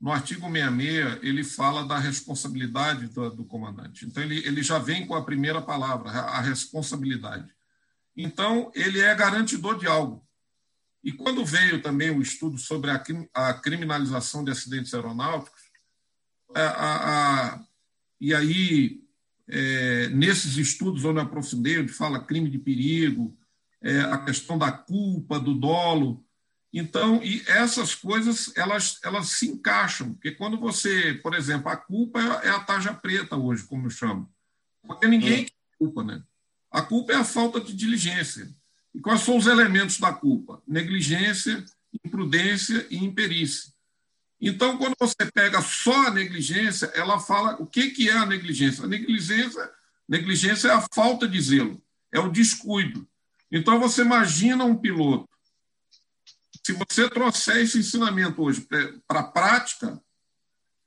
no 0.00 0.12
artigo 0.12 0.50
66, 0.50 1.18
ele 1.22 1.42
fala 1.42 1.84
da 1.84 1.98
responsabilidade 1.98 3.08
do, 3.08 3.30
do, 3.30 3.44
comandante. 3.44 4.06
Então, 4.06 4.22
ele, 4.22 4.38
ele 4.46 4.62
já 4.62 4.78
vem 4.78 5.06
com 5.06 5.14
a 5.14 5.24
primeira 5.24 5.60
palavra, 5.60 6.10
a 6.10 6.40
responsabilidade. 6.40 7.52
Então, 8.16 8.70
ele 8.74 9.00
é 9.00 9.14
garantidor 9.14 9.78
de 9.78 9.86
algo. 9.86 10.24
E 11.02 11.12
quando 11.12 11.44
veio 11.44 11.82
também 11.82 12.10
o 12.10 12.22
estudo 12.22 12.58
sobre 12.58 12.90
a, 12.90 13.02
a 13.34 13.54
criminalização 13.54 14.44
de 14.44 14.50
acidentes 14.50 14.94
aeronáuticos, 14.94 15.62
a, 16.54 16.60
a, 16.60 17.54
a 17.54 17.64
e 18.20 18.34
aí, 18.34 19.00
é, 19.48 20.08
nesses 20.08 20.56
estudos 20.56 21.04
onde 21.04 21.18
eu 21.18 21.22
aprofundei, 21.24 21.78
onde 21.78 21.92
fala 21.92 22.24
crime 22.24 22.50
de 22.50 22.58
perigo, 22.58 23.36
é, 23.80 24.00
a 24.00 24.18
questão 24.18 24.58
da 24.58 24.72
culpa, 24.72 25.38
do 25.38 25.54
dolo. 25.54 26.24
Então, 26.72 27.22
e 27.22 27.42
essas 27.46 27.94
coisas, 27.94 28.52
elas, 28.56 28.98
elas 29.02 29.30
se 29.30 29.48
encaixam, 29.48 30.12
porque 30.12 30.32
quando 30.32 30.58
você, 30.58 31.14
por 31.14 31.34
exemplo, 31.34 31.70
a 31.70 31.76
culpa 31.76 32.20
é, 32.20 32.48
é 32.48 32.50
a 32.50 32.60
tarja 32.60 32.92
preta 32.92 33.36
hoje, 33.36 33.64
como 33.64 33.86
eu 33.86 33.90
chamo, 33.90 34.30
porque 34.82 35.06
ninguém 35.06 35.44
tem 35.44 35.54
culpa, 35.78 36.04
né? 36.04 36.22
A 36.70 36.82
culpa 36.82 37.12
é 37.12 37.16
a 37.16 37.24
falta 37.24 37.60
de 37.60 37.74
diligência. 37.74 38.54
E 38.94 39.00
quais 39.00 39.22
são 39.22 39.36
os 39.36 39.46
elementos 39.46 39.98
da 39.98 40.12
culpa? 40.12 40.62
Negligência, 40.66 41.64
imprudência 42.04 42.86
e 42.90 42.96
imperícia. 42.98 43.72
Então, 44.40 44.76
quando 44.78 44.94
você 44.98 45.30
pega 45.32 45.60
só 45.62 46.06
a 46.06 46.10
negligência, 46.10 46.86
ela 46.94 47.18
fala 47.18 47.60
o 47.60 47.66
que, 47.66 47.90
que 47.90 48.08
é 48.08 48.12
a 48.12 48.26
negligência. 48.26 48.84
A 48.84 48.86
negligência, 48.86 49.70
negligência 50.08 50.68
é 50.68 50.72
a 50.72 50.86
falta 50.94 51.26
de 51.26 51.40
zelo, 51.40 51.82
é 52.12 52.20
o 52.20 52.30
descuido. 52.30 53.08
Então, 53.50 53.80
você 53.80 54.02
imagina 54.02 54.64
um 54.64 54.76
piloto. 54.76 55.28
Se 56.68 56.74
você 56.74 57.08
trouxer 57.08 57.62
esse 57.62 57.78
ensinamento 57.78 58.42
hoje 58.42 58.60
para 59.06 59.20
a 59.20 59.22
prática, 59.22 59.98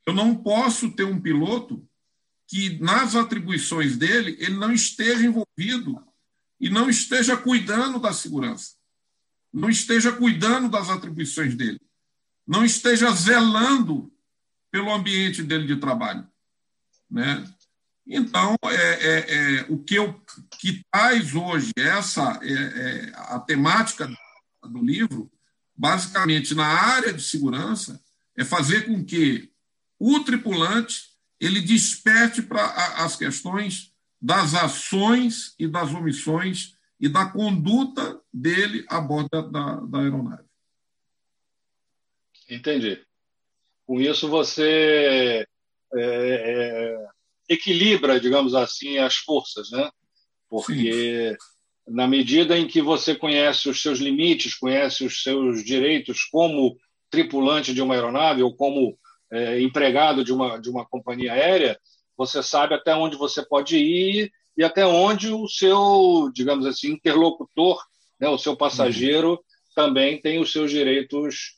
eu 0.06 0.14
não 0.14 0.36
posso 0.36 0.92
ter 0.92 1.06
um 1.06 1.20
piloto 1.20 1.84
que, 2.48 2.78
nas 2.80 3.16
atribuições 3.16 3.98
dele, 3.98 4.38
ele 4.40 4.58
não 4.58 4.72
esteja 4.72 5.26
envolvido 5.26 6.00
e 6.60 6.70
não 6.70 6.88
esteja 6.88 7.36
cuidando 7.36 7.98
da 7.98 8.14
segurança, 8.14 8.76
não 9.52 9.72
esteja 9.72 10.12
cuidando 10.12 10.70
das 10.70 10.88
atribuições 10.88 11.56
dele, 11.56 11.82
não 12.46 12.64
esteja 12.64 13.10
zelando 13.10 14.14
pelo 14.70 14.94
ambiente 14.94 15.42
dele 15.42 15.66
de 15.66 15.78
trabalho. 15.78 16.30
Né? 17.10 17.44
Então, 18.06 18.56
é, 18.66 18.76
é, 18.76 19.34
é, 19.34 19.66
o 19.68 19.80
que, 19.80 19.96
eu, 19.96 20.14
que 20.60 20.86
traz 20.92 21.34
hoje 21.34 21.72
essa 21.76 22.40
é, 22.44 22.54
é, 22.54 23.14
a 23.16 23.40
temática 23.40 24.08
do 24.64 24.86
livro, 24.86 25.28
basicamente 25.82 26.54
na 26.54 26.68
área 26.68 27.12
de 27.12 27.24
segurança, 27.24 28.00
é 28.38 28.46
fazer 28.46 28.86
com 28.86 29.04
que 29.04 29.52
o 29.98 30.20
tripulante 30.20 31.10
ele 31.40 31.60
desperte 31.60 32.44
para 32.44 32.64
as 33.04 33.16
questões 33.16 33.92
das 34.22 34.54
ações 34.54 35.56
e 35.58 35.68
das 35.68 35.92
omissões 35.92 36.78
e 37.00 37.10
da 37.10 37.26
conduta 37.26 38.22
dele 38.32 38.86
a 38.88 39.02
bordo 39.02 39.50
da, 39.50 39.78
da 39.78 40.00
aeronave. 40.02 40.48
Entendi. 42.48 43.04
Com 43.88 44.00
isso, 44.00 44.30
você 44.30 45.48
é, 45.96 45.98
é 45.98 47.08
equilibra, 47.50 48.20
digamos 48.20 48.54
assim, 48.54 49.00
as 49.00 49.16
forças, 49.16 49.72
né? 49.72 49.90
Porque 50.48 51.32
Sim. 51.32 51.38
Na 51.88 52.08
medida 52.08 52.58
em 52.58 52.68
que 52.68 52.82
você 52.82 53.16
conhece 53.16 53.70
os 53.70 53.82
seus 53.82 54.00
limites, 54.00 54.56
conhece 54.56 55.06
os 55.06 55.24
seus 55.24 55.64
direitos 55.64 56.24
como 56.24 56.78
tripulante 57.10 57.74
de 57.74 57.82
uma 57.82 57.94
aeronave 57.94 58.44
ou 58.44 58.56
como 58.56 58.98
é, 59.32 59.62
empregado 59.62 60.24
de 60.24 60.34
uma, 60.34 60.58
de 60.58 60.70
uma 60.70 60.86
companhia 60.86 61.34
aérea, 61.34 61.80
você 62.18 62.44
sabe 62.44 62.76
até 62.76 62.96
onde 62.96 63.18
você 63.18 63.46
pode 63.46 63.78
ir 63.78 64.32
e 64.58 64.64
até 64.64 64.86
onde 64.86 65.30
o 65.30 65.48
seu, 65.48 66.30
digamos 66.34 66.66
assim, 66.66 66.92
interlocutor, 66.92 67.82
né, 68.20 68.30
o 68.30 68.38
seu 68.38 68.56
passageiro, 68.56 69.32
uhum. 69.32 69.38
também 69.76 70.22
tem 70.22 70.40
os 70.40 70.52
seus 70.52 70.70
direitos 70.70 71.56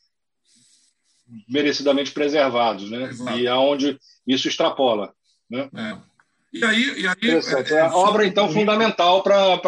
merecidamente 1.50 2.12
preservados, 2.12 2.90
né? 2.90 3.10
Exato. 3.10 3.40
E 3.40 3.48
aonde 3.48 4.00
isso 4.28 4.48
extrapola. 4.48 5.14
Né? 5.50 5.70
É. 5.74 6.12
E 6.54 6.64
aí, 6.64 7.01
e 7.01 7.08
aí 7.08 7.16
é, 7.24 7.74
é, 7.74 7.82
a 7.82 7.95
obra 7.95 8.26
então 8.26 8.51
fundamental 8.51 9.24
para 9.24 9.60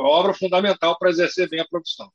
obra 0.00 0.34
fundamental 0.34 0.98
para 0.98 1.10
exercer 1.10 1.48
bem 1.48 1.60
a 1.60 1.68
profissão. 1.68 2.10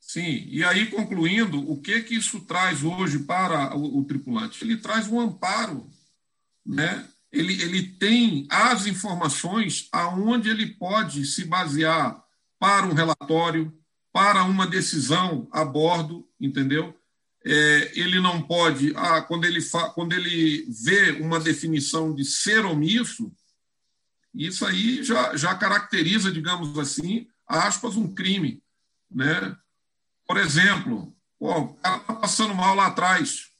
Sim, 0.00 0.46
e 0.48 0.62
aí 0.62 0.86
concluindo, 0.86 1.58
o 1.70 1.80
que 1.80 2.02
que 2.02 2.14
isso 2.14 2.40
traz 2.40 2.84
hoje 2.84 3.20
para 3.20 3.76
o, 3.76 3.98
o 3.98 4.04
tripulante? 4.04 4.62
Ele 4.62 4.76
traz 4.76 5.08
um 5.08 5.18
amparo, 5.18 5.88
né? 6.64 7.08
Ele, 7.32 7.60
ele 7.60 7.82
tem 7.82 8.46
as 8.48 8.86
informações 8.86 9.88
aonde 9.90 10.48
ele 10.48 10.66
pode 10.66 11.24
se 11.24 11.44
basear 11.44 12.22
para 12.60 12.86
um 12.86 12.92
relatório, 12.94 13.76
para 14.12 14.44
uma 14.44 14.66
decisão 14.66 15.48
a 15.50 15.64
bordo, 15.64 16.28
entendeu? 16.40 16.94
é, 17.44 17.92
ele 17.94 18.20
não 18.20 18.40
pode, 18.40 18.92
ah, 18.96 19.20
quando, 19.20 19.44
ele 19.44 19.60
fa, 19.60 19.90
quando 19.90 20.14
ele 20.14 20.66
vê 20.82 21.10
uma 21.20 21.38
definição 21.38 22.14
de 22.14 22.24
ser 22.24 22.64
omisso, 22.64 23.30
isso 24.34 24.66
aí 24.66 25.02
já, 25.02 25.36
já 25.36 25.54
caracteriza, 25.54 26.32
digamos 26.32 26.78
assim, 26.78 27.28
aspas, 27.46 27.96
um 27.96 28.12
crime. 28.12 28.62
Né? 29.10 29.56
Por 30.26 30.36
exemplo, 30.36 31.14
pô, 31.38 31.56
o 31.56 31.74
cara 31.74 31.98
está 31.98 32.14
passando 32.14 32.54
mal 32.54 32.74
lá 32.74 32.86
atrás. 32.86 33.50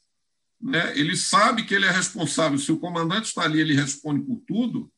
Né? 0.61 0.97
Ele 0.97 1.15
sabe 1.15 1.63
que 1.63 1.73
ele 1.73 1.85
é 1.85 1.91
responsável. 1.91 2.57
Se 2.57 2.71
o 2.71 2.79
comandante 2.79 3.25
está 3.25 3.43
ali, 3.43 3.59
ele 3.59 3.75
responde 3.75 4.23
por 4.23 4.41
tudo. 4.47 4.91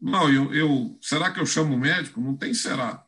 Não, 0.00 0.28
eu, 0.28 0.52
eu 0.52 0.98
será 1.00 1.30
que 1.30 1.38
eu 1.38 1.46
chamo 1.46 1.74
o 1.74 1.78
médico? 1.78 2.20
Não 2.20 2.36
tem 2.36 2.52
será. 2.52 3.04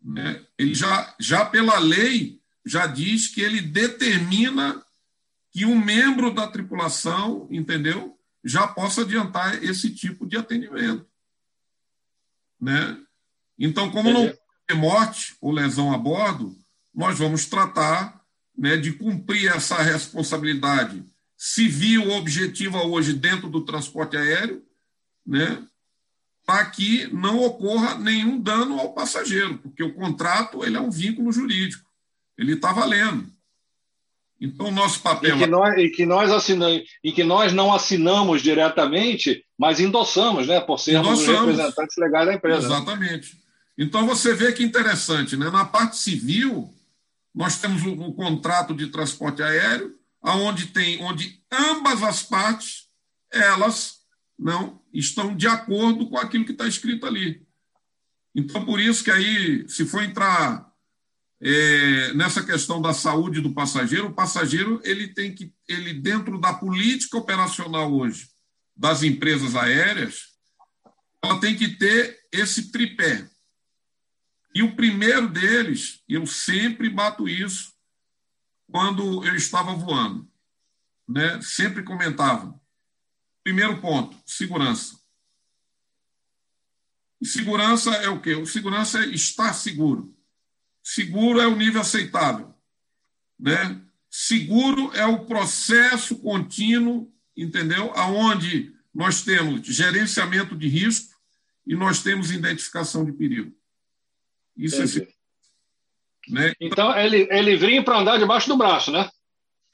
Né? 0.00 0.42
Ele 0.56 0.74
já, 0.74 1.14
já 1.20 1.44
pela 1.44 1.78
lei, 1.78 2.40
já 2.64 2.86
diz 2.86 3.28
que 3.28 3.42
ele 3.42 3.60
determina 3.60 4.82
que 5.50 5.66
um 5.66 5.78
membro 5.78 6.32
da 6.32 6.46
tripulação, 6.46 7.48
entendeu? 7.50 8.15
Já 8.46 8.68
possa 8.68 9.02
adiantar 9.02 9.62
esse 9.62 9.90
tipo 9.90 10.26
de 10.26 10.36
atendimento. 10.36 11.06
Né? 12.60 12.98
Então, 13.58 13.90
como 13.90 14.12
não 14.12 14.32
tem 14.66 14.76
morte 14.76 15.36
ou 15.40 15.50
lesão 15.50 15.92
a 15.92 15.98
bordo, 15.98 16.56
nós 16.94 17.18
vamos 17.18 17.46
tratar 17.46 18.22
né, 18.56 18.76
de 18.76 18.92
cumprir 18.92 19.50
essa 19.50 19.82
responsabilidade 19.82 21.04
civil 21.36 22.10
objetiva 22.12 22.82
hoje 22.82 23.12
dentro 23.12 23.50
do 23.50 23.64
transporte 23.64 24.16
aéreo, 24.16 24.64
né, 25.26 25.62
para 26.46 26.64
que 26.66 27.08
não 27.08 27.40
ocorra 27.40 27.98
nenhum 27.98 28.40
dano 28.40 28.78
ao 28.78 28.94
passageiro, 28.94 29.58
porque 29.58 29.82
o 29.82 29.92
contrato 29.92 30.64
ele 30.64 30.76
é 30.76 30.80
um 30.80 30.90
vínculo 30.90 31.32
jurídico 31.32 31.86
ele 32.36 32.54
está 32.54 32.72
valendo. 32.72 33.32
Então, 34.40 34.66
o 34.66 34.70
nosso 34.70 35.00
papel. 35.00 35.36
E 35.36 35.38
que 35.38 35.46
nós, 35.46 35.78
e 35.78 35.88
que 35.88 36.06
nós, 36.06 36.30
assinamos, 36.30 36.82
e 37.02 37.12
que 37.12 37.24
nós 37.24 37.52
não 37.52 37.72
assinamos 37.72 38.42
diretamente, 38.42 39.44
mas 39.58 39.80
endossamos, 39.80 40.46
né, 40.46 40.60
por 40.60 40.78
sermos 40.78 41.20
os 41.20 41.26
representantes 41.26 41.96
legais 41.96 42.26
da 42.26 42.34
empresa. 42.34 42.68
Né? 42.68 42.74
Exatamente. 42.74 43.38
Então, 43.78 44.06
você 44.06 44.34
vê 44.34 44.52
que 44.52 44.62
interessante, 44.62 45.36
né? 45.36 45.50
na 45.50 45.64
parte 45.64 45.96
civil, 45.96 46.72
nós 47.34 47.58
temos 47.58 47.82
o, 47.82 47.92
o 47.92 48.12
contrato 48.14 48.74
de 48.74 48.88
transporte 48.88 49.42
aéreo, 49.42 49.94
aonde 50.22 50.66
tem, 50.66 51.02
onde 51.02 51.40
ambas 51.50 52.02
as 52.02 52.22
partes, 52.22 52.88
elas 53.32 54.00
não 54.38 54.80
estão 54.92 55.34
de 55.34 55.46
acordo 55.46 56.08
com 56.08 56.18
aquilo 56.18 56.44
que 56.44 56.52
está 56.52 56.66
escrito 56.66 57.06
ali. 57.06 57.42
Então, 58.34 58.64
por 58.64 58.80
isso 58.80 59.02
que 59.02 59.10
aí, 59.10 59.66
se 59.68 59.86
for 59.86 60.02
entrar 60.02 60.65
é, 61.40 62.14
nessa 62.14 62.42
questão 62.42 62.80
da 62.80 62.94
saúde 62.94 63.40
do 63.40 63.52
passageiro, 63.52 64.08
o 64.08 64.14
passageiro 64.14 64.80
ele 64.84 65.08
tem 65.08 65.34
que, 65.34 65.52
ele 65.68 65.92
dentro 65.92 66.40
da 66.40 66.54
política 66.54 67.18
operacional 67.18 67.92
hoje 67.92 68.28
das 68.74 69.02
empresas 69.02 69.54
aéreas, 69.54 70.36
ela 71.22 71.40
tem 71.40 71.56
que 71.56 71.68
ter 71.76 72.18
esse 72.30 72.70
tripé. 72.70 73.28
E 74.54 74.62
o 74.62 74.74
primeiro 74.74 75.28
deles, 75.28 76.02
eu 76.08 76.26
sempre 76.26 76.88
bato 76.88 77.28
isso 77.28 77.74
quando 78.70 79.24
eu 79.24 79.34
estava 79.34 79.74
voando, 79.74 80.30
né? 81.08 81.40
Sempre 81.42 81.82
comentava. 81.82 82.58
Primeiro 83.42 83.80
ponto, 83.80 84.16
segurança. 84.26 84.98
Segurança 87.22 87.90
é 87.96 88.08
o 88.08 88.20
quê? 88.20 88.34
O 88.34 88.46
segurança 88.46 89.04
é 89.04 89.06
estar 89.08 89.52
seguro. 89.52 90.15
Seguro 90.88 91.40
é 91.40 91.46
o 91.48 91.56
nível 91.56 91.80
aceitável. 91.80 92.54
Né? 93.36 93.82
Seguro 94.08 94.92
é 94.94 95.04
o 95.04 95.26
processo 95.26 96.16
contínuo, 96.20 97.12
entendeu? 97.36 97.90
Aonde 97.96 98.72
nós 98.94 99.22
temos 99.22 99.66
gerenciamento 99.66 100.56
de 100.56 100.68
risco 100.68 101.12
e 101.66 101.74
nós 101.74 102.04
temos 102.04 102.30
identificação 102.30 103.04
de 103.04 103.10
perigo. 103.10 103.52
Isso 104.56 104.80
é 104.80 104.84
Entendi. 104.84 105.08
é 106.28 106.32
Né? 106.32 106.52
Então, 106.60 106.96
ele 106.96 107.26
é 107.32 107.42
livrinho 107.42 107.84
para 107.84 107.98
andar 107.98 108.18
debaixo 108.18 108.46
do 108.46 108.56
braço, 108.56 108.92
né? 108.92 109.10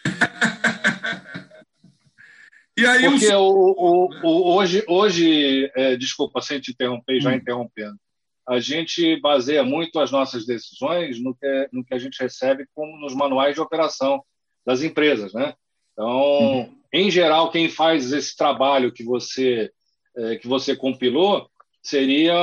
e 2.75 2.87
aí 2.87 3.05
Porque 3.05 3.35
o, 3.35 3.37
o, 3.77 4.09
o, 4.23 4.57
hoje, 4.57 4.83
hoje 4.89 5.71
é, 5.77 5.95
desculpa 5.95 6.41
sem 6.41 6.59
te 6.59 6.71
interromper, 6.71 7.21
já 7.21 7.29
hum. 7.29 7.35
interrompendo, 7.35 8.01
a 8.49 8.59
gente 8.59 9.21
baseia 9.21 9.63
muito 9.63 10.01
as 10.01 10.11
nossas 10.11 10.45
decisões 10.45 11.23
no 11.23 11.35
que, 11.35 11.69
no 11.73 11.85
que 11.85 11.95
a 11.95 11.99
gente 11.99 12.21
recebe 12.21 12.67
como 12.75 12.99
nos 12.99 13.15
manuais 13.15 13.55
de 13.55 13.61
operação 13.61 14.23
das 14.65 14.83
empresas, 14.83 15.33
né? 15.33 15.55
Então, 15.93 16.09
uhum. 16.09 16.77
em 16.93 17.11
geral, 17.11 17.51
quem 17.51 17.69
faz 17.69 18.13
esse 18.13 18.37
trabalho 18.37 18.93
que 18.93 19.05
você 19.05 19.71
é, 20.17 20.37
que 20.37 20.47
você 20.47 20.77
compilou 20.77 21.49
seria 21.83 22.35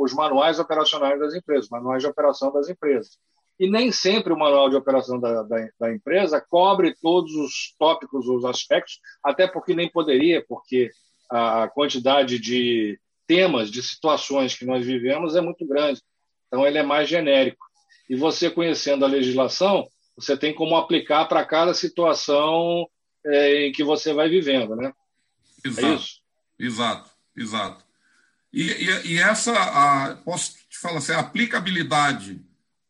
os 0.00 0.12
manuais 0.12 0.58
operacionais 0.58 1.18
das 1.18 1.34
empresas, 1.34 1.70
manuais 1.70 2.02
de 2.02 2.08
operação 2.08 2.52
das 2.52 2.68
empresas. 2.68 3.18
E 3.58 3.70
nem 3.70 3.90
sempre 3.90 4.32
o 4.32 4.38
manual 4.38 4.68
de 4.68 4.76
operação 4.76 5.18
da, 5.18 5.42
da, 5.42 5.68
da 5.80 5.92
empresa 5.92 6.44
cobre 6.50 6.94
todos 7.00 7.32
os 7.32 7.74
tópicos, 7.78 8.28
os 8.28 8.44
aspectos, 8.44 9.00
até 9.22 9.46
porque 9.46 9.74
nem 9.74 9.90
poderia, 9.90 10.44
porque 10.46 10.90
a 11.30 11.68
quantidade 11.68 12.38
de 12.38 13.00
temas, 13.26 13.70
de 13.70 13.82
situações 13.82 14.54
que 14.54 14.64
nós 14.64 14.84
vivemos 14.84 15.34
é 15.34 15.40
muito 15.40 15.66
grande. 15.66 16.00
Então, 16.46 16.66
ele 16.66 16.78
é 16.78 16.82
mais 16.82 17.08
genérico. 17.08 17.64
E 18.08 18.16
você, 18.16 18.50
conhecendo 18.50 19.04
a 19.04 19.08
legislação, 19.08 19.88
você 20.16 20.36
tem 20.36 20.54
como 20.54 20.76
aplicar 20.76 21.26
para 21.26 21.44
cada 21.44 21.74
situação 21.74 22.88
é, 23.24 23.66
em 23.66 23.72
que 23.72 23.82
você 23.82 24.12
vai 24.12 24.28
vivendo, 24.28 24.76
né? 24.76 24.92
Exato, 25.64 25.86
é 25.86 25.94
isso? 25.94 26.20
exato, 26.58 27.10
exato. 27.36 27.84
E, 28.52 28.62
e, 28.62 29.14
e 29.14 29.18
essa, 29.18 29.52
a, 29.52 30.16
posso 30.16 30.54
te 30.68 30.78
falar 30.78 30.98
assim, 30.98 31.12
a 31.12 31.20
aplicabilidade 31.20 32.40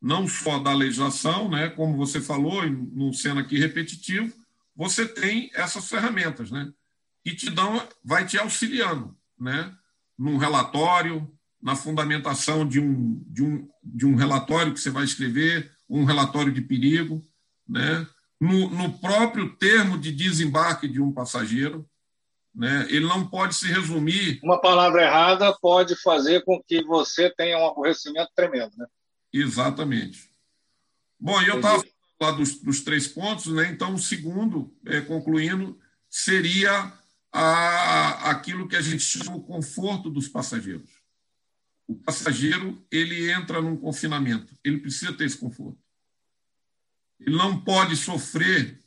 não 0.00 0.28
só 0.28 0.58
da 0.58 0.72
legislação, 0.72 1.48
né, 1.48 1.70
como 1.70 1.96
você 1.96 2.20
falou, 2.20 2.62
não 2.68 3.12
sendo 3.12 3.40
aqui 3.40 3.58
repetitivo, 3.58 4.32
você 4.74 5.08
tem 5.08 5.50
essas 5.54 5.88
ferramentas, 5.88 6.50
né, 6.50 6.70
que 7.24 7.34
te 7.34 7.50
dão, 7.50 7.82
vai 8.04 8.24
te 8.26 8.38
auxiliando, 8.38 9.16
né, 9.38 9.74
num 10.18 10.36
relatório, 10.36 11.30
na 11.62 11.74
fundamentação 11.74 12.66
de 12.66 12.80
um, 12.80 13.22
de 13.26 13.42
um, 13.42 13.68
de 13.82 14.06
um 14.06 14.14
relatório 14.14 14.72
que 14.72 14.80
você 14.80 14.90
vai 14.90 15.04
escrever, 15.04 15.70
um 15.88 16.04
relatório 16.04 16.52
de 16.52 16.60
perigo, 16.60 17.24
né, 17.68 18.06
no, 18.40 18.68
no 18.70 18.98
próprio 18.98 19.56
termo 19.56 19.98
de 19.98 20.12
desembarque 20.12 20.86
de 20.88 21.00
um 21.00 21.12
passageiro, 21.12 21.88
né? 22.56 22.86
Ele 22.88 23.06
não 23.06 23.28
pode 23.28 23.54
se 23.54 23.66
resumir. 23.66 24.40
Uma 24.42 24.58
palavra 24.58 25.02
errada 25.02 25.54
pode 25.60 25.94
fazer 25.96 26.42
com 26.42 26.62
que 26.66 26.82
você 26.82 27.28
tenha 27.36 27.58
um 27.58 27.66
aborrecimento 27.66 28.30
tremendo. 28.34 28.72
Né? 28.78 28.86
Exatamente. 29.30 30.30
Bom, 31.20 31.40
eu 31.42 31.56
estava 31.56 31.76
falando 31.76 31.94
lá 32.18 32.30
dos, 32.30 32.58
dos, 32.60 32.80
três 32.80 33.06
pontos, 33.06 33.46
né? 33.52 33.70
então 33.70 33.94
o 33.94 33.98
segundo, 33.98 34.74
é, 34.86 35.02
concluindo, 35.02 35.78
seria 36.08 36.92
a, 37.38 38.30
aquilo 38.30 38.66
que 38.66 38.76
a 38.76 38.80
gente 38.80 39.02
chama 39.02 39.36
o 39.36 39.42
conforto 39.42 40.08
dos 40.08 40.26
passageiros. 40.26 40.90
O 41.86 41.94
passageiro 41.94 42.82
ele 42.90 43.30
entra 43.30 43.60
num 43.60 43.76
confinamento, 43.76 44.54
ele 44.64 44.78
precisa 44.78 45.12
ter 45.12 45.24
esse 45.24 45.36
conforto. 45.36 45.78
Ele 47.20 47.36
não 47.36 47.60
pode 47.60 47.94
sofrer 47.94 48.80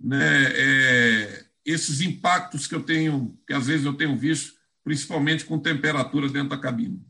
né, 0.00 0.44
é, 0.54 1.46
esses 1.64 2.00
impactos 2.00 2.68
que 2.68 2.74
eu 2.74 2.82
tenho, 2.82 3.36
que 3.46 3.52
às 3.52 3.66
vezes 3.66 3.84
eu 3.84 3.94
tenho 3.94 4.16
visto, 4.16 4.54
principalmente 4.84 5.44
com 5.44 5.58
temperatura 5.58 6.28
dentro 6.28 6.50
da 6.50 6.58
cabine. 6.58 7.04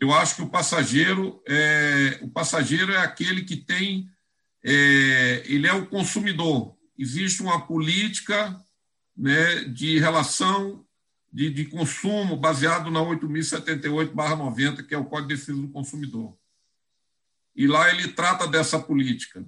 Eu 0.00 0.12
acho 0.12 0.36
que 0.36 0.42
o 0.42 0.48
passageiro 0.48 1.42
é, 1.46 2.18
o 2.22 2.30
passageiro 2.30 2.92
é 2.92 2.98
aquele 2.98 3.44
que 3.44 3.56
tem, 3.56 4.10
é, 4.64 5.42
ele 5.44 5.66
é 5.66 5.72
o 5.72 5.86
consumidor. 5.86 6.76
Existe 6.98 7.42
uma 7.42 7.66
política 7.66 8.58
né, 9.16 9.64
de 9.64 9.98
relação 9.98 10.84
de, 11.32 11.50
de 11.50 11.64
consumo 11.66 12.36
baseado 12.36 12.90
na 12.90 13.00
8.078/90, 13.00 14.86
que 14.86 14.94
é 14.94 14.98
o 14.98 15.04
Código 15.04 15.28
de 15.28 15.36
Defesa 15.36 15.60
do 15.60 15.68
Consumidor. 15.68 16.36
E 17.56 17.66
lá 17.66 17.90
ele 17.90 18.08
trata 18.08 18.46
dessa 18.46 18.78
política. 18.78 19.44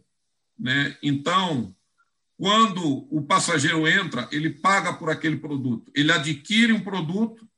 Né? 0.59 0.97
Então, 1.03 1.75
quando 2.37 3.07
o 3.11 3.23
passageiro 3.23 3.87
entra, 3.87 4.29
ele 4.33 4.51
paga 4.51 4.93
por 4.93 5.11
aquele 5.11 5.37
produto. 5.37 5.91
Ele 5.95 6.13
adquire 6.13 6.73
um 6.73 6.81
produto 6.81 7.49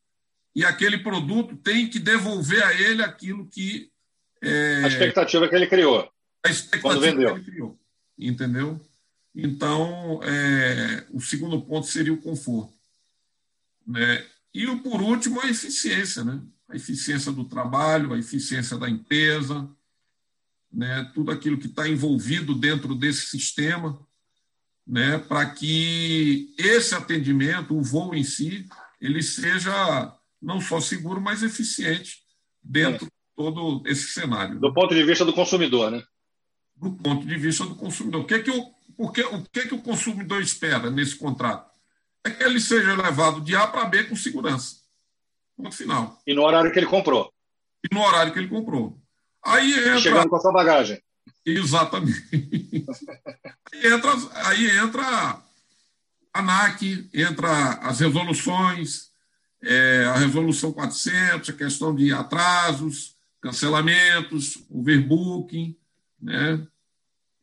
e 0.55 0.65
aquele 0.65 0.99
produto 0.99 1.57
tem 1.57 1.89
que 1.89 1.99
devolver 1.99 2.63
a 2.63 2.73
ele 2.73 3.03
aquilo 3.03 3.47
que. 3.47 3.91
É, 4.43 4.83
a 4.85 4.89
expectativa 4.89 5.49
que 5.49 5.55
ele 5.55 5.67
criou. 5.67 6.11
A 6.45 6.51
expectativa 6.51 7.17
que 7.17 7.23
ele 7.23 7.45
criou. 7.45 7.79
Entendeu? 8.19 8.81
Então, 9.37 10.21
é, 10.23 11.07
o 11.11 11.21
segundo 11.21 11.61
ponto 11.61 11.87
seria 11.87 12.13
o 12.13 12.21
conforto. 12.21 12.73
Né? 13.87 14.27
E, 14.55 14.67
o, 14.67 14.81
por 14.81 15.03
último, 15.03 15.41
a 15.41 15.49
eficiência. 15.49 16.25
Né? 16.25 16.41
A 16.69 16.75
eficiência 16.75 17.31
do 17.31 17.45
trabalho, 17.45 18.15
a 18.15 18.19
eficiência 18.19 18.79
da 18.79 18.89
empresa, 18.89 19.69
né? 20.73 21.11
tudo 21.15 21.31
aquilo 21.31 21.59
que 21.59 21.67
está 21.67 21.87
envolvido 21.87 22.55
dentro 22.55 22.95
desse 22.95 23.27
sistema 23.27 23.97
né, 24.87 25.19
para 25.19 25.51
que 25.51 26.55
esse 26.57 26.95
atendimento, 26.95 27.77
o 27.77 27.83
voo 27.83 28.15
em 28.15 28.23
si, 28.23 28.67
ele 29.01 29.23
seja 29.23 30.15
não 30.41 30.61
só 30.61 30.81
seguro, 30.81 31.21
mas 31.21 31.43
eficiente 31.43 32.23
dentro 32.63 33.07
de 33.07 33.13
todo 33.35 33.83
esse 33.87 34.09
cenário. 34.09 34.61
Do 34.61 34.73
ponto 34.73 34.95
de 34.95 35.03
vista 35.03 35.25
do 35.25 35.33
consumidor, 35.33 35.91
né? 35.91 36.03
Do 36.77 36.93
ponto 36.93 37.27
de 37.27 37.37
vista 37.37 37.65
do 37.65 37.75
consumidor. 37.75 38.23
O 38.23 38.27
que 38.27 38.35
é 38.35 38.39
que 38.39 38.51
o, 38.51 38.75
porque, 38.97 39.23
o, 39.23 39.43
que 39.45 39.69
que 39.69 39.75
o 39.75 39.83
consumidor 39.83 40.41
espera 40.41 40.91
nesse 40.91 41.17
contrato? 41.17 41.71
É 42.25 42.31
que 42.31 42.43
ele 42.43 42.61
seja 42.61 42.95
levado 42.95 43.41
de 43.41 43.55
A 43.55 43.67
para 43.67 43.85
B 43.85 44.05
com 44.05 44.17
segurança. 44.17 44.77
Ponto 45.57 45.75
final. 45.75 46.21
E 46.27 46.35
no 46.35 46.43
horário 46.43 46.73
que 46.73 46.79
ele 46.79 46.87
comprou. 46.87 47.33
E 47.85 47.95
no 47.95 48.03
horário 48.03 48.33
que 48.33 48.39
ele 48.39 48.49
comprou. 48.49 48.99
Aí 49.45 49.73
entra... 49.73 49.99
Chegando 49.99 50.29
com 50.29 50.37
a 50.37 50.41
sua 50.41 50.53
bagagem. 50.53 51.01
Exatamente. 51.45 52.25
aí, 53.73 53.93
entra, 53.93 54.13
aí 54.47 54.79
entra 54.79 55.03
a 55.03 55.43
ANAC, 56.35 57.09
entra 57.15 57.75
as 57.83 58.01
resoluções, 58.01 59.11
é, 59.63 60.05
a 60.07 60.17
resolução 60.17 60.73
400, 60.73 61.51
a 61.51 61.53
questão 61.53 61.95
de 61.95 62.13
atrasos, 62.13 63.15
cancelamentos, 63.41 64.59
overbooking, 64.71 65.77
né? 66.21 66.67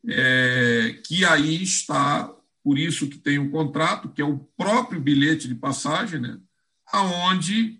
É, 0.07 0.99
que 1.05 1.23
aí 1.23 1.63
está, 1.63 2.33
por 2.63 2.77
isso 2.77 3.09
que 3.09 3.17
tem 3.17 3.39
um 3.39 3.49
contrato, 3.49 4.09
que 4.09 4.21
é 4.21 4.25
o 4.25 4.39
próprio 4.57 4.99
bilhete 4.99 5.47
de 5.47 5.55
passagem, 5.55 6.19
né? 6.19 6.37
aonde 6.93 7.79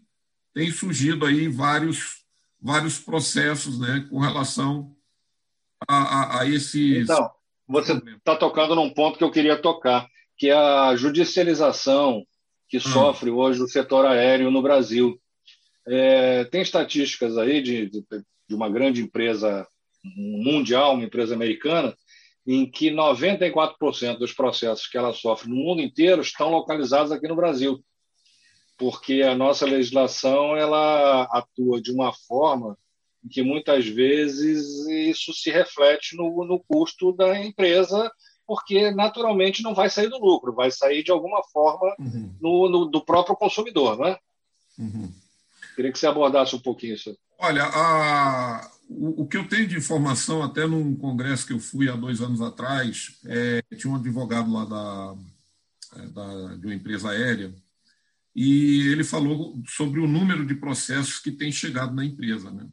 tem 0.54 0.72
surgido 0.72 1.26
aí 1.26 1.48
vários, 1.48 2.24
vários 2.60 2.98
processos 3.00 3.80
né, 3.80 4.08
com 4.10 4.20
relação 4.20 4.96
a, 5.88 5.96
a, 5.96 6.42
a 6.42 6.50
esses. 6.50 7.04
Então, 7.04 7.30
você 7.68 7.94
está 7.94 8.36
tocando 8.36 8.76
num 8.76 8.90
ponto 8.90 9.18
que 9.18 9.24
eu 9.24 9.32
queria 9.32 9.62
tocar, 9.62 10.08
que 10.38 10.50
é 10.50 10.54
a 10.54 10.96
judicialização 10.96 12.26
que 12.68 12.78
hum. 12.78 12.82
sofre 12.82 13.30
hoje 13.30 13.62
o 13.62 13.68
setor 13.68 14.06
aéreo 14.06 14.50
no 14.50 14.62
Brasil. 14.62 15.20
É, 15.86 16.46
tem 16.46 16.62
estatísticas 16.62 17.38
aí 17.38 17.62
de, 17.62 17.90
de, 17.90 18.06
de 18.48 18.56
uma 18.56 18.70
grande 18.70 19.02
empresa 19.02 19.68
mundial, 20.04 20.96
uma 20.96 21.06
empresa 21.06 21.34
americana, 21.34 21.96
em 22.46 22.70
que 22.70 22.92
94% 22.92 24.18
dos 24.18 24.34
processos 24.34 24.88
que 24.88 24.98
ela 24.98 25.14
sofre 25.14 25.50
no 25.50 25.56
mundo 25.56 25.82
inteiro 25.82 26.22
estão 26.22 26.50
localizados 26.50 27.12
aqui 27.12 27.28
no 27.28 27.36
Brasil, 27.36 27.84
porque 28.78 29.22
a 29.22 29.36
nossa 29.36 29.66
legislação 29.66 30.56
ela 30.56 31.24
atua 31.32 31.82
de 31.82 31.92
uma 31.92 32.12
forma 32.28 32.78
que 33.32 33.42
muitas 33.42 33.88
vezes 33.88 34.86
isso 34.88 35.34
se 35.34 35.50
reflete 35.50 36.18
no, 36.18 36.44
no 36.46 36.60
custo 36.68 37.14
da 37.14 37.40
empresa, 37.40 38.12
porque 38.46 38.92
naturalmente 38.92 39.64
não 39.64 39.74
vai 39.74 39.90
sair 39.90 40.10
do 40.10 40.20
lucro, 40.20 40.54
vai 40.54 40.70
sair 40.70 41.04
de 41.04 41.12
alguma 41.12 41.42
forma 41.44 41.96
uhum. 41.98 42.36
no, 42.42 42.70
no, 42.70 42.86
do 42.86 43.04
próprio 43.04 43.36
consumidor, 43.36 43.98
não 43.98 44.08
é? 44.08 44.20
Uhum. 44.78 45.14
Queria 45.76 45.92
que 45.92 46.00
você 46.00 46.08
abordasse 46.08 46.56
um 46.56 46.60
pouquinho 46.60 46.96
isso. 46.96 47.18
Olha, 47.40 47.64
a, 47.66 48.72
o, 48.90 49.24
o, 49.24 49.28
que 49.28 49.38
eu 49.38 49.48
tenho 49.48 49.68
de 49.68 49.78
informação, 49.78 50.44
até 50.44 50.66
num 50.66 50.96
congresso 50.96 51.46
que 51.46 51.54
eu 51.54 51.60
fui 51.60 51.90
há 51.90 51.96
dois 51.96 52.22
anos 52.22 52.42
atrás, 52.42 53.20
é, 53.26 53.62
tinha 53.76 53.92
um 53.92 53.96
advogado 53.96 54.52
lá 54.52 54.66
da, 54.66 55.16
é, 56.02 56.08
da, 56.08 56.56
de 56.56 56.66
uma 56.66 56.76
empresa 56.76 57.10
aérea, 57.10 57.54
e 58.36 58.88
ele 58.88 59.04
falou 59.04 59.62
sobre 59.68 60.00
o 60.00 60.08
número 60.08 60.46
de 60.46 60.56
processos 60.56 61.20
que 61.20 61.32
tem 61.32 61.52
chegado 61.52 61.94
na 61.94 62.04
empresa. 62.04 62.50
Né? 62.50 62.68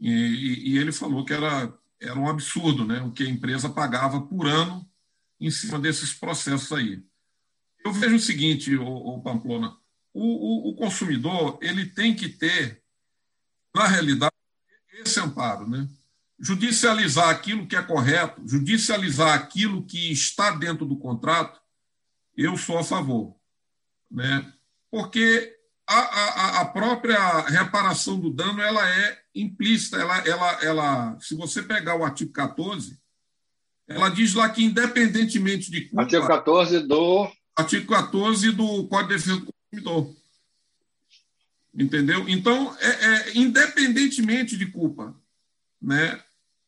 E, 0.00 0.72
e, 0.72 0.78
ele 0.78 0.92
falou 0.92 1.24
que 1.24 1.32
era, 1.32 1.72
era 2.00 2.18
um 2.18 2.28
absurdo 2.28 2.86
né, 2.86 3.00
o 3.02 3.12
que 3.12 3.24
a 3.24 3.28
empresa 3.28 3.68
pagava 3.68 4.20
por 4.22 4.46
ano 4.46 4.88
em 5.40 5.50
cima 5.50 5.78
desses 5.78 6.14
processos 6.14 6.72
aí. 6.72 7.02
Eu 7.84 7.92
vejo 7.92 8.16
o 8.16 8.20
seguinte, 8.20 8.76
o 8.76 9.20
Pamplona, 9.20 9.76
o, 10.12 10.22
o, 10.22 10.70
o, 10.70 10.76
consumidor 10.76 11.58
ele 11.60 11.86
tem 11.86 12.14
que 12.14 12.28
ter, 12.28 12.82
na 13.74 13.86
realidade, 13.86 14.32
esse 15.04 15.20
amparo. 15.20 15.68
Né? 15.68 15.88
judicializar 16.38 17.28
aquilo 17.30 17.66
que 17.66 17.74
é 17.74 17.82
correto, 17.82 18.40
judicializar 18.46 19.34
aquilo 19.34 19.84
que 19.84 20.12
está 20.12 20.52
dentro 20.52 20.86
do 20.86 20.96
contrato, 20.96 21.60
eu 22.36 22.56
sou 22.56 22.78
a 22.78 22.84
favor. 22.84 23.34
Né? 24.10 24.50
Porque 24.90 25.56
a, 25.86 25.98
a, 25.98 26.60
a 26.60 26.64
própria 26.66 27.40
reparação 27.40 28.20
do 28.20 28.30
dano 28.30 28.62
ela 28.62 28.88
é 28.88 29.18
implícita. 29.34 29.96
Ela, 29.96 30.18
ela, 30.18 30.64
ela, 30.64 31.18
se 31.20 31.34
você 31.34 31.62
pegar 31.62 31.96
o 31.96 32.04
artigo 32.04 32.32
14, 32.32 32.96
ela 33.88 34.08
diz 34.08 34.34
lá 34.34 34.48
que, 34.48 34.62
independentemente 34.62 35.70
de 35.70 35.86
culpa. 35.88 36.02
Artigo 36.02 36.26
14 36.26 36.80
do. 36.86 37.30
Artigo 37.56 37.88
14 37.88 38.52
do 38.52 38.86
Código 38.86 39.08
de 39.08 39.14
Defesa 39.16 39.40
do 39.40 39.52
Entendeu? 41.74 42.28
Então, 42.28 42.76
é, 42.80 42.88
é, 42.88 43.38
independentemente 43.38 44.56
de 44.56 44.66
culpa, 44.66 45.14
né, 45.80 46.20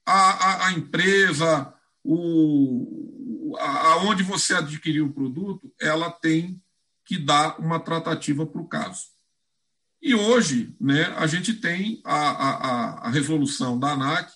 a, 0.07 0.12
a, 0.12 0.66
a 0.66 0.72
empresa, 0.72 1.74
o, 2.05 3.57
aonde 3.59 4.22
você 4.22 4.55
adquiriu 4.55 5.07
o 5.07 5.12
produto, 5.12 5.72
ela 5.80 6.11
tem 6.11 6.62
que 7.05 7.18
dar 7.18 7.59
uma 7.59 7.80
tratativa 7.80 8.46
para 8.46 8.61
o 8.61 8.68
caso. 8.68 9.07
E 10.03 10.14
hoje, 10.14 10.74
né, 10.80 11.07
a 11.16 11.26
gente 11.26 11.55
tem 11.55 12.01
a, 12.05 12.14
a, 12.14 13.07
a 13.07 13.11
resolução 13.11 13.78
da 13.78 13.92
ANAC 13.92 14.32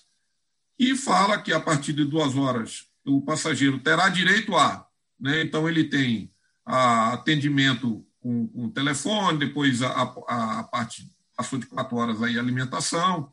que 0.77 0.95
fala 0.95 1.41
que 1.41 1.53
a 1.53 1.59
partir 1.59 1.93
de 1.93 2.03
duas 2.03 2.35
horas 2.35 2.87
o 3.05 3.21
passageiro 3.21 3.79
terá 3.79 4.09
direito 4.09 4.55
a, 4.55 4.85
né, 5.19 5.41
então 5.41 5.69
ele 5.69 5.85
tem 5.85 6.31
a, 6.65 7.13
atendimento 7.13 8.05
com, 8.25 8.47
com 8.47 8.69
telefone, 8.71 9.37
depois 9.37 9.83
a, 9.83 9.89
a, 10.27 10.59
a, 10.61 10.63
parte 10.63 11.07
passou 11.37 11.59
de 11.59 11.67
quatro 11.67 11.95
horas 11.95 12.23
aí 12.23 12.39
alimentação 12.39 13.31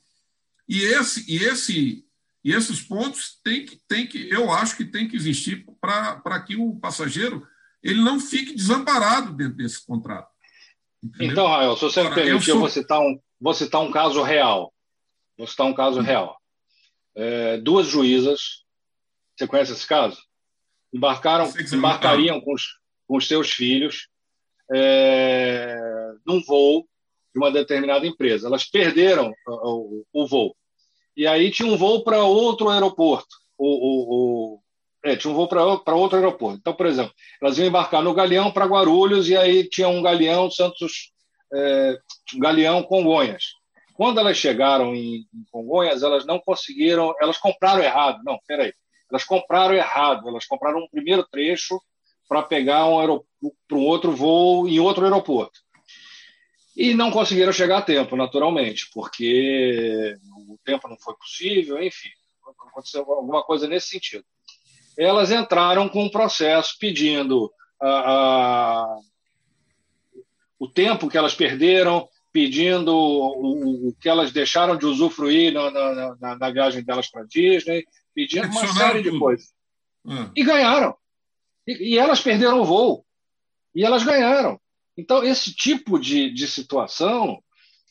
e 0.68 0.82
esse 0.82 1.24
e 1.32 1.42
esse 1.42 2.04
e 2.44 2.52
esses 2.52 2.82
pontos 2.82 3.40
tem 3.42 3.64
que 3.64 3.76
tem 3.88 4.06
que 4.06 4.28
eu 4.28 4.50
acho 4.50 4.76
que 4.76 4.84
tem 4.84 5.08
que 5.08 5.16
existir 5.16 5.64
para 5.80 6.40
que 6.40 6.56
o 6.56 6.76
passageiro 6.76 7.46
ele 7.82 8.02
não 8.02 8.20
fique 8.20 8.54
desamparado 8.54 9.32
dentro 9.32 9.56
desse 9.56 9.84
contrato. 9.84 10.30
Entendeu? 11.02 11.32
Então, 11.32 11.46
Rael, 11.48 11.74
se 11.74 11.82
você 11.82 12.02
me 12.02 12.14
permitir, 12.14 12.30
eu, 12.30 12.40
sou... 12.40 12.54
eu, 12.54 12.60
vou, 12.60 12.68
citar 12.68 13.00
um, 13.00 13.20
vou 13.40 13.54
citar 13.54 13.80
um 13.80 13.90
caso 13.90 14.22
real. 14.22 14.72
Vou 15.36 15.46
citar 15.46 15.66
um 15.66 15.74
caso 15.74 15.98
hum. 15.98 16.02
real. 16.02 16.38
É, 17.16 17.56
duas 17.56 17.88
juízas, 17.88 18.62
você 19.34 19.48
conhece 19.48 19.72
esse 19.72 19.86
caso? 19.86 20.16
Embarcaram, 20.92 21.52
embarcariam 21.72 22.40
com 22.40 22.54
os, 22.54 22.78
com 23.08 23.16
os 23.16 23.26
seus 23.26 23.50
filhos 23.50 24.11
é, 24.72 25.76
num 26.26 26.40
voo 26.42 26.86
de 27.32 27.38
uma 27.40 27.50
determinada 27.50 28.06
empresa. 28.06 28.46
Elas 28.46 28.64
perderam 28.64 29.32
o, 29.46 30.04
o, 30.12 30.22
o 30.22 30.26
voo. 30.26 30.54
E 31.16 31.26
aí 31.26 31.50
tinha 31.50 31.70
um 31.70 31.76
voo 31.76 32.02
para 32.02 32.24
outro 32.24 32.68
aeroporto. 32.68 33.36
O, 33.58 34.60
é, 35.04 35.16
tinha 35.16 35.32
um 35.32 35.36
voo 35.36 35.48
para 35.48 35.94
outro 35.94 36.16
aeroporto. 36.16 36.58
Então, 36.58 36.74
por 36.74 36.86
exemplo, 36.86 37.12
elas 37.40 37.58
iam 37.58 37.66
embarcar 37.66 38.02
no 38.02 38.14
Galeão 38.14 38.50
para 38.50 38.66
Guarulhos 38.66 39.28
e 39.28 39.36
aí 39.36 39.68
tinha 39.68 39.88
um 39.88 40.02
Galeão 40.02 40.50
Santos, 40.50 41.12
é, 41.52 41.98
um 42.34 42.38
Galeão 42.38 42.82
Congonhas. 42.82 43.44
Quando 43.94 44.18
elas 44.18 44.36
chegaram 44.36 44.94
em, 44.94 45.26
em, 45.34 45.44
Congonhas, 45.50 46.02
elas 46.02 46.24
não 46.24 46.38
conseguiram, 46.38 47.14
elas 47.20 47.36
compraram 47.36 47.82
errado. 47.82 48.20
Não, 48.24 48.38
peraí. 48.46 48.72
Elas 49.10 49.24
compraram 49.24 49.74
errado. 49.74 50.28
Elas 50.28 50.46
compraram 50.46 50.78
um 50.78 50.88
primeiro 50.88 51.26
trecho 51.30 51.80
para 52.32 52.42
pegar 52.42 52.86
um 52.86 53.20
para 53.68 53.76
um 53.76 53.84
outro 53.84 54.12
voo 54.12 54.68
em 54.68 54.78
outro 54.80 55.04
aeroporto. 55.04 55.60
E 56.76 56.94
não 56.94 57.10
conseguiram 57.10 57.52
chegar 57.52 57.78
a 57.78 57.82
tempo, 57.82 58.16
naturalmente, 58.16 58.88
porque 58.94 60.16
o 60.48 60.58
tempo 60.64 60.88
não 60.88 60.96
foi 60.98 61.14
possível, 61.16 61.82
enfim, 61.82 62.08
aconteceu 62.68 63.02
alguma 63.02 63.42
coisa 63.42 63.68
nesse 63.68 63.88
sentido 63.88 64.24
elas 64.96 65.30
entraram 65.30 65.88
com 65.88 66.04
um 66.04 66.10
processo 66.10 66.76
pedindo 66.78 67.50
a, 67.80 68.96
o 70.58 70.68
tempo 70.68 71.08
que 71.08 71.18
elas 71.18 71.34
perderam, 71.34 72.08
pedindo 72.32 72.94
o, 72.94 73.88
o, 73.88 73.94
que 74.00 74.08
elas 74.08 74.32
deixaram 74.32 74.76
de 74.76 74.86
usufruir 74.86 75.52
na, 75.52 75.70
na, 75.70 76.16
na, 76.16 76.38
na 76.38 76.50
viagem 76.50 76.82
delas 76.82 77.10
para 77.10 77.24
Disney, 77.24 77.84
pedindo 78.14 78.46
uma 78.48 78.66
série 78.68 79.02
de 79.02 79.18
coisas. 79.18 79.52
Hum. 80.04 80.30
E 80.34 80.44
ganharam. 80.44 80.96
E, 81.66 81.94
e, 81.94 81.98
elas 81.98 82.20
perderam 82.20 82.60
o 82.60 82.64
voo. 82.64 83.04
E 83.74 83.84
elas 83.84 84.04
ganharam. 84.04 84.60
Então, 84.96 85.24
esse 85.24 85.54
tipo 85.54 85.98
de, 85.98 86.30
de 86.32 86.46
situação 86.46 87.42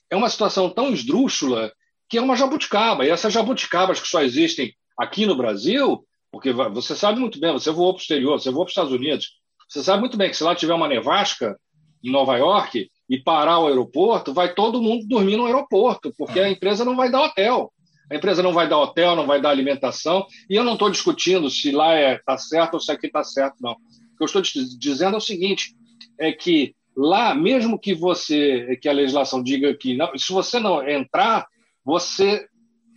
é 0.09 0.15
uma 0.15 0.29
situação 0.29 0.69
tão 0.69 0.93
esdrúxula 0.93 1.71
que 2.09 2.17
é 2.17 2.21
uma 2.21 2.35
jabuticaba. 2.35 3.05
E 3.05 3.09
essas 3.09 3.33
jabuticabas 3.33 3.99
que 3.99 4.07
só 4.07 4.21
existem 4.21 4.75
aqui 4.97 5.25
no 5.25 5.35
Brasil, 5.35 6.05
porque 6.31 6.51
você 6.51 6.95
sabe 6.95 7.19
muito 7.19 7.39
bem, 7.39 7.51
você 7.51 7.71
voou 7.71 7.93
para 7.93 7.99
o 7.99 8.01
exterior, 8.01 8.39
você 8.39 8.51
voou 8.51 8.65
para 8.65 8.69
os 8.69 8.71
Estados 8.71 8.91
Unidos, 8.91 9.39
você 9.67 9.81
sabe 9.81 10.01
muito 10.01 10.17
bem 10.17 10.29
que 10.29 10.35
se 10.35 10.43
lá 10.43 10.53
tiver 10.53 10.73
uma 10.73 10.87
nevasca 10.87 11.57
em 12.03 12.11
Nova 12.11 12.37
York 12.37 12.89
e 13.09 13.17
parar 13.17 13.59
o 13.59 13.67
aeroporto, 13.67 14.33
vai 14.33 14.53
todo 14.53 14.81
mundo 14.81 15.07
dormir 15.07 15.37
no 15.37 15.45
aeroporto, 15.45 16.13
porque 16.17 16.39
a 16.39 16.49
empresa 16.49 16.83
não 16.83 16.95
vai 16.95 17.09
dar 17.09 17.23
hotel. 17.23 17.71
A 18.11 18.15
empresa 18.15 18.43
não 18.43 18.51
vai 18.51 18.67
dar 18.67 18.77
hotel, 18.77 19.15
não 19.15 19.25
vai 19.25 19.39
dar 19.39 19.51
alimentação. 19.51 20.27
E 20.49 20.55
eu 20.55 20.65
não 20.65 20.73
estou 20.73 20.89
discutindo 20.89 21.49
se 21.49 21.71
lá 21.71 21.95
está 21.97 22.11
é, 22.11 22.17
tá 22.17 22.37
certo 22.37 22.73
ou 22.73 22.79
se 22.81 22.91
aqui 22.91 23.07
está 23.07 23.23
certo, 23.23 23.55
não. 23.61 23.71
O 23.71 24.17
que 24.17 24.23
eu 24.23 24.25
estou 24.25 24.41
dizendo 24.77 25.15
é 25.15 25.17
o 25.17 25.21
seguinte: 25.21 25.73
é 26.19 26.33
que 26.33 26.75
lá, 26.93 27.33
mesmo 27.33 27.79
que 27.79 27.93
você, 27.93 28.77
que 28.81 28.89
a 28.89 28.93
legislação 28.93 29.41
diga 29.41 29.73
que 29.77 29.95
não, 29.95 30.11
se 30.17 30.33
você 30.33 30.59
não 30.59 30.85
entrar, 30.85 31.47
você 31.85 32.45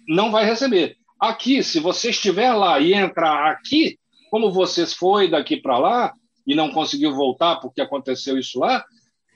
não 0.08 0.32
vai 0.32 0.44
receber. 0.44 0.96
Aqui, 1.20 1.62
se 1.62 1.78
você 1.78 2.10
estiver 2.10 2.52
lá 2.52 2.80
e 2.80 2.92
entrar 2.92 3.52
aqui, 3.52 3.96
como 4.32 4.50
você 4.50 4.84
foi 4.84 5.30
daqui 5.30 5.56
para 5.56 5.78
lá 5.78 6.12
e 6.44 6.56
não 6.56 6.72
conseguiu 6.72 7.14
voltar 7.14 7.60
porque 7.60 7.80
aconteceu 7.80 8.36
isso 8.36 8.58
lá, 8.58 8.84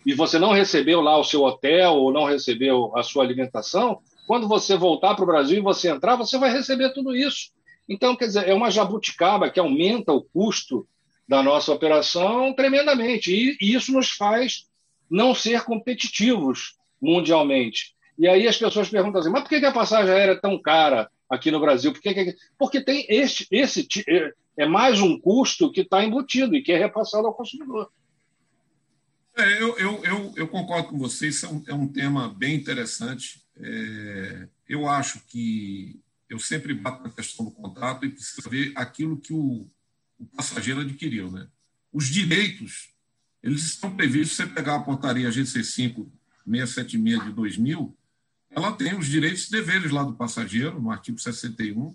e 0.04 0.12
você 0.12 0.40
não 0.40 0.50
recebeu 0.50 1.00
lá 1.00 1.16
o 1.16 1.24
seu 1.24 1.44
hotel 1.44 1.94
ou 1.94 2.12
não 2.12 2.24
recebeu 2.24 2.96
a 2.96 3.04
sua 3.04 3.22
alimentação, 3.22 4.00
quando 4.28 4.46
você 4.46 4.76
voltar 4.76 5.16
para 5.16 5.24
o 5.24 5.26
Brasil 5.26 5.58
e 5.58 5.62
você 5.62 5.88
entrar, 5.88 6.14
você 6.14 6.38
vai 6.38 6.52
receber 6.52 6.92
tudo 6.92 7.16
isso. 7.16 7.50
Então, 7.88 8.14
quer 8.14 8.26
dizer, 8.26 8.46
é 8.46 8.54
uma 8.54 8.70
jabuticaba 8.70 9.50
que 9.50 9.58
aumenta 9.58 10.12
o 10.12 10.22
custo 10.22 10.86
da 11.26 11.42
nossa 11.42 11.72
operação 11.72 12.52
tremendamente. 12.54 13.32
E, 13.32 13.56
e 13.60 13.74
isso 13.74 13.90
nos 13.90 14.10
faz 14.10 14.66
não 15.10 15.34
ser 15.34 15.64
competitivos 15.64 16.76
mundialmente. 17.02 17.96
E 18.16 18.28
aí 18.28 18.46
as 18.46 18.56
pessoas 18.56 18.88
perguntam 18.88 19.20
assim: 19.20 19.30
mas 19.30 19.42
por 19.42 19.48
que 19.48 19.64
a 19.64 19.72
passagem 19.72 20.12
aérea 20.12 20.32
é 20.32 20.40
tão 20.40 20.60
cara? 20.60 21.10
aqui 21.28 21.50
no 21.50 21.60
Brasil. 21.60 21.92
Por 21.92 22.00
que, 22.00 22.36
porque 22.58 22.80
tem 22.80 23.04
este, 23.08 23.46
esse 23.50 23.86
é, 24.08 24.32
é 24.56 24.66
mais 24.66 25.00
um 25.00 25.18
custo 25.18 25.70
que 25.70 25.82
está 25.82 26.02
embutido 26.02 26.56
e 26.56 26.62
que 26.62 26.72
é 26.72 26.78
repassado 26.78 27.26
ao 27.26 27.34
consumidor. 27.34 27.90
É, 29.36 29.62
eu, 29.62 29.78
eu, 29.78 30.04
eu, 30.04 30.32
eu, 30.36 30.48
concordo 30.48 30.88
com 30.88 30.98
vocês, 30.98 31.44
é 31.44 31.48
um, 31.48 31.64
é 31.68 31.74
um 31.74 31.86
tema 31.86 32.28
bem 32.28 32.56
interessante. 32.56 33.40
É, 33.60 34.48
eu 34.68 34.88
acho 34.88 35.20
que 35.26 36.00
eu 36.28 36.38
sempre 36.38 36.74
bato 36.74 37.02
na 37.02 37.10
questão 37.10 37.44
do 37.44 37.50
contrato 37.50 38.04
e 38.04 38.10
preciso 38.10 38.48
ver 38.48 38.72
aquilo 38.76 39.18
que 39.18 39.32
o, 39.32 39.68
o 40.18 40.26
passageiro 40.36 40.80
adquiriu. 40.80 41.30
Né? 41.30 41.48
Os 41.92 42.08
direitos, 42.08 42.90
eles 43.42 43.64
estão 43.64 43.94
previstos, 43.94 44.36
se 44.36 44.42
você 44.42 44.48
pegar 44.48 44.76
a 44.76 44.80
portaria 44.80 45.30
GC5 45.30 46.06
676 46.44 47.24
de 47.24 47.32
2000, 47.32 47.96
ela 48.50 48.72
tem 48.72 48.96
os 48.96 49.06
direitos 49.06 49.46
e 49.46 49.50
deveres 49.50 49.90
lá 49.90 50.02
do 50.02 50.14
passageiro, 50.14 50.80
no 50.80 50.90
artigo 50.90 51.18
61, 51.18 51.94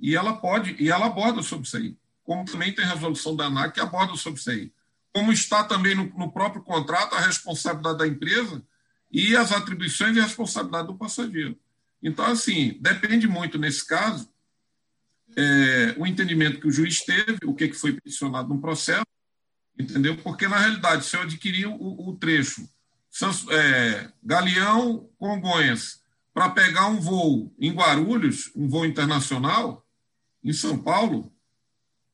e 0.00 0.14
ela 0.14 0.36
pode, 0.36 0.76
e 0.78 0.90
ela 0.90 1.06
aborda 1.06 1.42
sobre 1.42 1.66
isso 1.66 1.76
aí. 1.76 1.96
Como 2.22 2.44
também 2.44 2.72
tem 2.72 2.84
resolução 2.84 3.34
da 3.34 3.46
ANAC 3.46 3.74
que 3.74 3.80
aborda 3.80 4.14
sobre 4.16 4.38
isso 4.38 4.50
aí. 4.50 4.72
Como 5.12 5.32
está 5.32 5.64
também 5.64 5.94
no, 5.94 6.04
no 6.16 6.30
próprio 6.30 6.62
contrato 6.62 7.14
a 7.14 7.20
responsabilidade 7.20 7.98
da 7.98 8.06
empresa 8.06 8.62
e 9.10 9.36
as 9.36 9.52
atribuições 9.52 10.16
e 10.16 10.20
responsabilidade 10.20 10.88
do 10.88 10.94
passageiro. 10.94 11.58
Então, 12.02 12.24
assim, 12.26 12.76
depende 12.80 13.26
muito, 13.26 13.58
nesse 13.58 13.86
caso, 13.86 14.28
é, 15.36 15.94
o 15.98 16.06
entendimento 16.06 16.60
que 16.60 16.68
o 16.68 16.72
juiz 16.72 17.00
teve, 17.00 17.38
o 17.44 17.54
que, 17.54 17.68
que 17.68 17.76
foi 17.76 17.92
peticionado 17.92 18.48
no 18.48 18.60
processo, 18.60 19.06
entendeu? 19.78 20.16
Porque, 20.18 20.46
na 20.46 20.58
realidade, 20.58 21.04
se 21.04 21.16
eu 21.16 21.22
adquirir 21.22 21.66
o, 21.66 22.08
o 22.08 22.16
trecho 22.16 22.68
é, 23.50 24.10
Galeão 24.22 25.08
Congonhas 25.18 26.00
para 26.32 26.50
pegar 26.50 26.86
um 26.86 27.00
voo 27.00 27.52
em 27.58 27.72
Guarulhos, 27.72 28.50
um 28.54 28.68
voo 28.68 28.86
internacional, 28.86 29.84
em 30.44 30.52
São 30.52 30.78
Paulo, 30.78 31.32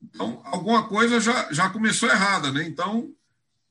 então 0.03 0.41
alguma 0.45 0.89
coisa 0.89 1.21
já, 1.21 1.53
já 1.53 1.69
começou 1.69 2.09
errada, 2.09 2.51
né? 2.51 2.65
Então, 2.67 3.13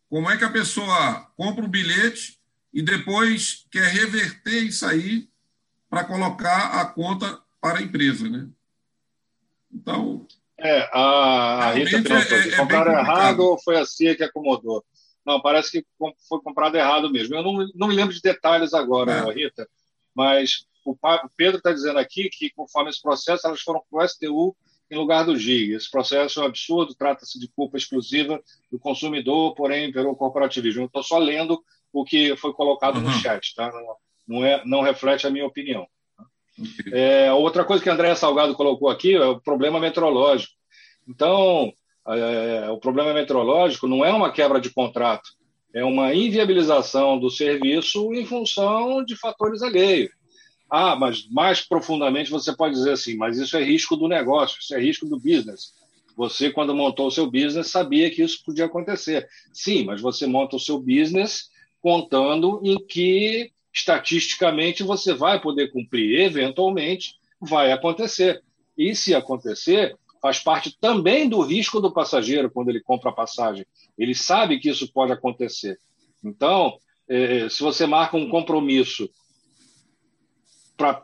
como 0.09 0.29
é 0.29 0.37
que 0.37 0.43
a 0.43 0.49
pessoa 0.49 1.27
compra 1.35 1.65
o 1.65 1.67
bilhete 1.67 2.39
e 2.73 2.81
depois 2.81 3.65
quer 3.71 3.87
reverter 3.87 4.63
isso 4.63 4.85
aí 4.85 5.29
para 5.89 6.03
colocar 6.03 6.81
a 6.81 6.85
conta 6.85 7.39
para 7.61 7.79
a 7.79 7.81
empresa, 7.81 8.27
né? 8.27 8.47
Então. 9.71 10.25
É, 10.57 10.89
a, 10.91 11.67
a 11.67 11.71
Rita 11.71 12.01
perguntou 12.01 12.37
é, 12.37 12.47
é, 12.47 12.57
compraram 12.57 12.91
errado 12.93 13.39
ou 13.41 13.61
foi 13.61 13.77
a 13.77 13.85
CIA 13.85 14.15
que 14.15 14.23
acomodou? 14.23 14.83
Não, 15.25 15.41
parece 15.41 15.71
que 15.71 15.85
foi 16.27 16.41
comprado 16.41 16.75
errado 16.75 17.11
mesmo. 17.11 17.35
Eu 17.35 17.43
não, 17.43 17.67
não 17.75 17.87
me 17.87 17.95
lembro 17.95 18.13
de 18.13 18.21
detalhes 18.21 18.73
agora, 18.73 19.11
é. 19.11 19.33
Rita, 19.33 19.67
mas 20.15 20.65
o 20.85 20.97
Pedro 21.37 21.57
está 21.57 21.71
dizendo 21.71 21.99
aqui 21.99 22.29
que, 22.29 22.49
conforme 22.49 22.89
esse 22.89 23.01
processo, 23.01 23.47
elas 23.47 23.61
foram 23.61 23.81
para 23.89 24.03
o 24.03 24.07
STU 24.07 24.55
em 24.91 24.97
lugar 24.97 25.25
do 25.25 25.37
GIG. 25.37 25.73
Esse 25.73 25.89
processo 25.89 26.39
é 26.39 26.43
um 26.43 26.47
absurdo, 26.47 26.93
trata-se 26.93 27.39
de 27.39 27.47
culpa 27.47 27.77
exclusiva 27.77 28.41
do 28.71 28.77
consumidor, 28.77 29.55
porém 29.55 29.91
pelo 29.91 30.15
corporativismo. 30.15 30.85
Estou 30.85 31.03
só 31.03 31.17
lendo 31.17 31.63
o 31.93 32.03
que 32.03 32.35
foi 32.35 32.51
colocado 32.53 32.95
uhum. 32.95 33.03
no 33.03 33.11
chat, 33.11 33.53
tá? 33.55 33.71
Não, 33.71 33.95
não, 34.27 34.45
é, 34.45 34.61
não 34.65 34.81
reflete 34.81 35.27
a 35.27 35.29
minha 35.29 35.45
opinião. 35.45 35.87
É, 36.91 37.31
outra 37.31 37.63
coisa 37.63 37.81
que 37.81 37.89
a 37.89 37.93
Andréa 37.93 38.15
Salgado 38.15 38.55
colocou 38.55 38.89
aqui 38.89 39.13
é 39.13 39.25
o 39.25 39.39
problema 39.39 39.79
meteorológico. 39.79 40.53
Então, 41.07 41.71
é, 42.07 42.69
o 42.69 42.77
problema 42.77 43.13
meteorológico 43.13 43.87
não 43.87 44.03
é 44.03 44.11
uma 44.11 44.31
quebra 44.31 44.59
de 44.59 44.69
contrato, 44.69 45.29
é 45.73 45.83
uma 45.83 46.13
inviabilização 46.13 47.17
do 47.19 47.29
serviço 47.29 48.13
em 48.13 48.25
função 48.25 49.03
de 49.03 49.15
fatores 49.15 49.61
alheios. 49.61 50.11
Ah, 50.69 50.95
mas 50.95 51.27
mais 51.29 51.61
profundamente 51.61 52.31
você 52.31 52.55
pode 52.55 52.73
dizer 52.73 52.93
assim, 52.93 53.15
mas 53.15 53.37
isso 53.37 53.55
é 53.55 53.63
risco 53.63 53.95
do 53.95 54.07
negócio, 54.07 54.57
isso 54.59 54.73
é 54.73 54.79
risco 54.79 55.07
do 55.07 55.19
business. 55.19 55.73
Você, 56.15 56.51
quando 56.51 56.75
montou 56.75 57.07
o 57.07 57.11
seu 57.11 57.29
business, 57.29 57.71
sabia 57.71 58.09
que 58.09 58.21
isso 58.21 58.43
podia 58.45 58.65
acontecer. 58.65 59.27
Sim, 59.51 59.85
mas 59.85 59.99
você 59.99 60.27
monta 60.27 60.55
o 60.55 60.59
seu 60.59 60.79
business 60.79 61.49
contando 61.83 62.61
em 62.63 62.77
que, 62.77 63.51
estatisticamente, 63.73 64.83
você 64.83 65.13
vai 65.13 65.41
poder 65.41 65.69
cumprir. 65.69 66.21
Eventualmente, 66.21 67.15
vai 67.41 67.73
acontecer. 67.73 68.41
E 68.77 68.95
se 68.95 69.13
acontecer, 69.13 69.97
faz 70.21 70.39
parte 70.39 70.75
também 70.79 71.27
do 71.27 71.41
risco 71.41 71.81
do 71.81 71.91
passageiro 71.91 72.49
quando 72.49 72.69
ele 72.69 72.79
compra 72.79 73.09
a 73.09 73.13
passagem. 73.13 73.65
Ele 73.97 74.15
sabe 74.15 74.59
que 74.59 74.69
isso 74.69 74.91
pode 74.93 75.11
acontecer. 75.11 75.77
Então, 76.23 76.77
é, 77.05 77.49
se 77.49 77.61
você 77.61 77.85
marca 77.85 78.15
um 78.15 78.29
compromisso 78.29 79.09
para 80.77 81.03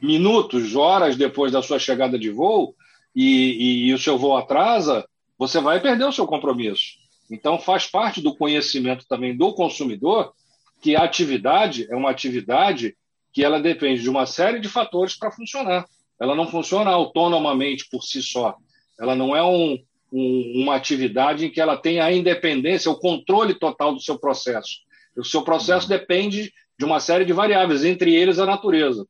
minutos, 0.00 0.76
horas 0.76 1.16
depois 1.16 1.50
da 1.50 1.60
sua 1.60 1.80
chegada 1.80 2.16
de 2.16 2.30
voo 2.30 2.76
e, 3.14 3.24
e, 3.24 3.86
e 3.88 3.92
o 3.92 3.98
seu 3.98 4.16
voo 4.16 4.36
atrasa, 4.36 5.04
você 5.36 5.60
vai 5.60 5.80
perder 5.80 6.04
o 6.04 6.12
seu 6.12 6.24
compromisso. 6.24 6.99
Então, 7.30 7.58
faz 7.58 7.86
parte 7.86 8.20
do 8.20 8.34
conhecimento 8.34 9.06
também 9.08 9.36
do 9.36 9.54
consumidor 9.54 10.32
que 10.80 10.96
a 10.96 11.02
atividade 11.04 11.86
é 11.90 11.94
uma 11.94 12.10
atividade 12.10 12.96
que 13.32 13.44
ela 13.44 13.60
depende 13.60 14.02
de 14.02 14.10
uma 14.10 14.26
série 14.26 14.58
de 14.58 14.68
fatores 14.68 15.16
para 15.16 15.30
funcionar. 15.30 15.86
Ela 16.18 16.34
não 16.34 16.48
funciona 16.48 16.90
autonomamente 16.90 17.88
por 17.88 18.02
si 18.02 18.22
só. 18.22 18.56
Ela 18.98 19.14
não 19.14 19.36
é 19.36 19.42
um, 19.42 19.78
um, 20.12 20.62
uma 20.62 20.74
atividade 20.74 21.46
em 21.46 21.50
que 21.50 21.60
ela 21.60 21.76
tem 21.76 22.00
a 22.00 22.12
independência, 22.12 22.90
o 22.90 22.98
controle 22.98 23.54
total 23.54 23.94
do 23.94 24.00
seu 24.00 24.18
processo. 24.18 24.80
O 25.16 25.24
seu 25.24 25.42
processo 25.42 25.90
uhum. 25.90 25.98
depende 25.98 26.52
de 26.78 26.84
uma 26.84 26.98
série 26.98 27.24
de 27.24 27.32
variáveis, 27.32 27.84
entre 27.84 28.14
eles 28.14 28.38
a 28.38 28.46
natureza. 28.46 29.06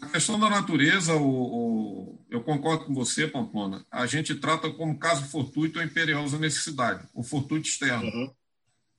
A 0.00 0.08
questão 0.08 0.38
da 0.38 0.48
natureza, 0.48 1.14
o, 1.14 1.28
o, 1.28 2.26
eu 2.30 2.42
concordo 2.42 2.84
com 2.86 2.94
você, 2.94 3.26
Pamplona. 3.26 3.84
A 3.90 4.06
gente 4.06 4.34
trata 4.34 4.70
como 4.70 4.98
caso 4.98 5.24
fortuito 5.26 5.78
ou 5.78 5.84
imperiosa 5.84 6.38
necessidade, 6.38 7.06
o 7.14 7.22
fortuito 7.22 7.68
externo. 7.68 8.04
Uhum. 8.04 8.34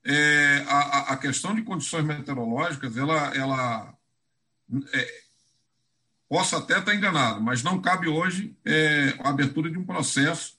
É, 0.04 0.66
a, 0.68 1.14
a, 1.14 1.18
questão 1.18 1.54
de 1.54 1.62
condições 1.62 2.04
meteorológicas, 2.04 2.98
ela, 2.98 3.36
ela 3.36 3.96
é, 4.94 5.22
Posso 6.32 6.56
até 6.56 6.80
estar 6.80 6.96
enganado, 6.96 7.42
mas 7.42 7.62
não 7.62 7.82
cabe 7.82 8.08
hoje 8.08 8.56
é, 8.64 9.14
a 9.20 9.32
abertura 9.32 9.70
de 9.70 9.78
um 9.78 9.86
processo 9.86 10.54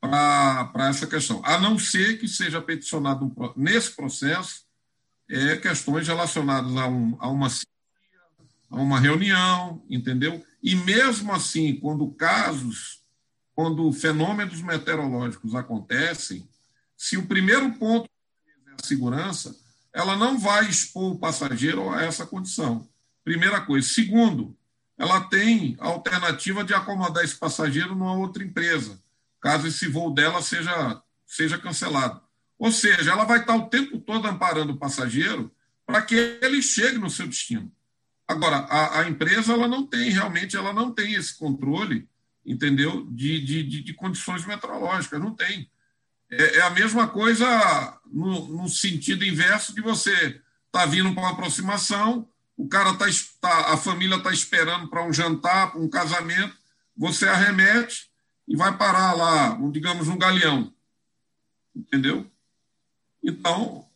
para 0.00 0.88
essa 0.88 1.06
questão, 1.06 1.42
a 1.44 1.58
não 1.58 1.78
ser 1.78 2.18
que 2.18 2.26
seja 2.26 2.62
peticionado 2.62 3.26
um, 3.26 3.52
nesse 3.54 3.94
processo 3.94 4.64
é, 5.28 5.58
questões 5.58 6.08
relacionadas 6.08 6.74
a, 6.78 6.86
um, 6.86 7.14
a 7.20 7.28
uma 7.28 7.48
a 8.72 8.80
uma 8.80 8.98
reunião, 8.98 9.84
entendeu? 9.88 10.44
E 10.62 10.74
mesmo 10.74 11.32
assim, 11.32 11.76
quando 11.76 12.10
casos, 12.12 13.02
quando 13.54 13.92
fenômenos 13.92 14.62
meteorológicos 14.62 15.54
acontecem, 15.54 16.48
se 16.96 17.18
o 17.18 17.26
primeiro 17.26 17.70
ponto 17.74 18.08
é 18.66 18.70
a 18.72 18.84
segurança, 18.84 19.54
ela 19.92 20.16
não 20.16 20.38
vai 20.38 20.68
expor 20.68 21.12
o 21.12 21.18
passageiro 21.18 21.90
a 21.90 22.02
essa 22.02 22.24
condição. 22.24 22.88
Primeira 23.22 23.60
coisa. 23.60 23.86
Segundo, 23.86 24.56
ela 24.96 25.20
tem 25.20 25.76
a 25.78 25.88
alternativa 25.88 26.64
de 26.64 26.72
acomodar 26.72 27.24
esse 27.24 27.36
passageiro 27.36 27.94
numa 27.94 28.14
outra 28.14 28.42
empresa, 28.42 28.98
caso 29.40 29.66
esse 29.66 29.86
voo 29.86 30.14
dela 30.14 30.40
seja, 30.40 31.02
seja 31.26 31.58
cancelado. 31.58 32.22
Ou 32.58 32.72
seja, 32.72 33.10
ela 33.10 33.24
vai 33.24 33.40
estar 33.40 33.56
o 33.56 33.68
tempo 33.68 33.98
todo 33.98 34.26
amparando 34.26 34.72
o 34.72 34.78
passageiro 34.78 35.52
para 35.84 36.00
que 36.00 36.14
ele 36.40 36.62
chegue 36.62 36.96
no 36.96 37.10
seu 37.10 37.26
destino. 37.26 37.70
Agora, 38.32 38.56
a, 38.68 39.00
a, 39.00 39.08
empresa 39.08 39.52
ela 39.52 39.68
não 39.68 39.86
tem, 39.86 40.10
realmente, 40.10 40.56
ela 40.56 40.72
não 40.72 40.90
tem 40.90 41.14
esse 41.14 41.36
controle, 41.36 42.08
entendeu? 42.44 43.06
De, 43.10 43.40
de, 43.44 43.62
de, 43.62 43.82
de 43.82 43.94
condições 43.94 44.44
meteorológicas, 44.46 45.20
não 45.20 45.34
tem. 45.34 45.70
É, 46.30 46.58
é 46.58 46.62
a 46.62 46.70
mesma 46.70 47.06
coisa 47.06 48.00
no, 48.06 48.48
no, 48.48 48.68
sentido 48.68 49.24
inverso 49.24 49.74
de 49.74 49.82
você 49.82 50.40
tá 50.70 50.86
vindo 50.86 51.12
para 51.12 51.22
uma 51.22 51.32
aproximação, 51.32 52.26
o 52.56 52.66
cara 52.66 52.94
tá, 52.94 53.04
tá 53.40 53.72
a 53.74 53.76
família 53.76 54.16
está 54.16 54.32
esperando 54.32 54.88
para 54.88 55.04
um 55.04 55.12
jantar, 55.12 55.70
para 55.70 55.80
um 55.80 55.88
casamento, 55.88 56.56
você 56.96 57.28
arremete 57.28 58.10
e 58.48 58.56
vai 58.56 58.76
parar 58.76 59.12
lá, 59.12 59.58
digamos, 59.70 60.08
um 60.08 60.16
galeão. 60.16 60.72
Entendeu? 61.76 62.30
Então, 63.22 63.86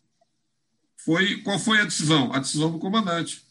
foi, 1.07 1.37
qual 1.39 1.59
foi 1.59 1.80
a 1.80 1.84
decisão? 1.84 2.32
A 2.32 2.39
decisão 2.39 2.70
do 2.70 2.78
comandante. 2.78 3.45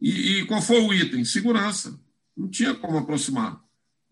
E, 0.00 0.38
e 0.38 0.46
qual 0.46 0.60
foi 0.60 0.80
o 0.80 0.92
item? 0.92 1.24
Segurança. 1.24 1.98
Não 2.36 2.48
tinha 2.48 2.74
como 2.74 2.98
aproximar. 2.98 3.60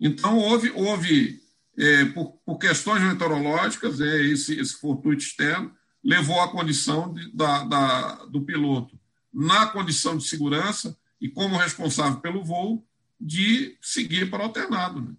Então, 0.01 0.39
houve, 0.39 0.70
houve 0.70 1.41
é, 1.76 2.05
por, 2.07 2.32
por, 2.45 2.59
questões 2.59 3.03
meteorológicas, 3.03 4.01
é, 4.01 4.22
esse, 4.22 4.59
esse 4.59 4.78
fortuito 4.80 5.22
externo 5.22 5.74
levou 6.03 6.41
à 6.41 6.51
condição 6.51 7.12
de, 7.12 7.30
da, 7.35 7.64
da, 7.64 8.14
do 8.26 8.43
piloto 8.43 8.99
na 9.32 9.66
condição 9.66 10.16
de 10.16 10.24
segurança 10.24 10.97
e 11.20 11.28
como 11.28 11.57
responsável 11.57 12.20
pelo 12.20 12.45
voo, 12.45 12.87
de 13.20 13.76
seguir 13.80 14.30
para 14.30 14.41
o 14.41 14.45
alternado. 14.45 15.01
Né? 15.01 15.14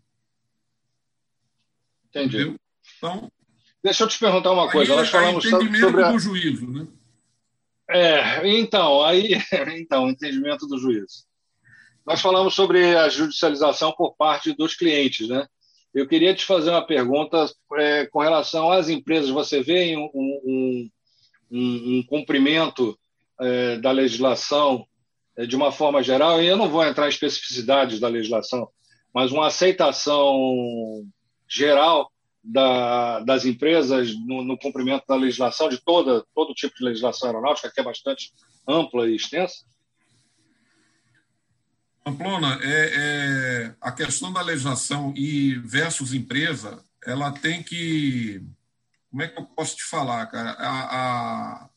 Entendi. 2.10 2.38
Entendeu? 2.38 2.56
Então, 2.98 3.32
Deixa 3.84 4.04
eu 4.04 4.08
te 4.08 4.18
perguntar 4.18 4.52
uma 4.52 4.70
coisa. 4.72 4.96
Nós 4.96 5.10
falamos 5.10 5.44
sobre 5.44 6.04
a... 6.04 6.12
do 6.12 6.18
juízo, 6.18 6.68
né? 6.72 6.88
É, 7.90 8.48
então, 8.48 9.04
aí, 9.04 9.34
então, 9.78 10.10
entendimento 10.10 10.68
do 10.68 10.78
juízo. 10.78 11.26
Nós 12.06 12.22
falamos 12.22 12.54
sobre 12.54 12.96
a 12.96 13.10
judicialização 13.10 13.92
por 13.92 14.16
parte 14.16 14.54
dos 14.54 14.76
clientes, 14.76 15.28
né? 15.28 15.48
Eu 15.94 16.08
queria 16.08 16.36
te 16.36 16.46
fazer 16.46 16.72
uma 16.72 16.86
pergunta 16.86 17.50
é, 17.78 18.06
com 18.08 18.20
relação 18.20 18.72
às 18.72 18.90
empresas. 18.90 19.30
Você 19.30 19.62
vê 19.62 19.96
um, 19.96 20.10
um, 20.14 20.90
um, 21.52 21.98
um 21.98 22.04
cumprimento 22.04 22.98
é, 23.40 23.78
da 23.78 23.92
legislação 23.92 24.86
é, 25.38 25.46
de 25.46 25.56
uma 25.56 25.72
forma 25.72 26.04
geral, 26.04 26.42
e 26.42 26.48
eu 26.48 26.58
não 26.58 26.70
vou 26.70 26.86
entrar 26.86 27.06
em 27.06 27.10
especificidades 27.10 28.00
da 28.00 28.08
legislação, 28.08 28.70
mas 29.14 29.32
uma 29.32 29.48
aceitação 29.48 31.06
geral 31.48 32.12
da, 32.46 33.22
das 33.22 33.44
empresas 33.46 34.16
no, 34.26 34.44
no, 34.44 34.58
cumprimento 34.58 35.06
da 35.08 35.16
legislação, 35.16 35.68
de 35.68 35.80
toda, 35.80 36.24
todo 36.34 36.54
tipo 36.54 36.76
de 36.76 36.84
legislação 36.84 37.30
aeronáutica, 37.30 37.72
que 37.74 37.80
é 37.80 37.84
bastante 37.84 38.32
ampla 38.68 39.10
e 39.10 39.16
extensa? 39.16 39.66
Pamplona, 42.04 42.60
é, 42.62 42.92
é, 42.94 43.76
a 43.82 43.92
questão 43.92 44.32
da 44.32 44.42
legislação 44.42 45.12
e 45.18 45.56
versus 45.56 46.14
empresa, 46.14 46.84
ela 47.04 47.32
tem 47.32 47.64
que. 47.64 48.44
Como 49.10 49.24
é 49.24 49.28
que 49.28 49.40
eu 49.40 49.46
posso 49.46 49.76
te 49.76 49.84
falar, 49.84 50.26
cara? 50.28 50.52
A, 50.52 51.64
a, 51.64 51.70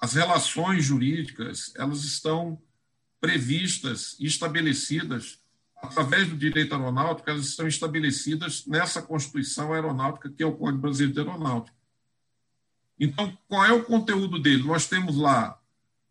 as 0.00 0.14
relações 0.14 0.84
jurídicas 0.84 1.72
elas 1.76 2.02
estão 2.04 2.58
previstas 3.20 4.16
estabelecidas 4.20 5.38
através 5.82 6.28
do 6.28 6.36
direito 6.36 6.74
aeronáutico, 6.74 7.28
elas 7.28 7.46
estão 7.46 7.68
estabelecidas 7.68 8.66
nessa 8.66 9.02
Constituição 9.02 9.72
Aeronáutica, 9.72 10.30
que 10.30 10.42
é 10.42 10.46
o 10.46 10.56
Código 10.56 10.82
Brasileiro 10.82 11.12
de 11.12 11.20
Aeronáutica. 11.20 11.76
Então, 12.98 13.36
qual 13.46 13.64
é 13.64 13.72
o 13.72 13.84
conteúdo 13.84 14.38
dele? 14.38 14.62
Nós 14.62 14.86
temos 14.86 15.16
lá, 15.16 15.58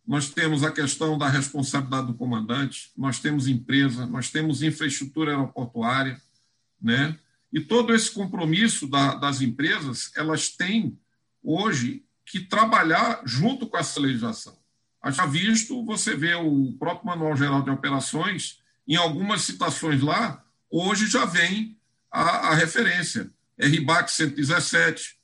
nós 0.08 0.30
temos 0.30 0.64
a 0.64 0.72
questão 0.72 1.18
da 1.18 1.28
responsabilidade 1.28 2.08
do 2.08 2.14
comandante, 2.14 2.92
nós 2.96 3.20
temos 3.20 3.48
empresa, 3.48 4.06
nós 4.06 4.30
temos 4.30 4.62
infraestrutura 4.62 5.32
aeroportuária, 5.32 6.22
né? 6.80 7.18
E 7.52 7.60
todo 7.60 7.94
esse 7.94 8.12
compromisso 8.12 8.88
da, 8.88 9.16
das 9.16 9.42
empresas, 9.42 10.12
elas 10.16 10.50
têm 10.50 11.00
hoje 11.42 12.04
que 12.26 12.40
trabalhar 12.40 13.22
junto 13.26 13.68
com 13.68 13.78
essa 13.78 14.00
legislação. 14.00 14.58
Já 15.10 15.26
visto, 15.26 15.86
você 15.86 16.16
vê 16.16 16.34
o 16.36 16.74
próprio 16.74 17.08
Manual 17.08 17.38
Geral 17.38 17.62
de 17.62 17.70
Operações, 17.70 18.60
em 18.88 18.96
algumas 18.96 19.42
citações 19.42 20.02
lá, 20.02 20.44
hoje 20.70 21.08
já 21.08 21.26
vem 21.26 21.78
a, 22.12 22.50
a 22.50 22.56
referência. 22.56 23.32
RBAC 23.60 24.12
117, 24.12 25.18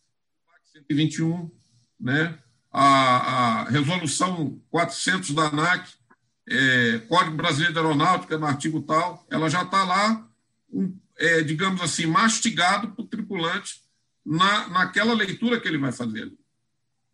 121, 0.74 1.52
né? 2.00 2.40
a, 2.72 3.62
a 3.62 3.70
resolução 3.70 4.62
400 4.70 5.32
da 5.32 5.48
ANAC, 5.48 5.92
é, 6.48 7.00
Código 7.08 7.36
Brasileiro 7.36 7.74
de 7.74 7.80
Aeronáutica, 7.80 8.38
no 8.38 8.46
artigo 8.46 8.82
tal, 8.82 9.26
ela 9.30 9.50
já 9.50 9.64
está 9.64 9.84
lá, 9.84 10.28
um, 10.72 10.98
é, 11.18 11.42
digamos 11.42 11.82
assim, 11.82 12.06
mastigado 12.06 12.92
para 12.92 13.04
o 13.04 13.08
tripulante 13.08 13.82
na, 14.26 14.70
naquela 14.70 15.14
leitura 15.14 15.60
que 15.60 15.68
ele 15.68 15.78
vai 15.78 15.92
fazer. 15.92 16.32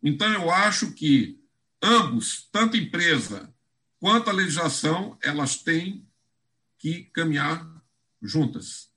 Então, 0.02 0.32
eu 0.32 0.50
acho 0.50 0.92
que 0.92 1.38
ambos, 1.82 2.48
tanto 2.52 2.76
empresa 2.76 3.52
quanto 3.98 4.30
a 4.30 4.32
legislação, 4.32 5.18
elas 5.20 5.56
têm 5.56 6.06
que 6.78 7.04
caminhar 7.12 7.66
juntas. 8.22 8.90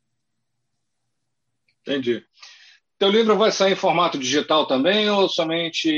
Entendi. 1.81 2.23
Teu 3.01 3.09
livro 3.09 3.35
vai 3.35 3.51
sair 3.51 3.73
em 3.73 3.75
formato 3.75 4.19
digital 4.19 4.67
também 4.67 5.09
ou 5.09 5.27
somente. 5.27 5.89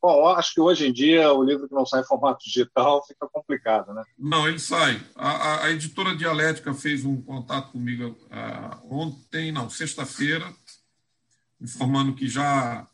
Bom, 0.00 0.28
acho 0.28 0.54
que 0.54 0.60
hoje 0.60 0.86
em 0.86 0.92
dia 0.92 1.32
o 1.32 1.42
livro 1.42 1.66
que 1.66 1.74
não 1.74 1.84
sai 1.84 2.02
em 2.02 2.06
formato 2.06 2.44
digital 2.44 3.04
fica 3.04 3.26
complicado, 3.26 3.92
né? 3.92 4.04
Não, 4.16 4.46
ele 4.46 4.60
sai. 4.60 5.02
A, 5.16 5.64
a, 5.64 5.70
editora 5.72 6.14
Dialética 6.14 6.72
fez 6.72 7.04
um 7.04 7.20
contato 7.20 7.72
comigo 7.72 8.10
uh, 8.10 8.94
ontem, 8.94 9.50
não, 9.50 9.68
sexta-feira, 9.68 10.54
informando 11.60 12.14
que 12.14 12.28
já, 12.28 12.86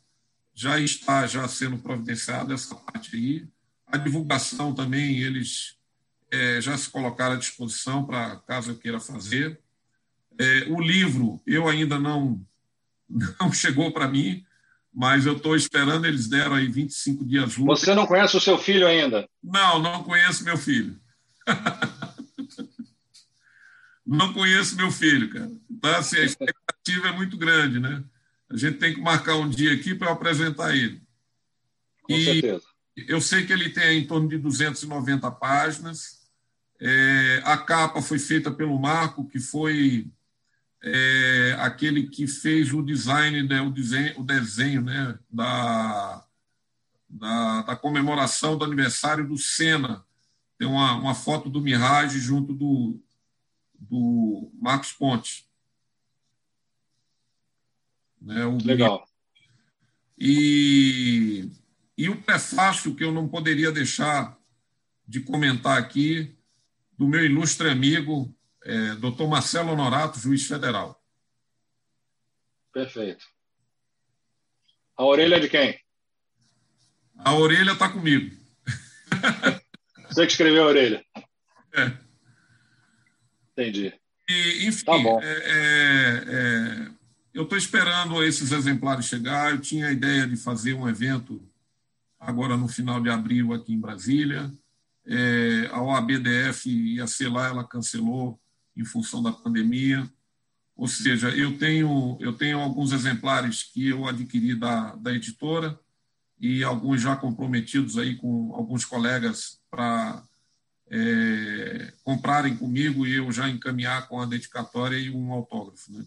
já 0.55 0.81
está 0.81 1.27
já 1.27 1.47
sendo 1.47 1.77
providenciada 1.77 2.55
essa 2.55 2.75
parte 2.75 3.15
aí. 3.17 3.47
A 3.87 3.99
divulgação 3.99 4.75
também, 4.75 5.19
eles 5.19 5.77
é, 6.35 6.61
já 6.61 6.77
se 6.77 6.91
colocaram 6.91 7.35
à 7.35 7.39
disposição 7.39 8.05
para 8.05 8.37
caso 8.37 8.73
eu 8.73 8.77
queira 8.77 8.99
fazer. 8.99 9.59
É, 10.39 10.67
o 10.69 10.81
livro, 10.81 11.41
eu 11.47 11.69
ainda 11.69 11.99
não 11.99 12.45
não 13.41 13.53
chegou 13.53 13.93
para 13.93 14.09
mim, 14.09 14.45
mas 14.93 15.27
eu 15.27 15.37
estou 15.37 15.55
esperando, 15.55 16.07
eles 16.07 16.29
deram 16.29 16.55
aí 16.55 16.69
25 16.69 17.25
dias 17.25 17.57
úteis. 17.57 17.81
Você 17.81 17.95
não 17.95 18.07
conhece 18.07 18.37
o 18.37 18.41
seu 18.41 18.59
filho 18.59 18.87
ainda? 18.87 19.29
Não, 19.43 19.81
não 19.81 20.03
conheço 20.03 20.45
meu 20.45 20.57
filho. 20.57 20.99
não 24.07 24.33
conheço 24.33 24.77
meu 24.77 24.91
filho, 24.91 25.31
cara. 25.31 25.51
Então, 25.71 25.95
assim, 25.97 26.19
a 26.19 26.25
expectativa 26.25 27.09
é 27.09 27.13
muito 27.13 27.37
grande, 27.37 27.79
né? 27.79 28.03
A 28.51 28.57
gente 28.57 28.79
tem 28.79 28.95
que 28.95 29.01
marcar 29.01 29.37
um 29.37 29.49
dia 29.49 29.73
aqui 29.73 29.95
para 29.95 30.13
apresentar 30.13 30.77
ele. 30.77 31.03
Com 32.03 32.13
e 32.13 32.25
certeza. 32.25 32.63
Eu 32.97 33.21
sei 33.21 33.45
que 33.45 33.53
ele 33.53 33.71
tem 33.71 33.99
em 33.99 34.07
torno 34.07 34.29
de 34.29 34.39
290 34.39 35.29
páginas. 35.33 36.24
É, 36.81 37.43
a 37.45 37.57
capa 37.57 38.03
foi 38.03 38.19
feita 38.19 38.51
pelo 38.51 38.79
Marco, 38.79 39.27
que 39.27 39.39
foi 39.39 40.11
é, 40.83 41.57
aquele 41.61 42.09
que 42.09 42.27
fez 42.27 42.73
o 42.73 42.83
design, 42.83 43.43
né, 43.45 43.61
o 43.63 43.71
desenho, 43.71 44.21
o 44.21 44.25
desenho 44.25 44.83
né, 44.83 45.19
da, 45.31 46.27
da, 47.09 47.63
da, 47.63 47.77
comemoração 47.77 48.59
do 48.59 48.65
aniversário 48.65 49.27
do 49.27 49.39
Senna. 49.39 50.05
Tem 50.59 50.69
uma, 50.69 50.95
uma 50.95 51.15
foto 51.15 51.49
do 51.49 51.61
Mirage 51.61 52.19
junto 52.19 52.53
do, 52.53 53.01
do 53.75 54.53
Marcos 54.61 54.93
Ponte. 54.93 55.49
Né, 58.21 58.45
o 58.45 58.59
Legal. 58.59 59.09
E, 60.19 61.51
e 61.97 62.09
o 62.09 62.21
prefácio 62.21 62.95
que 62.95 63.05
eu 63.05 63.11
não 63.11 63.27
poderia 63.27 63.73
deixar 63.73 64.39
de 65.07 65.21
comentar 65.21 65.79
aqui, 65.79 66.37
do 66.99 67.09
meu 67.09 67.25
ilustre 67.25 67.69
amigo 67.69 68.35
é, 68.65 68.95
doutor 68.95 69.29
Marcelo 69.29 69.73
Honorato, 69.73 70.19
juiz 70.19 70.47
federal. 70.47 71.01
Perfeito. 72.73 73.25
A 74.97 75.05
orelha 75.05 75.37
é 75.37 75.41
de 75.41 75.49
quem? 75.49 75.79
A 77.19 77.35
orelha 77.35 77.73
está 77.73 77.89
comigo. 77.89 78.35
Você 80.09 80.27
que 80.27 80.33
escreveu 80.33 80.65
a 80.65 80.67
orelha. 80.67 81.05
É. 81.75 81.93
Entendi. 83.53 83.93
E, 84.29 84.67
enfim, 84.67 84.85
tá 84.85 84.99
bom. 84.99 85.21
É, 85.23 85.27
é, 85.27 86.25
é 86.27 86.95
eu 87.35 87.43
estou 87.43 87.59
esperando 87.59 88.23
esses 88.23 88.53
exemplares 88.53 89.07
chegar. 89.07 89.51
Eu 89.51 89.61
tinha 89.61 89.89
a 89.89 89.93
ideia 89.93 90.27
de 90.27 90.37
fazer 90.37 90.73
um 90.73 90.89
evento 90.89 91.43
agora 92.19 92.57
no 92.57 92.69
final 92.69 93.01
de 93.01 93.11
abril 93.11 93.53
aqui 93.53 93.73
em 93.73 93.81
Brasília. 93.81 94.53
É, 95.07 95.69
a 95.71 95.83
OABDF 95.83 96.69
ia 96.69 97.07
ser 97.07 97.29
lá, 97.29 97.49
ela 97.49 97.65
cancelou 97.65 98.41
em 98.77 98.85
função 98.85 99.23
da 99.23 99.33
pandemia. 99.33 100.09
Ou 100.77 100.89
seja, 100.89 101.29
eu 101.31 101.57
tenho, 101.59 102.19
eu 102.21 102.33
tenho 102.33 102.59
alguns 102.59 102.93
exemplares 102.93 103.63
que 103.63 103.89
eu 103.89 104.07
adquiri 104.07 104.55
da, 104.55 104.95
da 104.97 105.13
editora 105.13 105.79
e 106.41 106.65
alguns 106.65 107.01
já 107.01 107.15
comprometidos 107.15 107.97
aí 107.97 108.17
com 108.17 108.53
alguns 108.55 108.85
colegas 108.85 109.61
para 109.71 110.25
é, 110.91 111.93
comprarem 112.03 112.57
comigo 112.57 113.07
e 113.07 113.15
eu 113.15 113.31
já 113.31 113.49
encaminhar 113.49 114.09
com 114.09 114.21
a 114.21 114.27
dedicatória 114.27 114.97
e 114.97 115.11
um 115.11 115.33
autógrafo. 115.33 115.93
Né? 115.93 116.05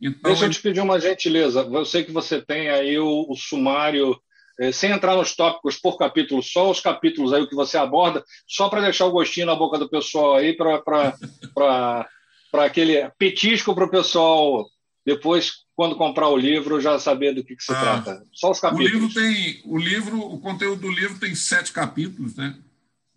Então, 0.00 0.30
Deixa 0.30 0.46
eu 0.46 0.50
te 0.50 0.62
pedir 0.62 0.80
uma 0.80 1.00
gentileza. 1.00 1.60
Eu 1.60 1.84
sei 1.84 2.04
que 2.04 2.12
você 2.12 2.40
tem 2.40 2.68
aí 2.68 2.98
o, 2.98 3.26
o 3.28 3.34
sumário 3.34 4.18
é, 4.58 4.72
sem 4.72 4.90
entrar 4.90 5.14
nos 5.16 5.34
tópicos 5.36 5.76
por 5.76 5.96
capítulo, 5.96 6.42
só 6.42 6.70
os 6.70 6.80
capítulos 6.80 7.32
aí 7.32 7.42
o 7.42 7.48
que 7.48 7.54
você 7.54 7.78
aborda, 7.78 8.24
só 8.46 8.68
para 8.68 8.80
deixar 8.80 9.06
o 9.06 9.12
gostinho 9.12 9.46
na 9.46 9.54
boca 9.54 9.78
do 9.78 9.88
pessoal 9.88 10.36
aí, 10.36 10.56
para 10.56 12.06
aquele 12.54 13.08
petisco 13.18 13.74
para 13.74 13.84
o 13.84 13.90
pessoal 13.90 14.66
depois, 15.08 15.64
quando 15.74 15.96
comprar 15.96 16.28
o 16.28 16.36
livro, 16.36 16.82
já 16.82 16.98
saber 16.98 17.34
do 17.34 17.42
que, 17.42 17.56
que 17.56 17.62
se 17.62 17.72
ah, 17.72 17.80
trata. 17.80 18.26
Só 18.30 18.50
os 18.50 18.60
capítulos. 18.60 18.90
O 18.90 18.94
livro 18.94 19.14
tem, 19.14 19.62
o 19.64 19.78
livro, 19.78 20.20
o 20.20 20.38
conteúdo 20.38 20.82
do 20.82 20.90
livro 20.90 21.18
tem 21.18 21.34
sete 21.34 21.72
capítulos, 21.72 22.36
né? 22.36 22.54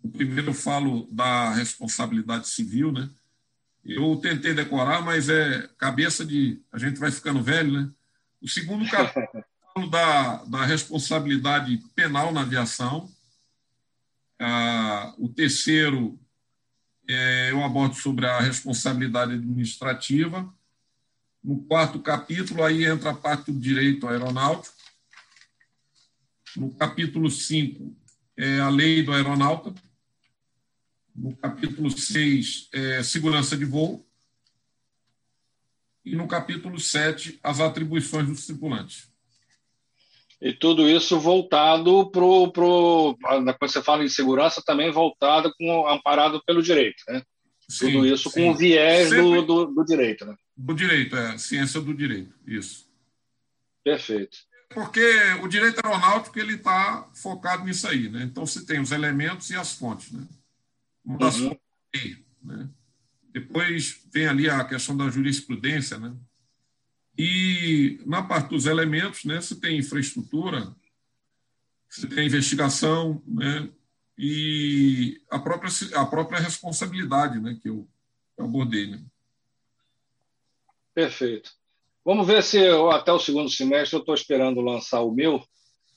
O 0.02 0.08
primeiro 0.08 0.50
eu 0.50 0.54
falo 0.54 1.06
da 1.10 1.50
responsabilidade 1.50 2.48
civil, 2.48 2.92
né? 2.92 3.10
Eu 3.84 4.16
tentei 4.16 4.54
decorar, 4.54 5.02
mas 5.02 5.28
é 5.28 5.68
cabeça 5.76 6.24
de. 6.24 6.62
A 6.72 6.78
gente 6.78 6.98
vai 6.98 7.10
ficando 7.10 7.42
velho, 7.42 7.72
né? 7.72 7.90
O 8.40 8.48
segundo 8.48 8.88
capítulo 8.88 9.44
da, 9.90 10.44
da 10.44 10.64
responsabilidade 10.64 11.78
penal 11.94 12.32
na 12.32 12.42
aviação. 12.42 13.10
Ah, 14.38 15.14
o 15.18 15.28
terceiro, 15.28 16.18
é, 17.08 17.50
eu 17.50 17.62
abordo 17.64 17.94
sobre 17.94 18.26
a 18.26 18.40
responsabilidade 18.40 19.34
administrativa. 19.34 20.52
No 21.42 21.62
quarto 21.64 22.00
capítulo, 22.00 22.62
aí 22.62 22.84
entra 22.84 23.10
a 23.10 23.14
parte 23.14 23.50
do 23.50 23.58
direito 23.58 24.06
aeronáutico. 24.06 24.74
No 26.56 26.72
capítulo 26.74 27.30
5, 27.30 27.96
é 28.36 28.60
a 28.60 28.68
lei 28.68 29.02
do 29.02 29.12
aeronauta. 29.12 29.74
No 31.14 31.34
capítulo 31.36 31.90
6, 31.90 32.68
é 32.72 33.02
segurança 33.02 33.56
de 33.56 33.64
voo. 33.64 34.06
E 36.04 36.16
no 36.16 36.26
capítulo 36.26 36.80
7, 36.80 37.38
as 37.42 37.60
atribuições 37.60 38.26
dos 38.26 38.46
tripulantes. 38.46 39.11
E 40.42 40.52
tudo 40.52 40.88
isso 40.88 41.20
voltado 41.20 42.10
para 42.10 42.24
o. 42.24 43.16
Quando 43.22 43.56
você 43.60 43.80
fala 43.80 44.02
em 44.02 44.08
segurança, 44.08 44.60
também 44.66 44.90
voltado, 44.90 45.54
com, 45.56 45.88
amparado 45.88 46.42
pelo 46.44 46.60
direito. 46.60 47.00
Né? 47.08 47.22
Sim, 47.68 47.92
tudo 47.92 48.06
isso 48.06 48.28
sim. 48.28 48.40
com 48.40 48.50
o 48.50 48.56
viés 48.56 49.10
do, 49.10 49.42
do, 49.42 49.66
do, 49.66 49.84
direito. 49.84 50.26
Né? 50.26 50.34
Do 50.56 50.74
direito, 50.74 51.16
é. 51.16 51.38
Ciência 51.38 51.80
do 51.80 51.94
direito, 51.94 52.34
isso. 52.44 52.90
Perfeito. 53.84 54.36
Porque 54.70 55.00
o 55.44 55.46
direito 55.46 55.80
aeronáutico 55.84 56.36
ele 56.36 56.54
está 56.54 57.08
focado 57.14 57.64
nisso 57.64 57.86
aí. 57.86 58.08
Né? 58.08 58.24
Então, 58.24 58.44
você 58.44 58.66
tem 58.66 58.80
os 58.80 58.90
elementos 58.90 59.48
e 59.50 59.56
as 59.56 59.74
fontes. 59.74 60.10
Né? 60.10 60.26
Uma 61.04 61.18
das 61.18 61.38
uhum. 61.38 61.50
fontes, 61.50 62.18
né? 62.42 62.68
Depois 63.32 64.02
vem 64.12 64.26
ali 64.26 64.50
a 64.50 64.64
questão 64.64 64.96
da 64.96 65.08
jurisprudência, 65.08 65.98
né? 65.98 66.12
E 67.16 68.00
na 68.06 68.22
parte 68.22 68.48
dos 68.48 68.66
elementos, 68.66 69.24
né, 69.24 69.40
você 69.40 69.54
tem 69.54 69.78
infraestrutura, 69.78 70.74
você 71.88 72.06
tem 72.06 72.26
investigação, 72.26 73.22
né, 73.26 73.68
e 74.16 75.20
a 75.30 75.38
própria, 75.38 75.70
a 75.94 76.06
própria 76.06 76.40
responsabilidade 76.40 77.40
né, 77.40 77.58
que 77.60 77.68
eu, 77.68 77.86
abordei. 78.38 78.86
Né. 78.86 79.02
Perfeito. 80.94 81.50
Vamos 82.04 82.26
ver 82.26 82.42
se 82.42 82.58
eu, 82.58 82.90
até 82.90 83.12
o 83.12 83.18
segundo 83.18 83.48
semestre 83.48 83.96
eu 83.96 84.00
estou 84.00 84.14
esperando 84.14 84.60
lançar 84.60 85.02
o 85.02 85.12
meu 85.12 85.42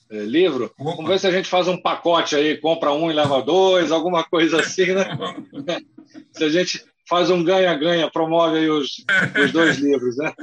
é, 0.09 0.19
livro. 0.19 0.65
Opa. 0.77 0.95
Vamos 0.95 1.07
ver 1.07 1.19
se 1.19 1.27
a 1.27 1.31
gente 1.31 1.49
faz 1.49 1.67
um 1.67 1.81
pacote 1.81 2.35
aí, 2.35 2.57
compra 2.57 2.91
um 2.91 3.09
e 3.09 3.13
leva 3.13 3.41
dois, 3.41 3.91
alguma 3.91 4.23
coisa 4.23 4.59
assim, 4.59 4.93
né? 4.93 5.05
se 6.31 6.43
a 6.43 6.49
gente 6.49 6.85
faz 7.07 7.29
um 7.29 7.43
ganha-ganha, 7.43 8.09
promove 8.09 8.57
aí 8.57 8.69
os, 8.69 9.03
os 9.43 9.51
dois 9.51 9.77
livros, 9.79 10.17
né? 10.17 10.33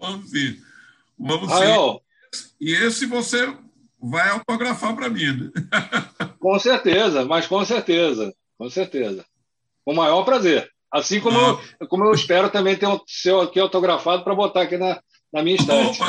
Vamos 0.00 0.30
ver. 0.30 0.58
Vamos 1.18 1.48
Rael, 1.48 2.02
E 2.60 2.72
esse 2.72 3.06
você 3.06 3.54
vai 4.00 4.30
autografar 4.30 4.94
para 4.96 5.08
mim, 5.08 5.32
né? 5.32 5.50
Com 6.40 6.58
certeza, 6.58 7.24
mas 7.24 7.46
com 7.46 7.64
certeza, 7.64 8.34
com 8.58 8.68
certeza. 8.68 9.24
Com 9.84 9.92
o 9.92 9.96
maior 9.96 10.24
prazer. 10.24 10.68
Assim 10.90 11.20
como, 11.20 11.38
ah. 11.38 11.60
eu, 11.80 11.86
como 11.86 12.04
eu 12.04 12.12
espero 12.12 12.50
também 12.50 12.76
ter 12.76 12.86
um 12.86 13.00
seu 13.06 13.40
aqui 13.40 13.60
autografado 13.60 14.24
para 14.24 14.34
botar 14.34 14.62
aqui 14.62 14.76
na, 14.76 15.00
na 15.32 15.42
minha 15.42 15.56
estante. 15.56 16.00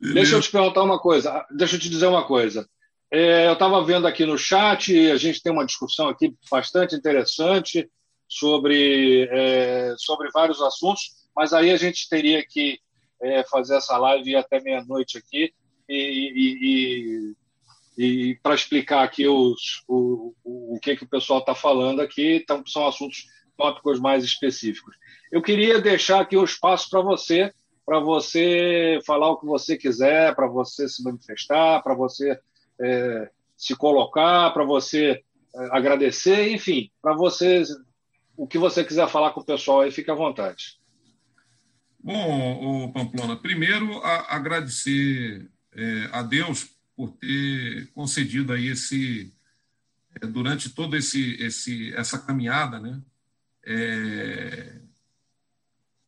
Deixa 0.00 0.34
eu 0.34 0.40
te 0.40 0.50
perguntar 0.50 0.82
uma 0.82 0.98
coisa. 0.98 1.46
Deixa 1.50 1.76
eu 1.76 1.80
te 1.80 1.88
dizer 1.88 2.08
uma 2.08 2.26
coisa. 2.26 2.68
É, 3.14 3.46
eu 3.46 3.52
estava 3.52 3.84
vendo 3.84 4.06
aqui 4.06 4.24
no 4.24 4.38
chat, 4.38 5.10
a 5.10 5.18
gente 5.18 5.42
tem 5.42 5.52
uma 5.52 5.66
discussão 5.66 6.08
aqui 6.08 6.34
bastante 6.50 6.96
interessante 6.96 7.86
sobre, 8.26 9.28
é, 9.30 9.94
sobre 9.98 10.30
vários 10.32 10.62
assuntos, 10.62 11.10
mas 11.36 11.52
aí 11.52 11.70
a 11.70 11.76
gente 11.76 12.08
teria 12.08 12.42
que 12.42 12.78
é, 13.20 13.44
fazer 13.44 13.76
essa 13.76 13.98
live 13.98 14.34
até 14.34 14.62
meia-noite 14.62 15.18
aqui 15.18 15.52
e, 15.86 15.94
e, 16.34 17.34
e, 17.98 18.30
e 18.30 18.34
para 18.42 18.54
explicar 18.54 19.02
aqui 19.02 19.28
os, 19.28 19.84
o, 19.86 20.34
o, 20.42 20.76
o 20.76 20.80
que, 20.80 20.96
que 20.96 21.04
o 21.04 21.08
pessoal 21.08 21.40
está 21.40 21.54
falando 21.54 22.00
aqui, 22.00 22.36
então, 22.36 22.64
são 22.66 22.86
assuntos 22.88 23.26
tópicos 23.58 24.00
mais 24.00 24.24
específicos. 24.24 24.96
Eu 25.30 25.42
queria 25.42 25.78
deixar 25.82 26.22
aqui 26.22 26.38
o 26.38 26.44
espaço 26.44 26.88
para 26.88 27.02
você, 27.02 27.52
para 27.84 28.00
você 28.00 29.00
falar 29.04 29.32
o 29.32 29.36
que 29.36 29.44
você 29.44 29.76
quiser, 29.76 30.34
para 30.34 30.46
você 30.46 30.88
se 30.88 31.04
manifestar, 31.04 31.82
para 31.82 31.94
você 31.94 32.40
é, 32.80 33.30
se 33.56 33.76
colocar, 33.76 34.50
para 34.50 34.64
você 34.64 35.22
é, 35.54 35.68
agradecer, 35.70 36.50
enfim, 36.52 36.90
para 37.00 37.14
você, 37.14 37.62
o 38.36 38.46
que 38.46 38.58
você 38.58 38.84
quiser 38.84 39.08
falar 39.08 39.32
com 39.32 39.40
o 39.40 39.44
pessoal 39.44 39.80
aí, 39.80 39.90
fique 39.90 40.10
à 40.10 40.14
vontade. 40.14 40.80
Bom, 42.02 42.90
Pamplona, 42.92 43.36
primeiro 43.36 43.98
a, 43.98 44.34
agradecer 44.34 45.48
é, 45.72 46.08
a 46.12 46.22
Deus 46.22 46.68
por 46.96 47.12
ter 47.12 47.90
concedido 47.92 48.52
aí 48.52 48.68
esse, 48.68 49.32
é, 50.20 50.26
durante 50.26 50.70
toda 50.70 50.96
esse, 50.96 51.34
esse, 51.42 51.94
essa 51.94 52.18
caminhada, 52.18 52.80
né, 52.80 53.00
é, 53.64 54.80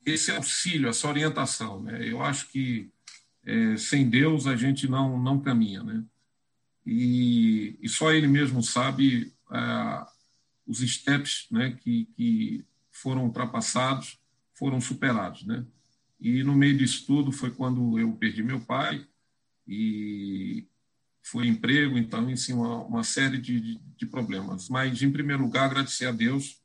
esse 0.04 0.30
auxílio, 0.30 0.88
essa 0.88 1.08
orientação. 1.08 1.82
Né? 1.82 2.08
Eu 2.08 2.22
acho 2.22 2.48
que 2.48 2.90
é, 3.46 3.76
sem 3.76 4.08
Deus 4.08 4.46
a 4.46 4.56
gente 4.56 4.88
não, 4.88 5.18
não 5.18 5.40
caminha. 5.40 5.82
Né? 5.82 6.04
E, 6.86 7.78
e 7.80 7.88
só 7.88 8.12
ele 8.12 8.26
mesmo 8.26 8.62
sabe 8.62 9.32
é, 9.50 10.06
os 10.66 10.78
steps 10.80 11.46
né, 11.50 11.78
que, 11.82 12.06
que 12.16 12.64
foram 12.90 13.24
ultrapassados, 13.24 14.18
foram 14.54 14.80
superados. 14.80 15.44
Né? 15.44 15.64
E 16.20 16.42
no 16.42 16.54
meio 16.54 16.76
disso 16.76 17.04
tudo 17.06 17.32
foi 17.32 17.50
quando 17.50 17.98
eu 17.98 18.12
perdi 18.12 18.42
meu 18.42 18.60
pai 18.60 19.06
e 19.66 20.66
foi 21.22 21.46
emprego, 21.46 21.96
então, 21.96 22.30
em 22.30 22.36
cima 22.36 22.84
uma, 22.84 23.02
série 23.02 23.38
de, 23.38 23.58
de, 23.58 23.80
de, 23.96 24.06
problemas. 24.06 24.68
Mas, 24.68 25.02
em 25.02 25.10
primeiro 25.10 25.42
lugar, 25.42 25.64
agradecer 25.64 26.04
a 26.04 26.12
Deus, 26.12 26.60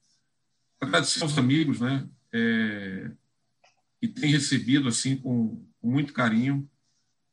agradecer 0.81 1.23
aos 1.23 1.37
amigos, 1.37 1.79
né, 1.79 2.07
é, 2.33 3.09
que 4.01 4.07
têm 4.09 4.31
recebido, 4.31 4.89
assim, 4.89 5.15
com, 5.15 5.65
com 5.79 5.89
muito 5.89 6.11
carinho, 6.11 6.69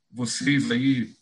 vocês 0.09 0.71
aí 0.71 1.17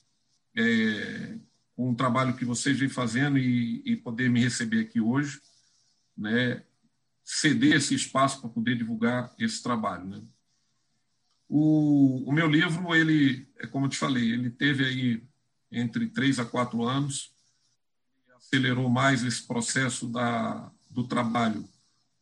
é, 0.55 1.39
com 1.77 1.91
o 1.91 1.97
trabalho 1.97 2.37
que 2.37 2.45
vocês 2.45 2.79
vêm 2.79 2.89
fazendo 2.89 3.39
e, 3.39 3.83
e 3.85 3.97
poder 3.97 4.31
me 4.31 4.41
receber 4.41 4.81
aqui 4.81 5.01
hoje, 5.01 5.41
né, 6.17 6.63
ceder 7.25 7.77
esse 7.77 7.95
espaço 7.95 8.41
para 8.41 8.51
poder 8.51 8.77
divulgar 8.77 9.35
esse 9.39 9.63
trabalho. 9.63 10.05
Né. 10.05 10.23
O, 11.49 12.29
o 12.29 12.33
meu 12.33 12.49
livro, 12.49 12.95
ele, 12.95 13.49
é 13.59 13.67
como 13.67 13.87
eu 13.87 13.91
te 13.91 13.99
falei, 13.99 14.33
ele 14.33 14.51
teve 14.51 14.85
aí 14.85 15.23
entre 15.73 16.07
três 16.09 16.39
a 16.39 16.45
quatro 16.45 16.85
anos, 16.85 17.33
acelerou 18.37 18.89
mais 18.89 19.25
esse 19.25 19.47
processo 19.47 20.09
da, 20.09 20.71
do 20.91 21.07
trabalho 21.07 21.69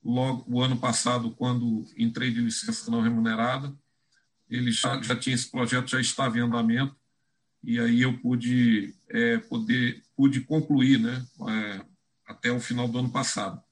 logo 0.04 0.44
o 0.48 0.60
ano 0.60 0.76
passado, 0.76 1.30
quando 1.32 1.84
entrei 1.96 2.32
de 2.32 2.40
licença 2.40 2.90
não 2.90 3.00
remunerada, 3.00 3.72
ele 4.48 4.70
já, 4.70 5.00
já 5.00 5.16
tinha 5.16 5.34
esse 5.34 5.50
projeto, 5.50 5.88
já 5.88 6.00
estava 6.00 6.36
em 6.36 6.42
andamento, 6.42 6.96
e 7.62 7.78
aí 7.78 8.02
eu 8.02 8.18
pude 8.18 8.94
é, 9.08 9.38
poder 9.38 10.02
pude 10.16 10.40
concluir, 10.40 10.98
né, 10.98 11.24
é, 11.48 11.84
até 12.26 12.50
o 12.50 12.60
final 12.60 12.88
do 12.88 12.98
ano 12.98 13.10
passado. 13.10 13.62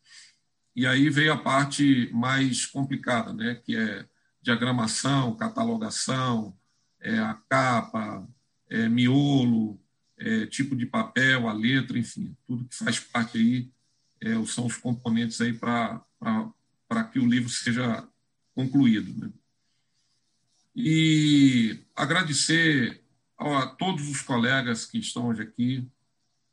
E 0.75 0.87
aí 0.87 1.11
veio 1.11 1.33
a 1.33 1.37
parte 1.37 2.09
mais 2.13 2.67
complicada, 2.67 3.33
né, 3.33 3.61
que 3.65 3.77
é 3.77 4.07
diagramação, 4.43 5.37
catalogação, 5.37 6.57
é, 7.01 7.19
a 7.19 7.35
capa, 7.49 8.27
é, 8.69 8.89
miolo, 8.89 9.81
é, 10.19 10.47
tipo 10.47 10.77
de 10.77 10.87
papel, 10.87 11.49
a 11.49 11.53
letra, 11.53 11.99
enfim, 11.99 12.37
tudo 12.47 12.65
que 12.65 12.75
faz 12.75 13.01
parte 13.01 13.39
aí 13.39 13.71
é, 14.21 14.45
são 14.45 14.67
os 14.67 14.77
componentes 14.77 15.41
aí 15.41 15.53
para 15.53 17.05
que 17.13 17.19
o 17.19 17.27
livro 17.27 17.49
seja 17.49 18.07
concluído. 18.55 19.19
Né? 19.19 19.33
E 20.77 21.81
agradecer 21.97 23.00
a 23.41 23.67
todos 23.67 24.09
os 24.09 24.21
colegas 24.21 24.85
que 24.85 24.99
estão 24.99 25.29
hoje 25.29 25.43
aqui 25.43 25.89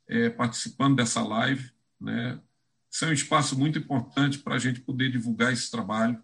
é, 0.08 0.30
participando 0.30 0.96
dessa 0.96 1.22
live. 1.22 1.70
Né? 2.00 2.40
Isso 2.90 3.04
é 3.04 3.08
um 3.08 3.12
espaço 3.12 3.58
muito 3.58 3.78
importante 3.78 4.38
para 4.38 4.54
a 4.54 4.58
gente 4.58 4.80
poder 4.80 5.10
divulgar 5.10 5.52
esse 5.52 5.70
trabalho. 5.70 6.20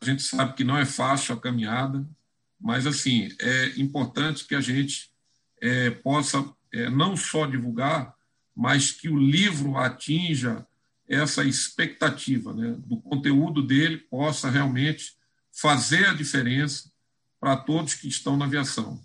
A 0.00 0.04
gente 0.04 0.22
sabe 0.22 0.54
que 0.54 0.64
não 0.64 0.76
é 0.76 0.84
fácil 0.84 1.34
a 1.34 1.40
caminhada, 1.40 2.04
mas 2.60 2.86
assim 2.86 3.28
é 3.40 3.80
importante 3.80 4.46
que 4.46 4.54
a 4.54 4.60
gente 4.60 5.10
é, 5.60 5.90
possa 5.90 6.44
é, 6.72 6.90
não 6.90 7.16
só 7.16 7.46
divulgar, 7.46 8.14
mas 8.54 8.90
que 8.90 9.08
o 9.08 9.16
livro 9.16 9.76
atinja 9.76 10.66
essa 11.08 11.44
expectativa, 11.44 12.52
né, 12.54 12.76
do 12.86 12.96
conteúdo 13.00 13.62
dele 13.62 13.98
possa 13.98 14.48
realmente 14.48 15.16
fazer 15.50 16.06
a 16.06 16.14
diferença 16.14 16.90
para 17.40 17.56
todos 17.56 17.94
que 17.94 18.06
estão 18.06 18.36
na 18.36 18.44
aviação. 18.44 19.02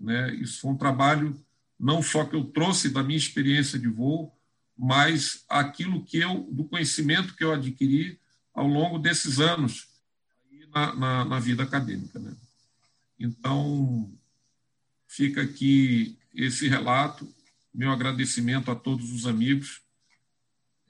Né? 0.00 0.34
Isso 0.36 0.60
foi 0.60 0.70
um 0.70 0.76
trabalho 0.76 1.38
não 1.78 2.02
só 2.02 2.24
que 2.24 2.36
eu 2.36 2.44
trouxe 2.44 2.90
da 2.90 3.02
minha 3.02 3.18
experiência 3.18 3.78
de 3.78 3.88
voo, 3.88 4.34
mas 4.76 5.44
aquilo 5.48 6.04
que 6.04 6.18
eu, 6.18 6.48
do 6.50 6.64
conhecimento 6.64 7.34
que 7.34 7.44
eu 7.44 7.52
adquiri 7.52 8.18
ao 8.54 8.66
longo 8.66 8.98
desses 8.98 9.38
anos 9.38 9.88
na, 10.74 10.94
na, 10.94 11.24
na 11.24 11.40
vida 11.40 11.62
acadêmica. 11.62 12.18
Né? 12.18 12.34
Então, 13.18 14.10
fica 15.06 15.42
aqui 15.42 16.18
esse 16.34 16.68
relato, 16.68 17.32
meu 17.72 17.90
agradecimento 17.90 18.70
a 18.70 18.74
todos 18.74 19.12
os 19.12 19.26
amigos. 19.26 19.82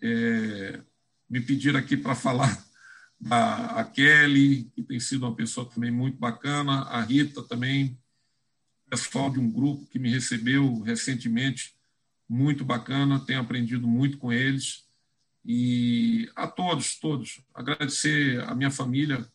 É, 0.03 0.81
me 1.29 1.41
pediram 1.41 1.79
aqui 1.79 1.97
para 1.97 2.15
falar 2.15 2.65
da 3.21 3.67
a 3.67 3.85
Kelly, 3.85 4.65
que 4.75 4.83
tem 4.83 4.99
sido 4.99 5.27
uma 5.27 5.35
pessoa 5.35 5.69
também 5.69 5.91
muito 5.91 6.19
bacana, 6.19 6.83
a 6.83 7.03
Rita 7.03 7.43
também, 7.43 8.00
pessoal 8.91 9.31
de 9.31 9.39
um 9.39 9.49
grupo 9.51 9.87
que 9.87 9.99
me 9.99 10.11
recebeu 10.11 10.81
recentemente, 10.81 11.75
muito 12.29 12.65
bacana, 12.65 13.25
tenho 13.25 13.41
aprendido 13.41 13.87
muito 13.87 14.19
com 14.19 14.33
eles. 14.33 14.85
E 15.45 16.31
a 16.37 16.47
todos, 16.47 16.99
todos, 16.99 17.41
agradecer 17.55 18.43
a 18.43 18.55
minha 18.55 18.71
família, 18.71 19.27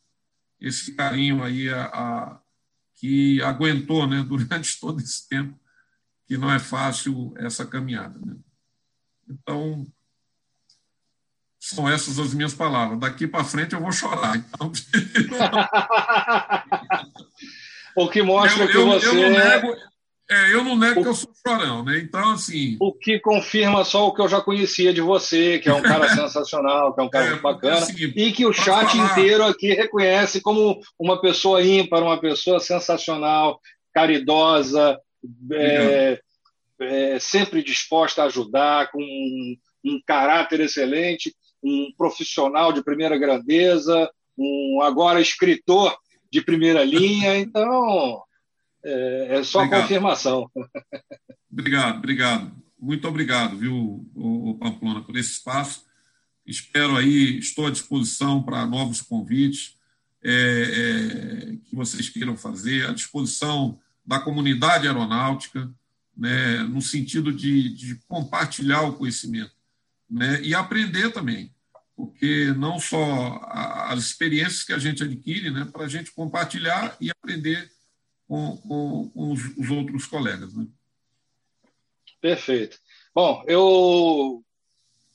esse 0.59 0.93
carinho 0.93 1.43
aí 1.43 1.69
a, 1.69 1.85
a, 1.85 2.39
que 2.95 3.41
aguentou 3.41 4.05
né, 4.05 4.23
durante 4.27 4.79
todo 4.79 4.99
esse 4.99 5.27
tempo, 5.27 5.57
que 6.27 6.37
não 6.37 6.51
é 6.51 6.59
fácil 6.59 7.33
essa 7.37 7.65
caminhada. 7.65 8.19
Né? 8.19 8.35
Então, 9.29 9.87
são 11.59 11.89
essas 11.89 12.19
as 12.19 12.33
minhas 12.33 12.53
palavras. 12.53 12.99
Daqui 12.99 13.27
para 13.27 13.43
frente 13.43 13.73
eu 13.73 13.81
vou 13.81 13.91
chorar. 13.91 14.37
Então... 14.37 14.71
O 17.95 18.09
que 18.09 18.21
mostra 18.21 18.63
eu, 18.63 18.67
que 18.67 18.77
eu, 18.77 18.87
você. 18.87 19.07
Eu 19.07 19.13
não 19.13 19.29
nego, 19.29 19.75
é, 20.29 20.53
eu 20.53 20.63
não 20.63 20.75
nego 20.75 20.99
o... 20.99 21.03
que 21.03 21.09
eu 21.09 21.13
sou 21.13 21.31
chorão, 21.45 21.83
né? 21.83 21.99
Então, 21.99 22.31
assim. 22.31 22.75
O 22.79 22.91
que 22.91 23.19
confirma 23.19 23.85
só 23.85 24.07
o 24.07 24.13
que 24.13 24.21
eu 24.21 24.27
já 24.27 24.41
conhecia 24.41 24.93
de 24.93 25.01
você, 25.01 25.59
que 25.59 25.69
é 25.69 25.73
um 25.73 25.81
cara 25.81 26.09
sensacional, 26.15 26.93
que 26.93 27.01
é 27.01 27.03
um 27.03 27.09
cara 27.09 27.27
é, 27.27 27.35
bacana, 27.39 27.77
assim, 27.77 28.11
e 28.15 28.31
que 28.31 28.45
o 28.45 28.53
chat 28.53 28.91
falar... 28.91 29.11
inteiro 29.11 29.43
aqui 29.43 29.73
reconhece 29.73 30.41
como 30.41 30.79
uma 30.99 31.21
pessoa 31.21 31.63
ímpar, 31.63 32.01
uma 32.01 32.19
pessoa 32.19 32.59
sensacional, 32.59 33.59
caridosa, 33.93 34.99
é, 35.51 36.19
é, 36.81 37.19
sempre 37.19 37.63
disposta 37.63 38.23
a 38.23 38.25
ajudar, 38.25 38.91
com 38.91 39.01
um, 39.01 39.55
um 39.85 40.01
caráter 40.05 40.59
excelente, 40.59 41.33
um 41.63 41.91
profissional 41.97 42.73
de 42.73 42.83
primeira 42.83 43.17
grandeza, 43.17 44.09
um 44.37 44.81
agora 44.81 45.21
escritor 45.21 45.95
de 46.35 46.41
primeira 46.41 46.83
linha, 46.83 47.37
então 47.37 48.21
é, 48.83 49.37
é 49.37 49.43
só 49.43 49.59
obrigado. 49.59 49.81
confirmação. 49.83 50.51
Obrigado, 51.49 51.97
obrigado. 51.97 52.51
Muito 52.77 53.07
obrigado, 53.07 53.57
viu, 53.57 54.05
o, 54.13 54.57
Pamplona, 54.59 55.01
por 55.01 55.15
esse 55.15 55.31
espaço. 55.31 55.85
Espero 56.45 56.97
aí, 56.97 57.39
estou 57.39 57.67
à 57.67 57.71
disposição 57.71 58.43
para 58.43 58.65
novos 58.65 59.01
convites 59.01 59.77
é, 60.21 60.33
é, 60.33 61.55
que 61.63 61.73
vocês 61.73 62.09
queiram 62.09 62.35
fazer, 62.35 62.85
à 62.89 62.91
disposição 62.91 63.79
da 64.05 64.19
comunidade 64.19 64.87
aeronáutica, 64.87 65.73
né, 66.15 66.63
no 66.63 66.81
sentido 66.81 67.31
de, 67.31 67.73
de 67.73 67.95
compartilhar 68.09 68.81
o 68.81 68.93
conhecimento 68.97 69.53
né, 70.09 70.41
e 70.41 70.53
aprender 70.53 71.11
também 71.11 71.54
porque 71.95 72.53
não 72.57 72.79
só 72.79 73.41
as 73.87 73.99
experiências 73.99 74.63
que 74.63 74.73
a 74.73 74.77
gente 74.77 75.03
adquire, 75.03 75.49
né, 75.49 75.67
para 75.71 75.85
a 75.85 75.87
gente 75.87 76.11
compartilhar 76.11 76.97
e 76.99 77.09
aprender 77.09 77.69
com, 78.27 78.57
com, 78.57 79.09
com 79.09 79.31
os, 79.31 79.41
os, 79.57 79.71
outros 79.71 80.05
colegas. 80.05 80.53
Né? 80.53 80.67
Perfeito. 82.19 82.77
Bom, 83.13 83.43
eu 83.47 84.43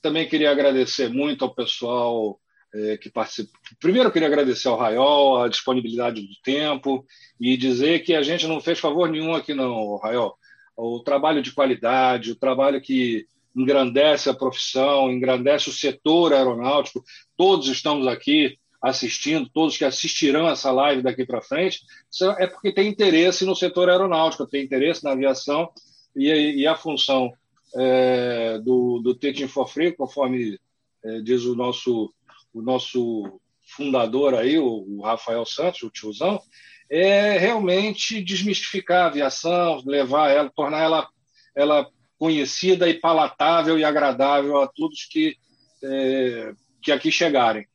também 0.01 0.27
queria 0.27 0.49
agradecer 0.49 1.07
muito 1.09 1.45
ao 1.45 1.53
pessoal 1.53 2.39
é, 2.73 2.97
que 2.97 3.09
participou. 3.11 3.59
Primeiro, 3.79 4.07
eu 4.09 4.13
queria 4.13 4.27
agradecer 4.27 4.67
ao 4.67 4.77
Raiol 4.77 5.43
a 5.43 5.49
disponibilidade 5.49 6.21
do 6.21 6.41
tempo 6.43 7.05
e 7.39 7.55
dizer 7.57 7.99
que 7.99 8.15
a 8.15 8.23
gente 8.23 8.47
não 8.47 8.59
fez 8.59 8.79
favor 8.79 9.09
nenhum 9.09 9.35
aqui, 9.35 9.53
não, 9.53 9.97
Raiol. 9.97 10.35
O 10.75 10.99
trabalho 11.01 11.43
de 11.43 11.51
qualidade, 11.51 12.31
o 12.31 12.35
trabalho 12.35 12.81
que 12.81 13.27
engrandece 13.55 14.29
a 14.29 14.33
profissão, 14.33 15.11
engrandece 15.11 15.69
o 15.69 15.73
setor 15.73 16.33
aeronáutico. 16.33 17.03
Todos 17.35 17.67
estamos 17.67 18.07
aqui 18.07 18.57
assistindo, 18.81 19.49
todos 19.53 19.77
que 19.77 19.85
assistirão 19.85 20.49
essa 20.49 20.71
live 20.71 21.03
daqui 21.03 21.23
para 21.23 21.41
frente, 21.41 21.81
é 22.39 22.47
porque 22.47 22.73
tem 22.73 22.87
interesse 22.87 23.45
no 23.45 23.55
setor 23.55 23.89
aeronáutico, 23.89 24.47
tem 24.47 24.63
interesse 24.63 25.03
na 25.03 25.11
aviação 25.11 25.69
e, 26.15 26.29
e 26.29 26.65
a 26.65 26.75
função 26.75 27.31
é, 27.75 28.59
do, 28.59 28.99
do 28.99 29.13
Teaching 29.13 29.47
for 29.47 29.69
conforme 29.95 30.59
é, 31.03 31.21
diz 31.21 31.43
o 31.45 31.55
nosso, 31.55 32.11
o 32.53 32.61
nosso 32.61 33.39
fundador 33.75 34.33
aí, 34.33 34.57
o, 34.57 34.65
o 34.65 35.01
Rafael 35.03 35.45
Santos, 35.45 35.83
o 35.83 35.89
tiozão, 35.89 36.41
é 36.89 37.37
realmente 37.37 38.21
desmistificar 38.21 39.03
a 39.03 39.07
aviação, 39.07 39.81
levar 39.85 40.29
ela, 40.29 40.49
tornar 40.49 40.81
ela, 40.81 41.09
ela 41.55 41.87
conhecida 42.21 42.87
e 42.87 42.93
palatável 42.93 43.79
e 43.79 43.83
agradável 43.83 44.61
a 44.61 44.67
todos 44.67 45.05
que, 45.05 45.35
é, 45.83 46.53
que 46.79 46.91
aqui 46.91 47.11
chegarem. 47.11 47.65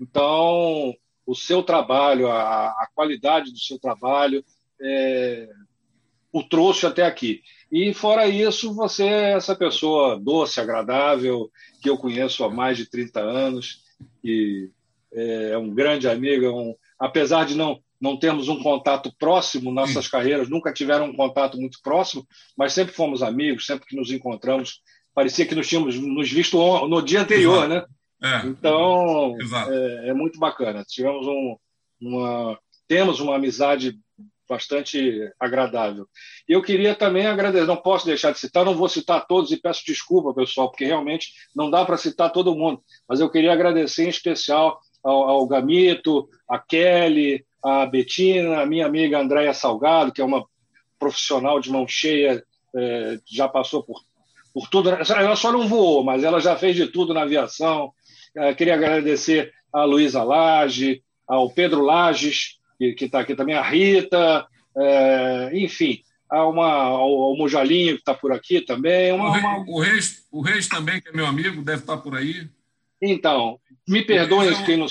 Então, 0.00 0.94
o 1.26 1.34
seu 1.34 1.62
trabalho, 1.62 2.30
a, 2.30 2.68
a 2.68 2.88
qualidade 2.94 3.52
do 3.52 3.58
seu 3.58 3.78
trabalho, 3.78 4.42
é, 4.80 5.46
o 6.32 6.42
trouxe 6.42 6.86
até 6.86 7.04
aqui. 7.04 7.42
E 7.70 7.92
fora 7.92 8.26
isso, 8.26 8.72
você 8.74 9.04
é 9.04 9.32
essa 9.32 9.54
pessoa 9.54 10.18
doce, 10.18 10.58
agradável, 10.58 11.50
que 11.82 11.90
eu 11.90 11.98
conheço 11.98 12.42
há 12.42 12.48
mais 12.48 12.78
de 12.78 12.88
30 12.88 13.20
anos, 13.20 13.82
e 14.24 14.70
é 15.12 15.58
um 15.58 15.74
grande 15.74 16.08
amigo, 16.08 16.46
é 16.46 16.50
um, 16.50 16.74
apesar 16.98 17.44
de 17.44 17.54
não 17.54 17.78
não 18.00 18.18
termos 18.18 18.48
um 18.48 18.62
contato 18.62 19.12
próximo, 19.18 19.70
nossas 19.70 20.06
Sim. 20.06 20.10
carreiras 20.10 20.48
nunca 20.48 20.72
tiveram 20.72 21.06
um 21.06 21.16
contato 21.16 21.58
muito 21.58 21.78
próximo, 21.82 22.26
mas 22.56 22.72
sempre 22.72 22.94
fomos 22.94 23.22
amigos, 23.22 23.66
sempre 23.66 23.86
que 23.86 23.96
nos 23.96 24.10
encontramos, 24.10 24.80
parecia 25.14 25.46
que 25.46 25.54
nos 25.54 25.68
tínhamos 25.68 25.96
nos 25.96 26.30
visto 26.30 26.56
no 26.88 27.02
dia 27.02 27.20
anterior, 27.20 27.66
Exato. 27.66 27.68
né? 27.68 27.84
É. 28.22 28.46
Então, 28.46 29.36
é, 29.70 30.08
é, 30.10 30.14
muito 30.14 30.38
bacana. 30.38 30.84
Tivemos 30.86 31.26
um, 31.26 31.56
uma, 32.00 32.58
temos 32.86 33.18
uma 33.20 33.36
amizade 33.36 33.98
bastante 34.48 35.30
agradável. 35.38 36.06
Eu 36.46 36.60
queria 36.60 36.94
também 36.94 37.26
agradecer, 37.26 37.66
não 37.66 37.76
posso 37.76 38.04
deixar 38.04 38.32
de 38.32 38.40
citar, 38.40 38.64
não 38.64 38.74
vou 38.74 38.88
citar 38.88 39.26
todos 39.26 39.52
e 39.52 39.56
peço 39.56 39.84
desculpa, 39.86 40.34
pessoal, 40.34 40.68
porque 40.68 40.84
realmente 40.84 41.32
não 41.54 41.70
dá 41.70 41.84
para 41.84 41.96
citar 41.96 42.32
todo 42.32 42.56
mundo, 42.56 42.82
mas 43.08 43.20
eu 43.20 43.30
queria 43.30 43.52
agradecer 43.52 44.04
em 44.04 44.08
especial 44.08 44.80
ao, 45.04 45.28
ao 45.28 45.46
Gamito, 45.46 46.28
a 46.48 46.58
Kelly, 46.58 47.46
a 47.62 47.86
Betina, 47.86 48.60
a 48.60 48.66
minha 48.66 48.86
amiga 48.86 49.18
Andréia 49.18 49.52
Salgado, 49.52 50.12
que 50.12 50.20
é 50.20 50.24
uma 50.24 50.44
profissional 50.98 51.60
de 51.60 51.70
mão 51.70 51.86
cheia, 51.86 52.42
é, 52.74 53.18
já 53.26 53.48
passou 53.48 53.82
por, 53.82 54.00
por 54.52 54.68
tudo. 54.68 54.90
Ela 54.90 55.36
só 55.36 55.52
não 55.52 55.68
voou, 55.68 56.04
mas 56.04 56.22
ela 56.22 56.40
já 56.40 56.56
fez 56.56 56.76
de 56.76 56.86
tudo 56.86 57.14
na 57.14 57.22
aviação. 57.22 57.92
É, 58.36 58.54
queria 58.54 58.74
agradecer 58.74 59.52
a 59.72 59.84
Luísa 59.84 60.22
Lage, 60.22 61.02
ao 61.26 61.50
Pedro 61.50 61.82
Lages, 61.82 62.58
que 62.78 63.04
está 63.04 63.20
aqui 63.20 63.34
também, 63.34 63.54
a 63.54 63.62
Rita, 63.62 64.46
é, 64.76 65.50
enfim, 65.54 66.02
há 66.28 66.46
uma, 66.46 66.72
ao, 66.72 67.22
ao 67.22 67.36
Mojalinho, 67.36 67.94
que 67.94 68.00
está 68.00 68.14
por 68.14 68.32
aqui 68.32 68.60
também. 68.60 69.12
Uma, 69.12 69.28
o, 69.28 69.32
Reis, 69.32 69.44
uma... 69.44 69.64
o, 69.68 69.80
Reis, 69.80 70.26
o 70.30 70.40
Reis 70.40 70.68
também, 70.68 71.00
que 71.00 71.08
é 71.08 71.12
meu 71.12 71.26
amigo, 71.26 71.62
deve 71.62 71.80
estar 71.80 71.96
tá 71.96 72.02
por 72.02 72.16
aí. 72.16 72.48
Então, 73.02 73.58
me 73.90 74.04
perdoem 74.04 74.64
quem 74.64 74.76
não, 74.76 74.86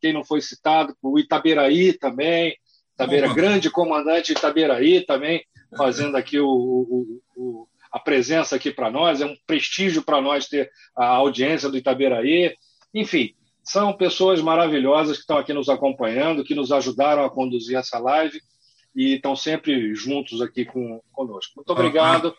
quem 0.00 0.12
não 0.12 0.24
foi 0.24 0.40
citado, 0.40 0.96
o 1.02 1.18
Itaberaí 1.18 1.92
também, 1.92 2.56
Itabeira, 2.94 3.32
grande 3.34 3.70
comandante 3.70 4.32
Itaberaí 4.32 5.04
também, 5.04 5.44
fazendo 5.76 6.16
aqui 6.16 6.38
o, 6.38 6.48
o, 6.48 7.20
o 7.36 7.68
a 7.90 7.98
presença 7.98 8.56
aqui 8.56 8.70
para 8.70 8.90
nós, 8.90 9.20
é 9.20 9.26
um 9.26 9.36
prestígio 9.46 10.02
para 10.02 10.20
nós 10.20 10.46
ter 10.46 10.70
a 10.94 11.06
audiência 11.06 11.68
do 11.68 11.76
Itaberaí. 11.76 12.54
Enfim, 12.94 13.34
são 13.64 13.92
pessoas 13.92 14.40
maravilhosas 14.40 15.16
que 15.16 15.22
estão 15.22 15.38
aqui 15.38 15.52
nos 15.52 15.68
acompanhando, 15.68 16.44
que 16.44 16.54
nos 16.54 16.70
ajudaram 16.70 17.24
a 17.24 17.30
conduzir 17.30 17.76
essa 17.76 17.98
live 17.98 18.40
e 18.94 19.14
estão 19.14 19.34
sempre 19.34 19.94
juntos 19.94 20.40
aqui 20.40 20.64
com, 20.64 21.00
conosco. 21.12 21.54
Muito 21.56 21.70
obrigado. 21.70 22.34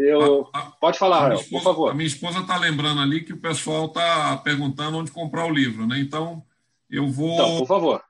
Eu... 0.00 0.48
A, 0.52 0.58
a, 0.58 0.62
Pode 0.72 0.98
falar, 0.98 1.28
Rael, 1.28 1.44
por 1.44 1.62
favor. 1.62 1.90
A 1.90 1.94
minha 1.94 2.06
esposa 2.06 2.40
está 2.40 2.56
lembrando 2.56 3.00
ali 3.00 3.22
que 3.22 3.32
o 3.32 3.40
pessoal 3.40 3.86
está 3.86 4.36
perguntando 4.38 4.98
onde 4.98 5.10
comprar 5.10 5.46
o 5.46 5.52
livro, 5.52 5.86
né? 5.86 5.98
Então, 5.98 6.44
eu 6.88 7.08
vou. 7.08 7.34
Então, 7.34 7.58
por 7.58 7.66
favor. 7.66 8.04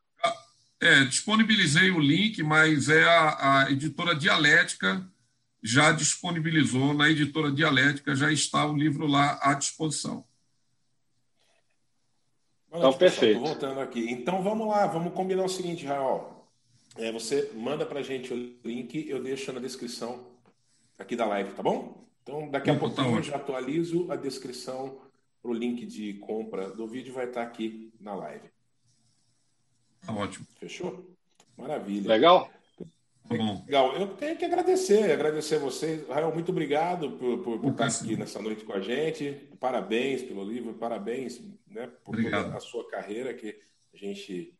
É, 0.81 1.05
disponibilizei 1.05 1.91
o 1.91 1.99
link, 1.99 2.43
mas 2.43 2.89
é 2.89 3.05
a, 3.05 3.65
a 3.65 3.71
editora 3.71 4.15
Dialética 4.15 5.07
já 5.63 5.93
disponibilizou, 5.93 6.95
na 6.95 7.11
editora 7.11 7.53
Dialética 7.53 8.15
já 8.15 8.33
está 8.33 8.65
o 8.65 8.77
livro 8.77 9.07
lá 9.07 9.39
à 9.43 9.53
disposição. 9.53 10.25
Então, 12.73 12.93
perfeito. 12.93 13.41
Voltando 13.41 13.81
aqui. 13.81 14.11
Então, 14.11 14.43
vamos 14.43 14.69
lá, 14.69 14.87
vamos 14.87 15.13
combinar 15.13 15.45
o 15.45 15.49
seguinte, 15.49 15.85
Raul. 15.85 16.41
É, 16.97 17.13
você 17.13 17.51
manda 17.55 17.85
para 17.85 18.01
a 18.01 18.03
gente 18.03 18.33
o 18.33 18.57
link, 18.65 19.07
eu 19.09 19.23
deixo 19.23 19.53
na 19.53 19.61
descrição 19.61 20.30
aqui 21.01 21.17
da 21.17 21.27
live, 21.27 21.53
tá 21.55 21.63
bom? 21.63 22.07
Então, 22.23 22.49
daqui 22.51 22.71
a 22.71 22.79
pouco 22.79 22.95
tá 22.95 23.03
eu 23.07 23.23
já 23.23 23.37
atualizo 23.37 24.11
a 24.13 24.17
descrição 24.17 25.01
para 25.43 25.51
o 25.51 25.55
link 25.55 25.87
de 25.87 26.15
compra 26.15 26.71
do 26.71 26.87
vídeo, 26.87 27.15
vai 27.15 27.27
estar 27.27 27.41
tá 27.41 27.47
aqui 27.47 27.93
na 27.99 28.15
live. 28.15 28.49
Tá 30.03 30.13
ótimo. 30.13 30.47
Fechou? 30.59 31.05
Maravilha. 31.57 32.09
Legal? 32.09 32.47
Tá. 32.47 32.51
Legal. 33.67 33.97
Eu 33.97 34.09
tenho 34.09 34.37
que 34.37 34.45
agradecer, 34.45 35.11
agradecer 35.11 35.57
a 35.57 35.61
vocês. 35.61 36.07
Rael, 36.09 36.33
muito 36.35 36.51
obrigado 36.51 37.13
por, 37.13 37.39
por, 37.39 37.61
por 37.61 37.71
estar 37.71 37.87
aqui 37.87 38.17
nessa 38.17 38.43
noite 38.43 38.65
com 38.65 38.73
a 38.73 38.81
gente. 38.81 39.49
Parabéns 39.59 40.23
pelo 40.23 40.45
livro, 40.45 40.75
parabéns 40.75 41.41
né, 41.69 41.89
por 42.05 42.15
Obrigado. 42.15 42.45
toda 42.45 42.57
a 42.57 42.61
sua 42.61 42.89
carreira, 42.89 43.33
que 43.33 43.57
a 43.95 43.97
gente 43.97 44.53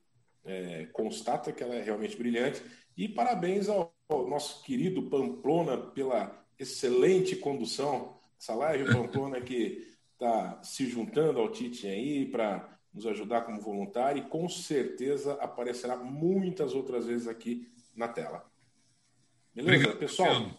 é, 0.45 0.87
constata 0.93 1.53
que 1.53 1.63
ela 1.63 1.75
é 1.75 1.83
realmente 1.83 2.17
brilhante. 2.17 2.63
E 2.97 3.09
parabéns 3.09 3.69
ao, 3.69 3.93
ao 4.11 4.29
nosso 4.29 4.63
querido 4.63 5.05
Pamplona 5.05 5.77
pela 5.77 6.45
excelente 6.59 7.37
condução. 7.37 8.19
Essa 8.39 8.55
live, 8.55 8.93
Pamplona, 8.93 9.41
que 9.41 9.87
está 10.13 10.61
se 10.63 10.87
juntando 10.87 11.39
ao 11.41 11.51
Tite 11.51 11.87
aí 11.87 12.27
para 12.27 12.79
nos 12.93 13.07
ajudar 13.07 13.43
como 13.43 13.61
voluntário 13.61 14.23
e 14.23 14.29
com 14.29 14.49
certeza 14.49 15.35
aparecerá 15.35 15.97
muitas 15.97 16.75
outras 16.75 17.07
vezes 17.07 17.29
aqui 17.29 17.69
na 17.95 18.09
tela. 18.09 18.45
Beleza? 19.55 19.77
Obrigado, 19.77 19.99
Pessoal, 19.99 20.51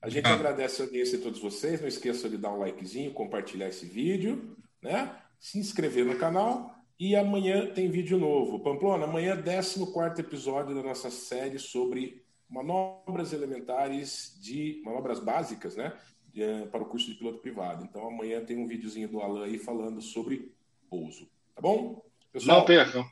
a 0.00 0.08
gente 0.08 0.26
agradece 0.26 0.82
a 0.82 0.84
audiência 0.84 1.18
de 1.18 1.24
todos 1.24 1.40
vocês. 1.40 1.80
Não 1.80 1.88
esqueça 1.88 2.28
de 2.28 2.36
dar 2.36 2.52
um 2.52 2.58
likezinho, 2.58 3.12
compartilhar 3.12 3.68
esse 3.68 3.86
vídeo, 3.86 4.56
né? 4.82 5.16
Se 5.38 5.58
inscrever 5.58 6.04
no 6.04 6.16
canal. 6.16 6.74
E 6.98 7.16
amanhã 7.16 7.66
tem 7.72 7.90
vídeo 7.90 8.18
novo. 8.18 8.60
Pamplona, 8.60 9.04
amanhã 9.04 9.34
14 9.40 10.20
episódio 10.20 10.74
da 10.74 10.82
nossa 10.82 11.10
série 11.10 11.58
sobre 11.58 12.22
manobras 12.50 13.32
elementares 13.32 14.36
de 14.40 14.82
manobras 14.84 15.20
básicas, 15.20 15.76
né? 15.76 15.96
Eh, 16.36 16.66
para 16.66 16.82
o 16.82 16.86
curso 16.86 17.06
de 17.06 17.14
piloto 17.14 17.38
privado. 17.38 17.84
Então 17.84 18.06
amanhã 18.06 18.44
tem 18.44 18.56
um 18.56 18.66
videozinho 18.66 19.08
do 19.08 19.20
Alan 19.20 19.44
aí 19.44 19.58
falando 19.58 20.00
sobre 20.00 20.52
pouso. 20.88 21.28
Tá 21.54 21.62
bom? 21.62 22.04
Pessoal, 22.32 22.58
não 22.58 22.64
percam. 22.66 23.10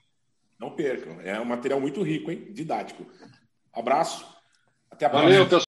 Não 0.58 0.70
percam. 0.70 1.20
É 1.20 1.40
um 1.40 1.44
material 1.44 1.80
muito 1.80 2.02
rico, 2.02 2.30
hein? 2.30 2.52
Didático. 2.52 3.06
Abraço. 3.72 4.26
Até 4.90 5.06
a 5.06 5.10
próxima. 5.10 5.30
Valeu, 5.30 5.44
pessoal. 5.44 5.56